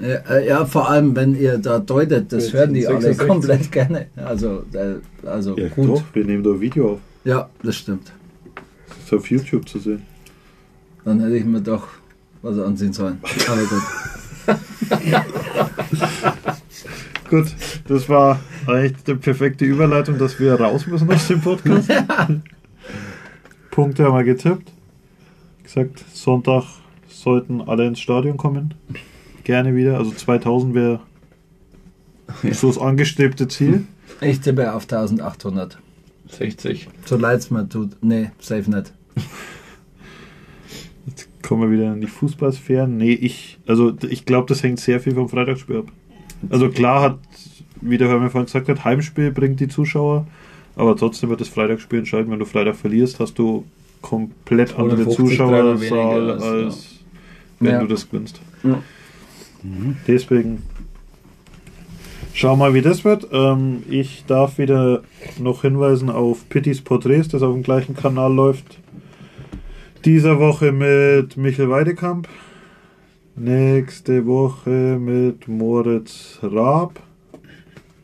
[0.00, 0.28] Er.
[0.28, 3.28] äh, ja, vor allem, wenn ihr da deutet, das hören die alle 66.
[3.28, 4.06] komplett gerne.
[4.16, 5.90] Also, äh, also Ja, gut.
[5.90, 6.98] doch, wir nehmen da ein Video auf.
[7.22, 8.10] Ja, das stimmt.
[8.88, 10.02] Das ist auf YouTube zu sehen.
[11.04, 11.86] Dann hätte ich mir doch
[12.42, 13.20] was anziehen sollen.
[13.46, 13.82] Aber gut.
[17.28, 17.46] Gut,
[17.88, 21.88] das war eigentlich die perfekte Überleitung, dass wir raus müssen aus dem Podcast.
[23.70, 24.72] Punkte haben wir getippt.
[25.62, 26.64] Gesagt, Sonntag
[27.08, 28.74] sollten alle ins Stadion kommen.
[29.44, 29.98] Gerne wieder.
[29.98, 31.00] Also 2000 wäre
[32.52, 33.84] so das angestrebte Ziel.
[34.20, 35.78] Ich tippe auf 1800.
[36.28, 36.88] 60.
[37.04, 37.96] So leid es mir tut.
[38.02, 38.92] Nee, safe nicht.
[41.06, 42.96] Jetzt kommen wir wieder in die Fußballsphären.
[42.96, 45.92] Nee, ich, also ich glaube, das hängt sehr viel vom Freitagsspiel ab.
[46.50, 47.18] Also klar hat,
[47.80, 50.26] wie der Hörmer vorhin gesagt hat, Heimspiel bringt die Zuschauer,
[50.76, 52.30] aber trotzdem wird das Freitagsspiel entscheiden.
[52.30, 53.64] Wenn du Freitag verlierst, hast du
[54.02, 56.94] komplett andere 150, 300 weniger Zuschauerzahl, als, als
[57.60, 57.80] wenn Ja.
[57.80, 58.40] du das gewinnst.
[58.62, 58.82] Ja.
[60.06, 60.62] Deswegen
[62.34, 63.26] schau mal, wie das wird.
[63.32, 65.02] Ähm, ich darf wieder
[65.38, 68.78] noch hinweisen auf Pittys Porträts, das auf dem gleichen Kanal läuft.
[70.04, 72.28] Dieser Woche mit Michael Weidekamp.
[73.36, 77.00] Nächste Woche mit Moritz Raab,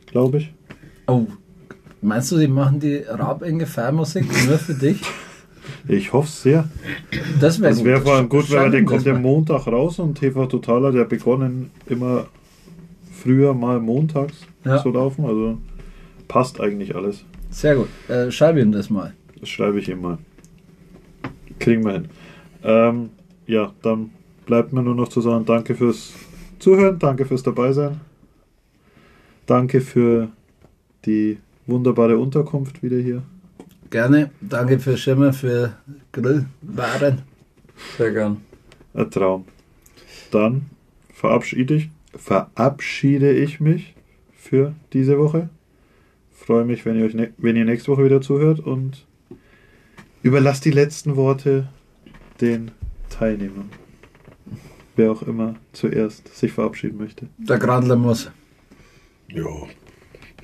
[0.05, 0.53] glaube ich.
[1.07, 1.25] Oh,
[2.01, 5.01] meinst du, die machen die Raab-Enge-Musik nur für dich?
[5.87, 6.69] Ich hoffe sehr.
[7.39, 9.17] Das wäre wäre vor allem gut, weil der kommt ja.
[9.17, 12.27] Montag raus und TV Total hat ja begonnen, immer
[13.11, 14.81] früher mal montags Ja.
[14.81, 15.25] zu laufen.
[15.25, 15.57] Also
[16.27, 17.23] passt eigentlich alles.
[17.49, 17.87] Sehr gut.
[18.09, 19.13] Äh, schreib ihm das mal.
[19.39, 20.17] Das schreibe ich ihm mal.
[21.59, 22.05] Kriegen wir hin.
[22.63, 23.09] Ähm,
[23.47, 24.11] ja, dann
[24.45, 26.13] bleibt mir nur noch zu sagen, danke fürs
[26.59, 27.99] Zuhören, danke fürs Dabeisein.
[29.45, 30.29] Danke für
[31.05, 33.23] die wunderbare Unterkunft wieder hier.
[33.89, 34.31] Gerne.
[34.41, 35.73] Danke für Schimmer, für
[36.11, 37.21] Grillwaren.
[37.97, 38.37] Sehr gern.
[38.93, 39.45] Ein Traum.
[40.31, 40.63] Dann
[41.13, 43.93] verabschiede ich, verabschiede ich mich
[44.35, 45.49] für diese Woche.
[46.31, 49.05] Freue mich, wenn ihr, euch ne wenn ihr nächste Woche wieder zuhört und
[50.23, 51.67] überlasst die letzten Worte
[52.41, 52.71] den
[53.09, 53.69] Teilnehmern.
[54.95, 57.27] Wer auch immer zuerst sich verabschieden möchte.
[57.37, 58.31] Der Grandler muss.
[59.27, 59.49] Ja,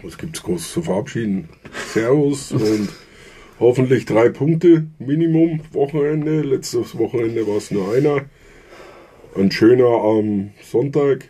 [0.01, 1.49] was gibt's groß zu verabschieden?
[1.88, 2.89] Servus und
[3.59, 6.41] hoffentlich drei Punkte Minimum Wochenende.
[6.41, 8.26] Letztes Wochenende war es nur einer.
[9.35, 11.27] Ein schöner am Sonntag,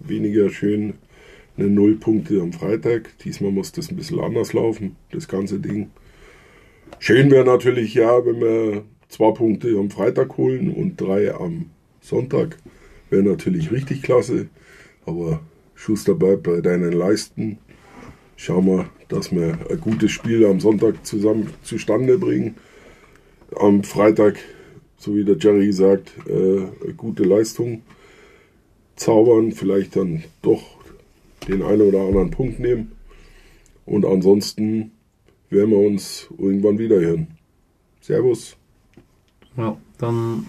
[0.00, 0.94] weniger schön
[1.56, 3.16] eine Null Punkte am Freitag.
[3.24, 5.90] Diesmal muss das ein bisschen anders laufen, das ganze Ding.
[6.98, 11.70] Schön wäre natürlich ja, wenn wir zwei Punkte am Freitag holen und drei am
[12.08, 12.56] Sonntag.
[13.10, 14.48] Wäre natürlich richtig klasse.
[15.06, 15.40] Aber
[15.74, 17.58] Schuster bleibt bei deinen Leisten.
[18.36, 22.56] Schauen wir, dass wir ein gutes Spiel am Sonntag zusammen zustande bringen.
[23.56, 24.38] Am Freitag,
[24.96, 27.82] so wie der Jerry sagt, äh, eine gute Leistung
[28.96, 29.52] zaubern.
[29.52, 30.62] Vielleicht dann doch
[31.46, 32.92] den einen oder anderen Punkt nehmen.
[33.86, 34.92] Und ansonsten
[35.50, 37.28] werden wir uns irgendwann wieder hören.
[38.00, 38.56] Servus.
[39.56, 40.46] Ja, dann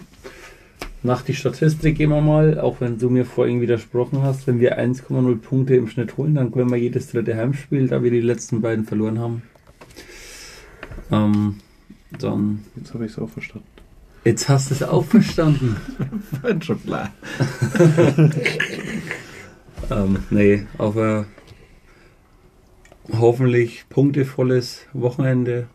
[1.02, 4.78] nach die Statistik gehen wir mal, auch wenn du mir vorhin widersprochen hast, wenn wir
[4.78, 8.60] 1,0 Punkte im Schnitt holen, dann können wir jedes dritte Heimspiel, da wir die letzten
[8.60, 9.42] beiden verloren haben.
[11.10, 11.56] Ähm,
[12.18, 12.64] dann.
[12.76, 13.66] Jetzt habe ich es auch verstanden.
[14.24, 15.76] Jetzt hast du es auch verstanden.
[16.60, 17.10] Schon klar.
[19.90, 21.24] ähm, nee, aber
[23.18, 25.68] hoffentlich punktevolles Wochenende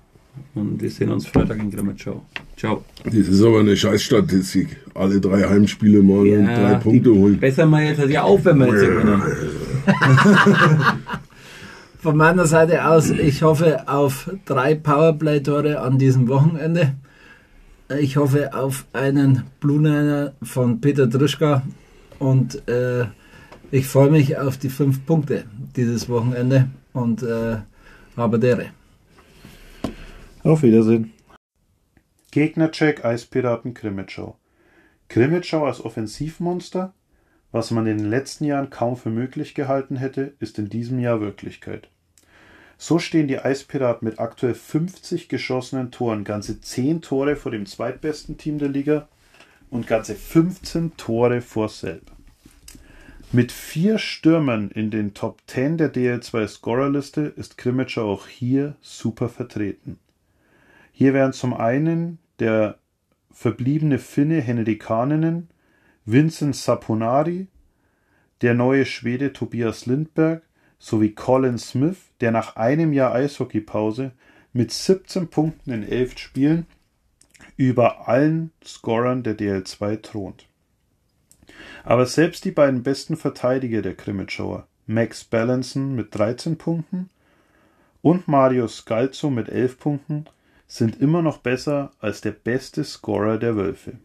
[0.55, 2.21] und wir sehen uns Freitag in Grimmitschau.
[2.57, 2.83] Ciao.
[3.03, 4.77] Das ist aber eine Scheißstatistik.
[4.93, 7.39] Alle drei Heimspiele mal und Ja, drei Punkte holen.
[7.39, 9.21] Besser mal jetzt ja auf, wenn wir jetzt gewinnen.
[11.99, 16.93] Von meiner Seite aus, ich hoffe auf drei Powerplay-Tore an diesem Wochenende.
[17.99, 21.63] Ich hoffe auf einen Blue Niner von Peter Drischka
[22.19, 23.05] und äh,
[23.71, 25.45] ich freue mich auf die fünf Punkte
[25.75, 27.57] dieses Wochenende und äh,
[28.15, 28.67] habe dere.
[30.45, 31.11] Auf Wiedersehen.
[32.29, 34.37] Gegnercheck Eispiraten Krimitschau.
[35.07, 36.93] Krimitschau als Offensivmonster?
[37.51, 41.19] Was man in den letzten Jahren kaum für möglich gehalten hätte, ist in diesem Jahr
[41.19, 41.89] Wirklichkeit.
[42.77, 48.37] So stehen die Eispiraten mit aktuell 50 geschossenen Toren, ganze 10 Tore vor dem zweitbesten
[48.37, 49.07] Team der Liga
[49.71, 52.11] und ganze 15 Tore vor Selb.
[53.31, 59.27] Mit vier Stürmern in den Top 10 der DL2 Scorerliste ist Krimitschau auch hier super
[59.27, 59.97] vertreten.
[60.97, 62.77] Hier wären zum einen der
[63.29, 65.49] verbliebene Finne Henrik Kaaninen,
[66.05, 67.47] Vincent Saponari,
[68.39, 70.43] der neue Schwede Tobias Lindberg
[70.79, 74.13] sowie Colin Smith, der nach einem Jahr Eishockeypause
[74.53, 76.65] mit 17 Punkten in 11 Spielen
[77.57, 80.47] über allen Scorern der DL2 thront.
[81.83, 87.09] Aber selbst die beiden besten Verteidiger der Krimitschauer, Max Balanson mit 13 Punkten
[88.01, 90.25] und Mario Scalzo mit 11 Punkten,
[90.67, 93.99] sind immer noch besser als der beste Scorer der Wölfe.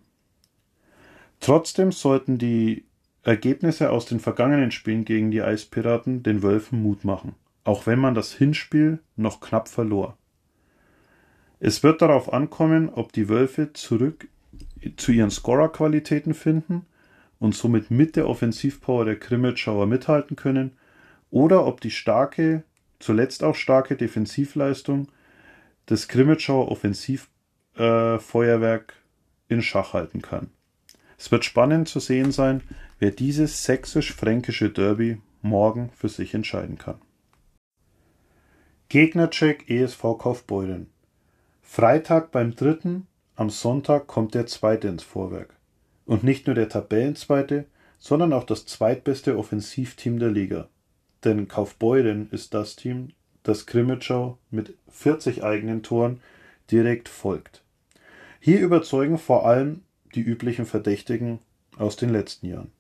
[1.41, 2.85] Trotzdem sollten die
[3.23, 7.35] Ergebnisse aus den vergangenen Spielen gegen die Eispiraten den Wölfen Mut machen,
[7.65, 10.17] auch wenn man das Hinspiel noch knapp verlor.
[11.59, 14.29] Es wird darauf ankommen, ob die Wölfe zurück
[14.97, 16.87] zu ihren Scorerqualitäten finden
[17.39, 20.73] und somit mit der Offensivpower der Krimitschauer mithalten können,
[21.31, 22.65] oder ob die starke,
[22.99, 25.09] zuletzt auch starke Defensivleistung
[25.91, 30.49] des Krimitschauer Offensivfeuerwerk äh, in Schach halten kann.
[31.19, 32.63] Es wird spannend zu sehen sein,
[32.99, 37.03] wer dieses sächsisch-fränkische Derby morgen für sich entscheiden kann.
[38.89, 40.87] Gegnercheck ESV Kaufbeuren.
[41.61, 43.07] Freitag beim dritten,
[43.37, 45.55] am Sonntag kommt der zweite ins Vorwerk.
[46.07, 47.67] Und nicht nur der Tabellenzweite,
[47.99, 50.69] sondern auch das zweitbeste Offensivteam der Liga.
[51.25, 53.13] Denn Kaufbeuren ist das Team,
[53.43, 56.21] das Krimitschau mit 40 eigenen Toren
[56.71, 57.63] direkt folgt.
[58.41, 59.83] Hier überzeugen vor allem
[60.15, 61.41] die üblichen Verdächtigen
[61.77, 62.73] aus den letzten Jahren.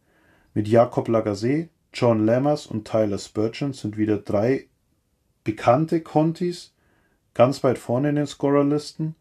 [0.55, 4.66] Mit Jakob Lagasse, John Lammers und Tyler Spurgeon sind wieder drei
[5.45, 6.73] bekannte Contis
[7.35, 9.15] ganz weit vorne in den Scorerlisten.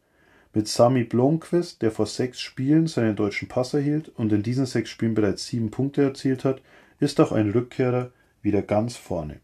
[0.53, 4.89] Mit Sami Blomqvist, der vor sechs Spielen seinen deutschen Pass erhielt und in diesen sechs
[4.89, 6.61] Spielen bereits sieben Punkte erzielt hat,
[6.99, 8.11] ist auch ein Rückkehrer
[8.41, 9.39] wieder ganz vorne.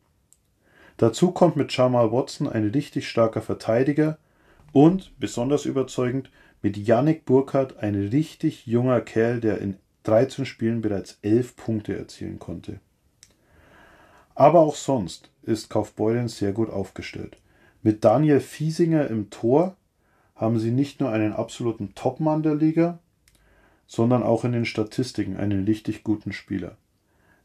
[0.97, 4.17] Dazu kommt mit Jamal Watson ein richtig starker Verteidiger
[4.71, 6.29] und, besonders überzeugend,
[6.61, 12.39] mit Yannick Burkhardt ein richtig junger Kerl, der in 13 Spielen bereits 11 Punkte erzielen
[12.39, 12.79] konnte.
[14.35, 17.37] Aber auch sonst ist Kaufbeuren sehr gut aufgestellt.
[17.81, 19.75] Mit Daniel Fiesinger im Tor
[20.35, 22.99] haben sie nicht nur einen absoluten Topmann der Liga,
[23.87, 26.77] sondern auch in den Statistiken einen richtig guten Spieler.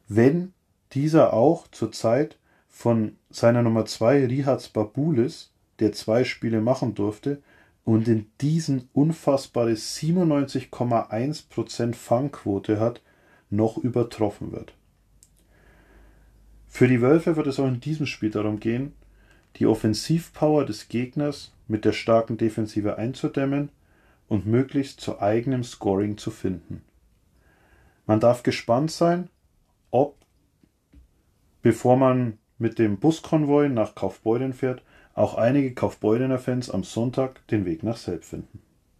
[0.09, 0.52] Wenn
[0.93, 2.36] dieser auch zurzeit
[2.70, 7.42] von seiner Nummer 2 Rihads Babulis, der zwei Spiele machen durfte,
[7.84, 13.02] und in diesen unfassbare 97,1% Fangquote hat,
[13.51, 14.72] noch übertroffen wird.
[16.68, 18.92] Für die Wölfe wird es auch in diesem Spiel darum gehen,
[19.56, 23.70] die Offensivpower des Gegners mit der starken Defensive einzudämmen
[24.28, 26.82] und möglichst zu eigenem Scoring zu finden.
[28.06, 29.28] Man darf gespannt sein,
[29.90, 30.14] ob,
[31.62, 34.82] bevor man mit dem Buskonvoi nach Kaufbeuren fährt,
[35.14, 38.60] auch einige Kaufbeurener Fans am Sonntag den Weg nach Selb finden.